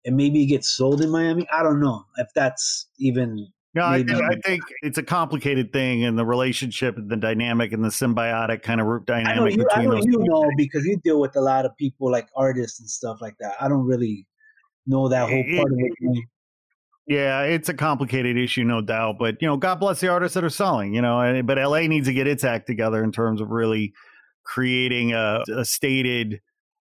[0.06, 1.48] and maybe it gets sold in Miami.
[1.52, 3.48] I don't know if that's even.
[3.76, 7.72] No, I think, I think, it's a complicated thing, and the relationship, and the dynamic,
[7.72, 10.02] and the symbiotic kind of root dynamic I know you, between I know.
[10.04, 13.36] You know because you deal with a lot of people like artists and stuff like
[13.40, 13.56] that.
[13.62, 14.26] I don't really
[14.88, 16.24] know that whole part it, of it.
[17.10, 19.18] Yeah, it's a complicated issue, no doubt.
[19.20, 20.94] But you know, God bless the artists that are selling.
[20.94, 23.94] You know, but LA needs to get its act together in terms of really
[24.46, 26.40] creating a, a stated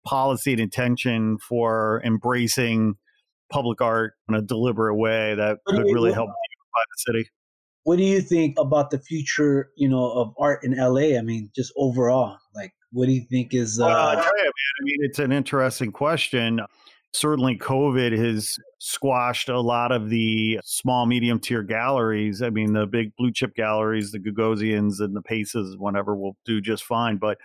[0.06, 2.94] policy and intention for embracing
[3.50, 6.30] public art in a deliberate way that could really help
[6.74, 7.28] the city.
[7.84, 11.18] What do you think about the future, you know, of art in LA?
[11.18, 13.78] I mean, just overall, like What do you think is?
[13.78, 14.30] Uh, uh, I
[14.82, 16.60] mean, it's an interesting question.
[17.12, 22.42] Certainly, COVID has squashed a lot of the small, medium tier galleries.
[22.42, 26.60] I mean, the big blue chip galleries, the Gagosians and the Paces, whatever, will do
[26.60, 27.18] just fine.
[27.18, 27.38] But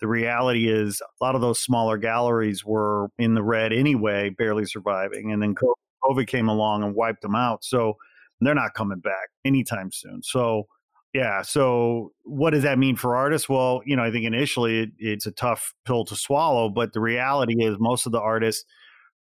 [0.00, 4.66] the reality is, a lot of those smaller galleries were in the red anyway, barely
[4.66, 5.32] surviving.
[5.32, 5.54] And then
[6.04, 7.64] COVID came along and wiped them out.
[7.64, 7.96] So
[8.40, 10.22] they're not coming back anytime soon.
[10.22, 10.66] So,
[11.14, 11.40] yeah.
[11.42, 13.48] So, what does that mean for artists?
[13.48, 17.00] Well, you know, I think initially it, it's a tough pill to swallow, but the
[17.00, 18.64] reality is most of the artists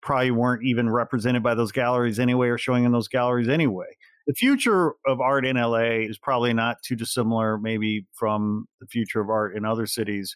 [0.03, 3.87] probably weren't even represented by those galleries anyway or showing in those galleries anyway.
[4.27, 9.21] The future of art in LA is probably not too dissimilar, maybe, from the future
[9.21, 10.35] of art in other cities.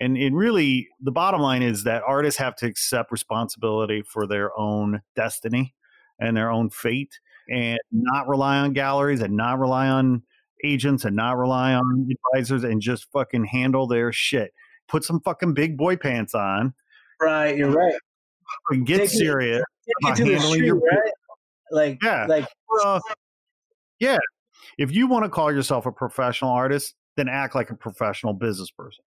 [0.00, 4.56] And it really, the bottom line is that artists have to accept responsibility for their
[4.58, 5.74] own destiny
[6.20, 7.18] and their own fate
[7.50, 10.22] and not rely on galleries and not rely on
[10.64, 14.52] agents and not rely on advisors and just fucking handle their shit.
[14.88, 16.74] Put some fucking big boy pants on.
[17.20, 17.94] Right, you're right.
[18.70, 21.12] And get take serious it, about handling street, your right?
[21.70, 22.26] like yeah.
[22.26, 22.46] like
[22.82, 23.00] uh,
[23.98, 24.18] yeah.
[24.78, 28.70] If you want to call yourself a professional artist, then act like a professional business
[28.70, 29.04] person.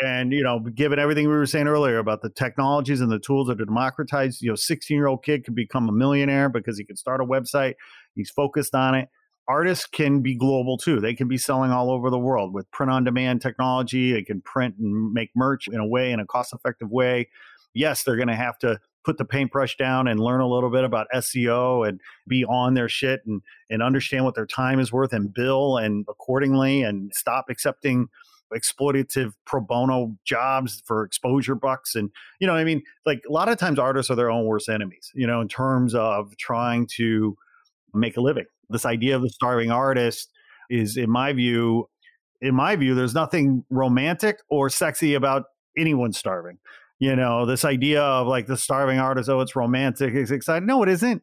[0.00, 3.48] And you know, given everything we were saying earlier about the technologies and the tools
[3.48, 6.84] that are democratized, you know, 16 year old kid could become a millionaire because he
[6.84, 7.74] can start a website.
[8.14, 9.08] He's focused on it.
[9.48, 11.00] Artists can be global too.
[11.00, 14.12] They can be selling all over the world with print on demand technology.
[14.12, 17.28] They can print and make merch in a way, in a cost effective way.
[17.72, 20.82] Yes, they're going to have to put the paintbrush down and learn a little bit
[20.82, 23.40] about SEO and be on their shit and
[23.70, 28.08] and understand what their time is worth and bill and accordingly and stop accepting
[28.54, 32.10] exploitative pro bono jobs for exposure bucks and
[32.40, 35.10] you know i mean like a lot of times artists are their own worst enemies
[35.14, 37.36] you know in terms of trying to
[37.96, 38.44] make a living.
[38.68, 40.30] This idea of the starving artist
[40.70, 41.88] is in my view
[42.42, 45.44] in my view there's nothing romantic or sexy about
[45.76, 46.58] anyone starving.
[46.98, 50.82] You know this idea of like the starving artist oh it's romantic it's exciting no
[50.82, 51.22] it isn't.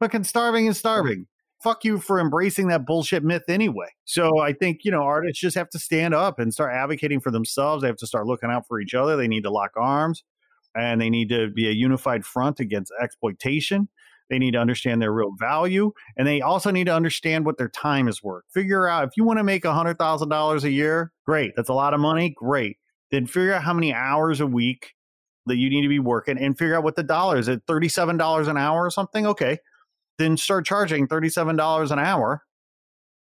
[0.00, 1.26] Fucking starving is starving
[1.64, 3.88] fuck you for embracing that bullshit myth anyway.
[4.04, 7.30] So I think, you know, artists just have to stand up and start advocating for
[7.30, 7.80] themselves.
[7.80, 9.16] They have to start looking out for each other.
[9.16, 10.22] They need to lock arms
[10.76, 13.88] and they need to be a unified front against exploitation.
[14.28, 17.70] They need to understand their real value and they also need to understand what their
[17.70, 18.44] time is worth.
[18.52, 21.52] Figure out if you want to make $100,000 a year, great.
[21.56, 22.34] That's a lot of money.
[22.36, 22.76] Great.
[23.10, 24.92] Then figure out how many hours a week
[25.46, 27.48] that you need to be working and figure out what the dollar is.
[27.48, 29.26] At $37 an hour or something?
[29.26, 29.58] Okay
[30.18, 32.42] then start charging $37 an hour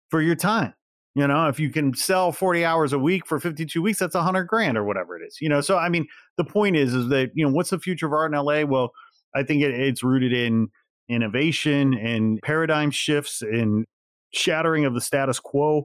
[0.10, 0.74] for your time.
[1.14, 4.46] You know, if you can sell 40 hours a week for 52 weeks, that's 100
[4.46, 5.38] grand or whatever it is.
[5.42, 6.08] You know, so I mean,
[6.38, 8.64] the point is, is that, you know, what's the future of art in LA?
[8.64, 8.92] Well,
[9.36, 10.70] I think it, it's rooted in
[11.10, 13.86] innovation and paradigm shifts and
[14.34, 15.84] shattering of the status quo.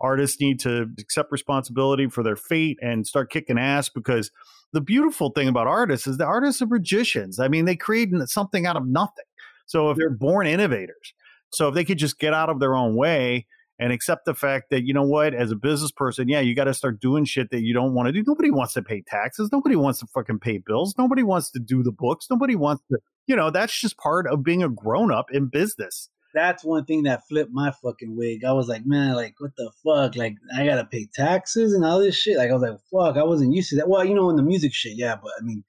[0.00, 4.30] Artists need to accept responsibility for their fate and start kicking ass because
[4.72, 7.40] the beautiful thing about artists is the artists are magicians.
[7.40, 9.24] I mean, they create something out of nothing.
[9.68, 11.12] So if they're born innovators,
[11.50, 13.46] so if they could just get out of their own way
[13.78, 16.64] and accept the fact that you know what, as a business person, yeah, you got
[16.64, 18.24] to start doing shit that you don't want to do.
[18.26, 19.50] Nobody wants to pay taxes.
[19.52, 20.94] Nobody wants to fucking pay bills.
[20.96, 22.28] Nobody wants to do the books.
[22.30, 26.08] Nobody wants to, you know, that's just part of being a grown up in business.
[26.34, 28.44] That's one thing that flipped my fucking wig.
[28.44, 30.16] I was like, man, like what the fuck?
[30.16, 32.38] Like I gotta pay taxes and all this shit.
[32.38, 33.88] Like I was like, fuck, I wasn't used to that.
[33.88, 35.64] Well, you know, in the music shit, yeah, but I mean,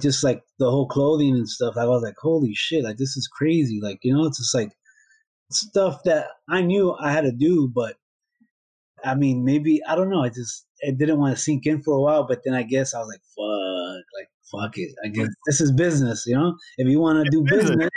[0.00, 1.76] just like the whole clothing and stuff.
[1.76, 3.80] I was like, holy shit, like this is crazy.
[3.82, 4.72] Like, you know, it's just like
[5.50, 7.96] stuff that I knew I had to do, but
[9.04, 10.22] I mean, maybe I don't know.
[10.22, 12.94] I just it didn't want to sink in for a while, but then I guess
[12.94, 14.94] I was like, fuck, like fuck it.
[15.04, 16.56] I guess this is business, you know.
[16.78, 17.90] If you want to do business, business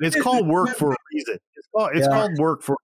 [0.00, 1.38] it's called work for a reason.
[1.56, 2.12] It's called it's yeah.
[2.12, 2.76] called work for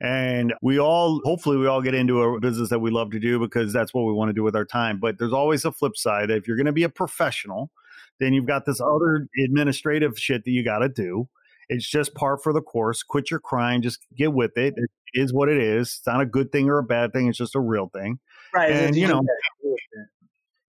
[0.00, 3.38] and we all, hopefully, we all get into a business that we love to do
[3.38, 4.98] because that's what we want to do with our time.
[4.98, 6.30] But there's always a flip side.
[6.30, 7.70] If you're going to be a professional,
[8.18, 11.28] then you've got this other administrative shit that you got to do.
[11.68, 13.02] It's just par for the course.
[13.02, 13.80] Quit your crying.
[13.80, 14.74] Just get with it.
[14.76, 15.88] It is what it is.
[15.98, 17.28] It's not a good thing or a bad thing.
[17.28, 18.18] It's just a real thing.
[18.52, 18.72] Right.
[18.72, 19.22] And, you know.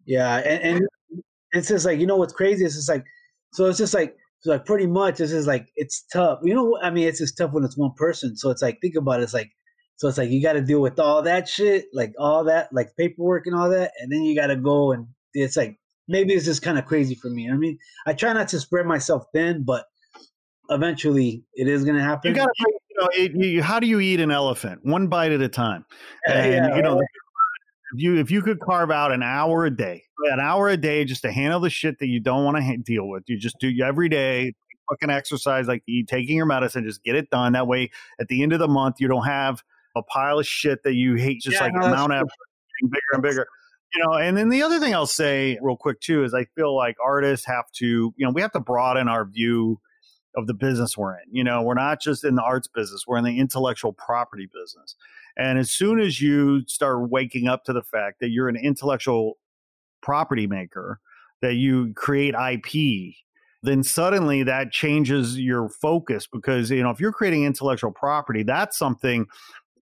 [0.06, 0.38] Yeah.
[0.38, 0.88] And, and
[1.54, 2.66] it's just like, you know what's crazy?
[2.66, 3.04] It's just like,
[3.52, 6.40] so it's just like, so like pretty much this is like it's tough.
[6.44, 8.36] You know, I mean, it's just tough when it's one person.
[8.36, 9.24] So it's like think about it.
[9.24, 9.52] It's like
[9.98, 12.90] so it's like you got to deal with all that shit, like all that, like
[12.98, 15.78] paperwork and all that, and then you got to go and it's like
[16.08, 17.50] maybe it's just kind of crazy for me.
[17.50, 17.78] I mean,
[18.08, 19.86] I try not to spread myself thin, but
[20.70, 22.32] eventually it is going to happen.
[22.32, 24.82] You got to, you know, it, you, how do you eat an elephant?
[24.84, 25.86] One bite at a time.
[26.28, 27.08] And yeah, you know, right.
[27.94, 31.06] If you if you could carve out an hour a day an hour a day
[31.06, 33.24] just to handle the shit that you don't want to ha- deal with.
[33.28, 34.54] You just do every day,
[34.90, 37.54] fucking exercise like you taking your medicine, just get it done.
[37.54, 39.64] That way, at the end of the month, you don't have
[39.96, 42.36] a pile of shit that you hate, just yeah, like no, Mount Everest
[42.84, 43.48] bigger and bigger.
[43.94, 46.76] you know, and then the other thing I'll say real quick too is I feel
[46.76, 49.80] like artists have to, you know, we have to broaden our view
[50.36, 51.24] of the business we're in.
[51.32, 54.96] You know, we're not just in the arts business, we're in the intellectual property business.
[55.38, 59.38] And as soon as you start waking up to the fact that you're an intellectual
[60.02, 61.00] property maker,
[61.42, 63.16] that you create IP,
[63.64, 68.78] then suddenly that changes your focus because, you know, if you're creating intellectual property, that's
[68.78, 69.28] something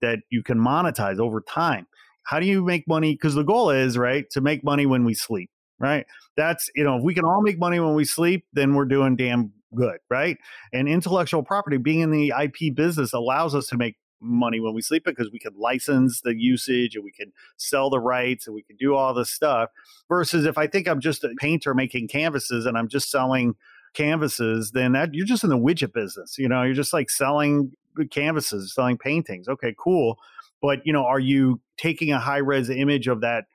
[0.01, 1.87] that you can monetize over time.
[2.23, 3.13] How do you make money?
[3.13, 5.49] Because the goal is, right, to make money when we sleep,
[5.79, 6.05] right?
[6.37, 9.15] That's, you know, if we can all make money when we sleep, then we're doing
[9.15, 10.37] damn good, right?
[10.73, 14.81] And intellectual property, being in the IP business, allows us to make money when we
[14.81, 18.63] sleep because we can license the usage and we can sell the rights and we
[18.63, 19.69] can do all this stuff.
[20.07, 23.55] Versus if I think I'm just a painter making canvases and I'm just selling
[23.93, 26.37] canvases, then that you're just in the widget business.
[26.37, 27.71] You know, you're just like selling
[28.11, 29.47] canvases, selling paintings.
[29.47, 30.17] Okay, cool.
[30.61, 33.45] But you know, are you taking a high res image of that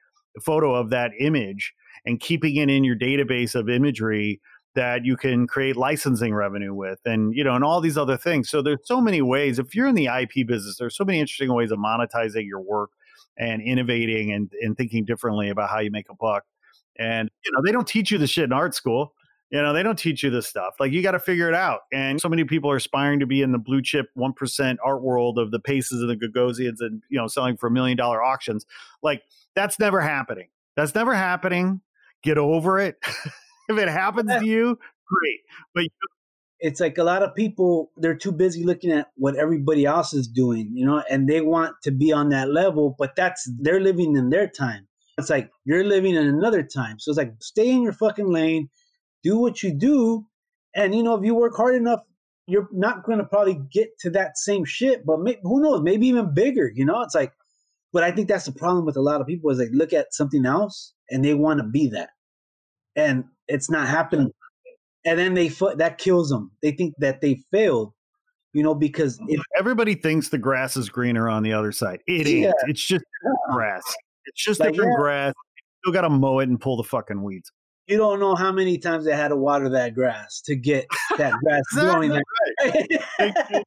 [0.42, 1.74] photo of that image
[2.04, 4.40] and keeping it in your database of imagery
[4.74, 8.48] that you can create licensing revenue with and you know and all these other things.
[8.48, 11.52] So there's so many ways if you're in the ip business there's so many interesting
[11.52, 12.90] ways of monetizing your work
[13.36, 16.44] and innovating and, and thinking differently about how you make a buck.
[16.98, 19.14] And you know they don't teach you the shit in art school.
[19.50, 20.74] You know they don't teach you this stuff.
[20.80, 21.80] Like you got to figure it out.
[21.92, 25.38] And so many people are aspiring to be in the blue chip 1% art world
[25.38, 28.64] of the paces and the gagosians and you know selling for a million dollar auctions.
[29.02, 29.22] Like
[29.54, 30.48] that's never happening.
[30.76, 31.80] That's never happening.
[32.22, 32.96] Get over it
[33.68, 35.40] if it happens to you, great.
[35.74, 35.84] But
[36.60, 40.26] it's like a lot of people they're too busy looking at what everybody else is
[40.26, 44.16] doing, you know, and they want to be on that level, but that's they're living
[44.16, 44.86] in their time.
[45.18, 46.98] It's like you're living in another time.
[46.98, 48.68] So it's like stay in your fucking lane,
[49.22, 50.26] do what you do,
[50.74, 52.00] and you know if you work hard enough,
[52.46, 56.06] you're not going to probably get to that same shit, but may, who knows, maybe
[56.08, 57.00] even bigger, you know?
[57.02, 57.32] It's like
[57.94, 60.12] but I think that's the problem with a lot of people is they look at
[60.12, 62.10] something else and they want to be that.
[62.96, 64.30] And it's not happening.
[65.04, 66.50] And then they that kills them.
[66.62, 67.92] They think that they failed,
[68.52, 69.34] you know, because mm-hmm.
[69.34, 72.00] if, everybody thinks the grass is greener on the other side.
[72.06, 72.46] It yeah.
[72.46, 72.54] ain't.
[72.68, 73.04] It's just
[73.52, 73.82] grass.
[74.26, 75.02] It's just like, different yeah.
[75.02, 75.34] grass.
[75.56, 77.52] You still got to mow it and pull the fucking weeds.
[77.86, 80.86] You don't know how many times they had to water that grass to get
[81.18, 82.12] that grass growing.
[82.12, 82.22] Right.
[83.18, 83.62] exactly.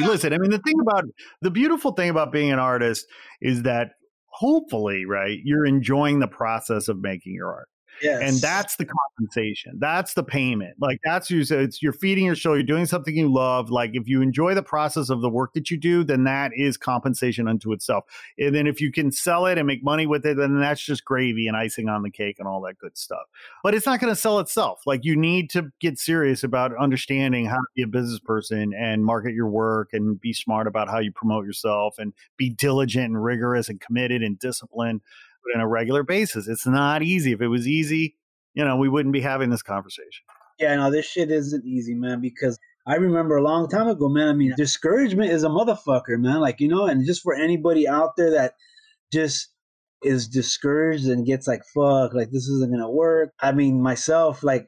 [0.00, 1.04] Listen, I mean, the thing about
[1.40, 3.06] the beautiful thing about being an artist
[3.40, 3.90] is that
[4.26, 7.68] hopefully, right, you're enjoying the process of making your art.
[8.02, 8.20] Yes.
[8.22, 9.78] And that's the compensation.
[9.78, 10.74] That's the payment.
[10.80, 11.44] Like that's you.
[11.44, 12.54] So it's you're feeding your show.
[12.54, 13.70] You're doing something you love.
[13.70, 16.76] Like if you enjoy the process of the work that you do, then that is
[16.76, 18.04] compensation unto itself.
[18.38, 21.04] And then if you can sell it and make money with it, then that's just
[21.04, 23.26] gravy and icing on the cake and all that good stuff.
[23.62, 24.82] But it's not going to sell itself.
[24.86, 29.04] Like you need to get serious about understanding how to be a business person and
[29.04, 33.22] market your work and be smart about how you promote yourself and be diligent and
[33.22, 35.00] rigorous and committed and disciplined
[35.54, 36.48] on a regular basis.
[36.48, 37.32] It's not easy.
[37.32, 38.16] If it was easy,
[38.54, 40.24] you know, we wouldn't be having this conversation.
[40.58, 44.28] Yeah, no, this shit isn't easy, man, because I remember a long time ago, man.
[44.28, 46.40] I mean, discouragement is a motherfucker, man.
[46.40, 48.54] Like, you know, and just for anybody out there that
[49.12, 49.48] just
[50.02, 53.30] is discouraged and gets like, fuck, like this isn't gonna work.
[53.40, 54.66] I mean, myself, like,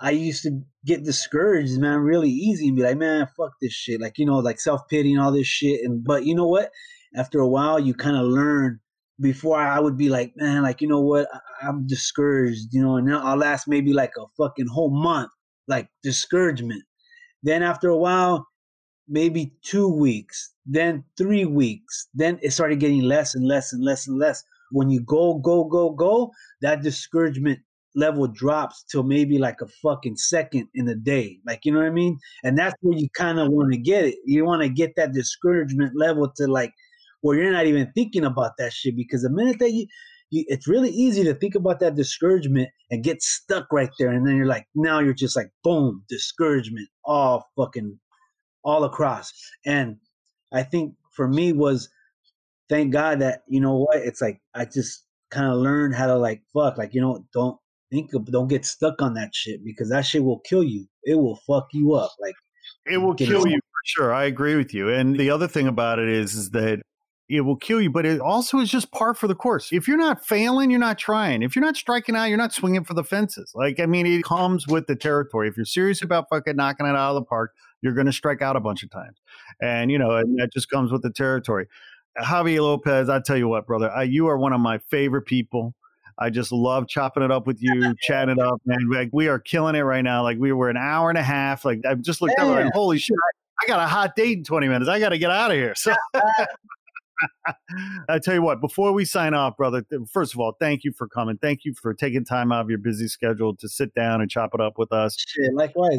[0.00, 4.00] I used to get discouraged, man, really easy and be like, man, fuck this shit.
[4.00, 5.80] Like, you know, like self pity and all this shit.
[5.84, 6.70] And, but you know what?
[7.16, 8.80] After a while, you kind of learn
[9.20, 11.28] before I would be like, man, like, you know what?
[11.34, 15.30] I- am discouraged, you know, and I'll last maybe like a fucking whole month,
[15.66, 16.84] like discouragement.
[17.42, 18.46] Then after a while,
[19.08, 24.06] maybe two weeks, then three weeks, then it started getting less and less and less
[24.06, 24.44] and less.
[24.70, 26.30] When you go, go, go, go,
[26.60, 27.60] that discouragement
[27.94, 31.40] level drops till maybe like a fucking second in a day.
[31.46, 32.18] Like, you know what I mean?
[32.44, 34.16] And that's where you kind of want to get it.
[34.24, 36.72] You want to get that discouragement level to like
[37.20, 39.86] where you're not even thinking about that shit because the minute that you,
[40.30, 44.26] you it's really easy to think about that discouragement and get stuck right there and
[44.26, 47.98] then you're like now you're just like boom discouragement all fucking
[48.64, 49.32] all across.
[49.66, 49.96] And
[50.52, 51.88] i think for me was
[52.68, 56.16] thank god that you know what it's like i just kind of learned how to
[56.16, 57.58] like fuck like you know don't
[57.90, 60.86] think of, don't get stuck on that shit because that shit will kill you.
[61.04, 62.34] It will fuck you up like
[62.86, 64.14] it will kill you for sure.
[64.14, 64.90] I agree with you.
[64.90, 66.82] And the other thing about it is is that
[67.28, 69.68] it will kill you, but it also is just par for the course.
[69.70, 71.42] If you're not failing, you're not trying.
[71.42, 73.52] If you're not striking out, you're not swinging for the fences.
[73.54, 75.48] Like, I mean, it comes with the territory.
[75.48, 78.40] If you're serious about fucking knocking it out of the park, you're going to strike
[78.40, 79.18] out a bunch of times.
[79.60, 81.66] And, you know, and that just comes with the territory.
[82.18, 85.74] Javier Lopez, I tell you what, brother, I, you are one of my favorite people.
[86.18, 88.90] I just love chopping it up with you, chatting it up, man.
[88.90, 90.22] Like we are killing it right now.
[90.22, 91.64] Like we were an hour and a half.
[91.64, 92.46] Like I just looked yeah.
[92.46, 94.88] up and holy shit, I, I got a hot date in 20 minutes.
[94.88, 95.74] I got to get out of here.
[95.76, 96.46] So uh,
[98.08, 101.08] I tell you what, before we sign off, brother, first of all, thank you for
[101.08, 101.38] coming.
[101.38, 104.50] Thank you for taking time out of your busy schedule to sit down and chop
[104.54, 105.16] it up with us.
[105.18, 105.98] Shit, likewise.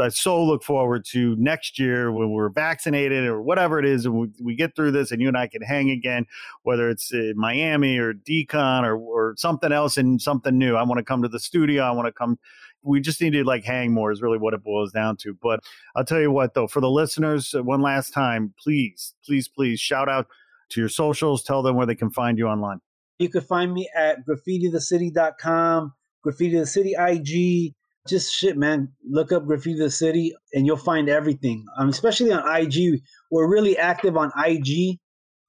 [0.00, 4.14] I so look forward to next year when we're vaccinated or whatever it is, and
[4.14, 6.26] we, we get through this, and you and I can hang again,
[6.62, 10.74] whether it's in Miami or Decon or, or something else and something new.
[10.76, 11.82] I want to come to the studio.
[11.82, 12.38] I want to come.
[12.82, 15.36] We just need to like hang more is really what it boils down to.
[15.42, 15.60] But
[15.94, 19.80] I'll tell you what, though, for the listeners, uh, one last time, please, please, please
[19.80, 20.28] shout out
[20.70, 21.42] to your socials.
[21.42, 22.80] Tell them where they can find you online.
[23.18, 25.92] You can find me at graffitithecity.com,
[26.22, 27.74] graffiti the city IG
[28.08, 28.88] just shit, man.
[29.08, 31.64] Look up Graffiti the City and you'll find everything.
[31.78, 33.02] Um, especially on IG.
[33.30, 34.98] We're really active on IG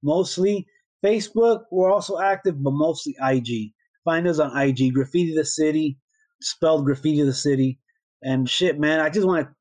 [0.03, 0.68] mostly.
[1.03, 3.72] Facebook, we're also active, but mostly IG.
[4.03, 5.98] Find us on IG, Graffiti the City,
[6.41, 7.80] spelled Graffiti the City.
[8.22, 9.53] And shit, man, I just want to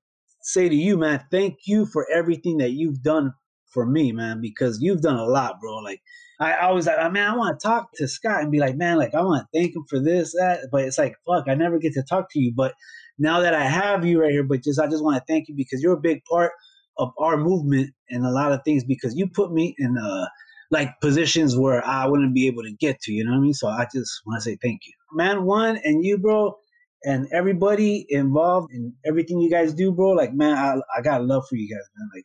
[0.42, 3.32] say to you, man, thank you for everything that you've done
[3.70, 5.76] for me, man, because you've done a lot, bro.
[5.78, 6.02] Like,
[6.40, 9.14] I always like, man, I want to talk to Scott and be like, man, like
[9.14, 10.68] I want to thank him for this, that.
[10.72, 12.52] But it's like, fuck, I never get to talk to you.
[12.54, 12.74] But
[13.18, 15.54] now that I have you right here, but just I just want to thank you
[15.54, 16.52] because you're a big part
[16.98, 20.26] of our movement and a lot of things because you put me in uh
[20.70, 23.12] like positions where I wouldn't be able to get to.
[23.12, 23.54] You know what I mean?
[23.54, 25.44] So I just want to say thank you, man.
[25.44, 26.56] One and you, bro,
[27.04, 30.10] and everybody involved in everything you guys do, bro.
[30.10, 32.08] Like, man, I I got love for you guys, man.
[32.14, 32.24] Like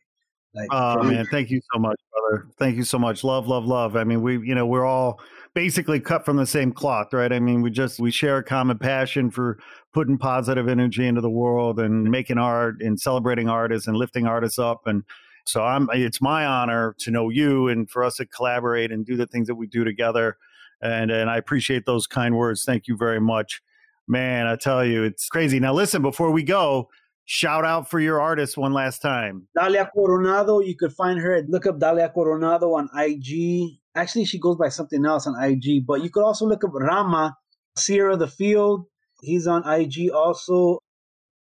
[0.56, 2.46] like, oh man, thank you so much, brother.
[2.58, 3.22] Thank you so much.
[3.22, 3.94] Love, love, love.
[3.96, 5.20] I mean, we, you know, we're all
[5.54, 7.32] basically cut from the same cloth, right?
[7.32, 9.58] I mean, we just we share a common passion for
[9.92, 14.58] putting positive energy into the world and making art and celebrating artists and lifting artists
[14.58, 14.86] up.
[14.86, 15.04] And
[15.44, 15.88] so I'm.
[15.92, 19.46] It's my honor to know you and for us to collaborate and do the things
[19.48, 20.36] that we do together.
[20.80, 22.64] And and I appreciate those kind words.
[22.64, 23.62] Thank you very much,
[24.08, 24.46] man.
[24.46, 25.60] I tell you, it's crazy.
[25.60, 26.88] Now, listen, before we go
[27.26, 29.46] shout out for your artist one last time.
[29.58, 30.60] Dalia Coronado.
[30.60, 33.78] You could find her at look up Dalia Coronado on IG.
[33.94, 37.36] Actually, she goes by something else on IG, but you could also look up Rama,
[37.76, 38.86] Sierra the Field.
[39.20, 40.78] He's on IG also.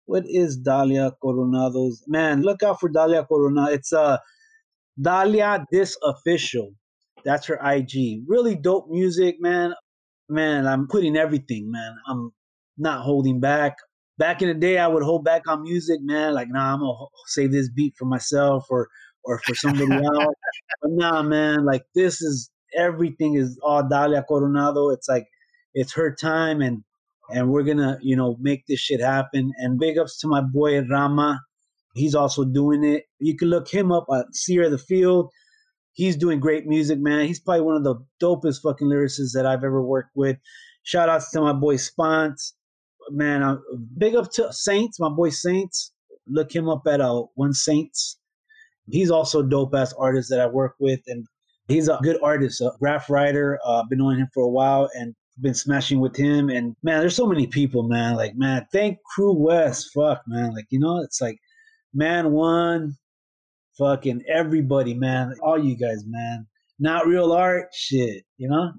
[0.06, 2.03] What is Dalia Coronado's?
[2.08, 3.72] Man, look out for Dalia Coronado.
[3.72, 4.18] It's uh
[4.99, 6.74] Dalia This Official.
[7.26, 8.24] That's her IG.
[8.28, 9.74] Really dope music, man.
[10.28, 11.95] Man, I'm putting everything, man.
[12.08, 12.32] I'm
[12.78, 13.76] not holding back
[14.22, 16.35] back in the day, I would hold back on music, man.
[16.35, 18.88] Like, nah, I'm gonna save this beat for myself or
[19.23, 20.35] or for somebody else.
[20.80, 24.91] But nah, man, like this is everything is all Dalia Coronado.
[24.91, 25.26] It's like
[25.73, 26.84] it's her time, and
[27.31, 29.52] and we're gonna you know make this shit happen.
[29.57, 31.41] And big ups to my boy Rama.
[31.95, 33.06] He's also doing it.
[33.19, 35.31] You can look him up at Sierra the Field.
[35.93, 37.26] He's doing great music, man.
[37.26, 40.38] He's probably one of the dopest fucking lyricists that I've ever worked with.
[40.84, 42.53] Shout outs to my boy Spons
[43.12, 43.58] man, uh,
[43.98, 45.94] big up to Saints, my boy Saints.
[46.28, 48.18] Look him up at uh, One Saints.
[48.90, 51.26] He's also dope ass artist that I work with, and
[51.68, 53.60] he's a good artist, a graph writer.
[53.66, 56.50] Uh, I've been knowing him for a while and been smashing with him.
[56.50, 58.16] And man, there's so many people, man.
[58.16, 59.92] Like, man, thank Crewest.
[59.94, 60.54] Fuck, man.
[60.54, 61.38] Like, you know, it's like
[61.94, 62.98] Man One,
[63.78, 65.34] fucking everybody, man.
[65.42, 66.48] All you guys, man.
[66.80, 68.24] Not real art, shit.
[68.38, 68.72] You know.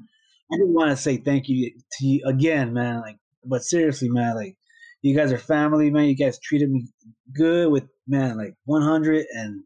[0.52, 3.00] I just want to say thank you to you again, man.
[3.00, 4.56] Like but seriously, man, like
[5.02, 6.04] you guys are family, man.
[6.04, 6.86] You guys treated me
[7.34, 9.62] good with man, like 100 and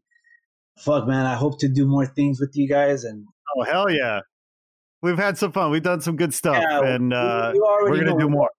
[0.79, 1.25] fuck, man.
[1.25, 3.25] I hope to do more things with you guys and
[3.55, 4.21] oh hell yeah,
[5.01, 5.71] we've had some fun.
[5.71, 8.49] We've done some good stuff, yeah, and uh, we're gonna do more.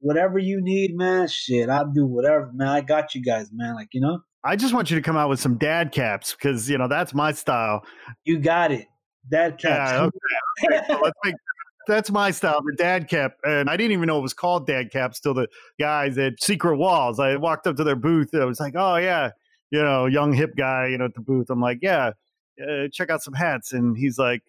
[0.00, 1.26] Whatever you need, man.
[1.28, 2.68] Shit, I'll do whatever, man.
[2.68, 3.74] I got you guys, man.
[3.74, 4.20] Like you know.
[4.44, 7.12] I just want you to come out with some dad caps because you know that's
[7.14, 7.82] my style.
[8.24, 8.86] You got it,
[9.28, 9.92] dad caps.
[9.92, 10.78] Yeah, okay.
[10.78, 11.00] okay.
[11.02, 11.34] let's make
[11.86, 13.32] that's my style, the dad cap.
[13.44, 15.48] And I didn't even know it was called dad caps till the
[15.78, 17.18] guys at Secret Walls.
[17.20, 18.34] I walked up to their booth.
[18.34, 19.30] I was like, oh, yeah,
[19.70, 21.50] you know, young hip guy, you know, at the booth.
[21.50, 22.12] I'm like, yeah,
[22.60, 23.72] uh, check out some hats.
[23.72, 24.42] And he's like,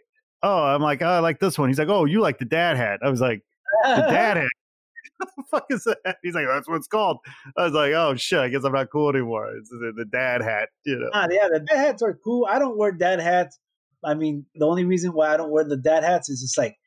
[0.44, 1.70] oh, I'm like, oh, I like this one.
[1.70, 3.00] He's like, oh, you like the dad hat.
[3.04, 3.44] I was like,
[3.84, 4.48] the dad hat.
[5.18, 6.18] what the fuck is that?
[6.22, 7.18] He's like, that's what it's called.
[7.58, 9.56] I was like, oh shit, I guess I'm not cool anymore.
[9.58, 11.10] It's the, the dad hat, you know.
[11.14, 12.48] Ah, yeah, the dad hats are cool.
[12.50, 13.60] I don't wear dad hats.
[14.04, 16.78] I mean, the only reason why I don't wear the dad hats is just like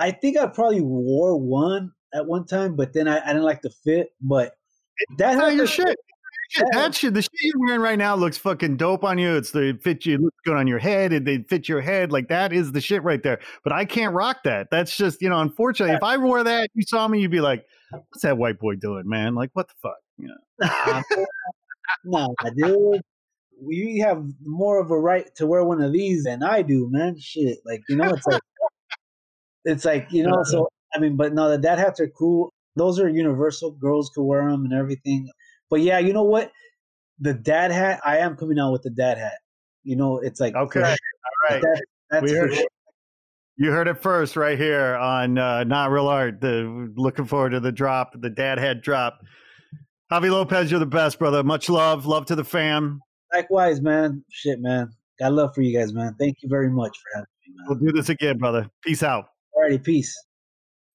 [0.00, 3.62] I think I probably wore one at one time, but then I, I didn't like
[3.62, 4.08] the fit.
[4.20, 4.54] But
[5.18, 5.96] that not your shit.
[6.48, 9.36] Shit, that shit, the shit you're wearing right now looks fucking dope on you.
[9.36, 12.10] It's the fit you, it looks good on your head, and they fit your head.
[12.10, 13.38] Like that is the shit right there.
[13.62, 14.66] But I can't rock that.
[14.68, 17.64] That's just, you know, unfortunately, if I wore that, you saw me, you'd be like,
[17.92, 19.36] what's that white boy doing, man?
[19.36, 19.98] Like, what the fuck?
[20.18, 21.24] You know?
[22.04, 23.02] no, dude.
[23.68, 27.16] You have more of a right to wear one of these than I do, man.
[27.20, 27.58] Shit.
[27.64, 28.42] Like, you know, it's like
[29.64, 30.42] it's like you know.
[30.44, 32.52] So I mean, but no, the dad hats are cool.
[32.76, 33.72] Those are universal.
[33.72, 35.28] Girls could wear them and everything.
[35.68, 36.50] But yeah, you know what?
[37.18, 38.00] The dad hat.
[38.04, 39.38] I am coming out with the dad hat.
[39.84, 40.96] You know, it's like okay, all
[41.50, 41.62] right.
[41.62, 41.80] Dad,
[42.10, 42.66] That's for sure.
[43.56, 46.40] You heard it first right here on uh, Not Real Art.
[46.40, 49.20] The, looking forward to the drop, the dad hat drop.
[50.10, 51.44] Javi Lopez, you're the best, brother.
[51.44, 52.06] Much love.
[52.06, 53.02] Love to the fam.
[53.34, 54.24] Likewise, man.
[54.30, 54.90] Shit, man.
[55.18, 56.16] Got love for you guys, man.
[56.18, 57.66] Thank you very much for having me, man.
[57.68, 58.70] We'll do this again, brother.
[58.82, 59.26] Peace out.
[59.82, 60.16] Peace.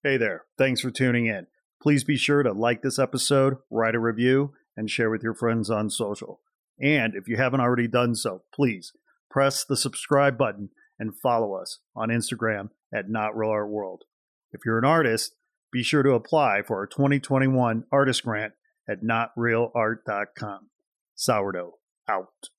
[0.04, 0.44] Hey there.
[0.58, 1.48] Thanks for tuning in.
[1.82, 5.70] Please be sure to like this episode, write a review, and share with your friends
[5.70, 6.42] on social.
[6.82, 8.92] And if you haven't already done so, please
[9.30, 10.70] press the subscribe button
[11.00, 14.04] and follow us on Instagram at Not Real Art World.
[14.52, 15.36] If you're an artist,
[15.72, 18.54] be sure to apply for our 2021 artist grant
[18.90, 20.70] at notrealart.com.
[21.16, 21.74] Sourdough
[22.08, 22.50] out.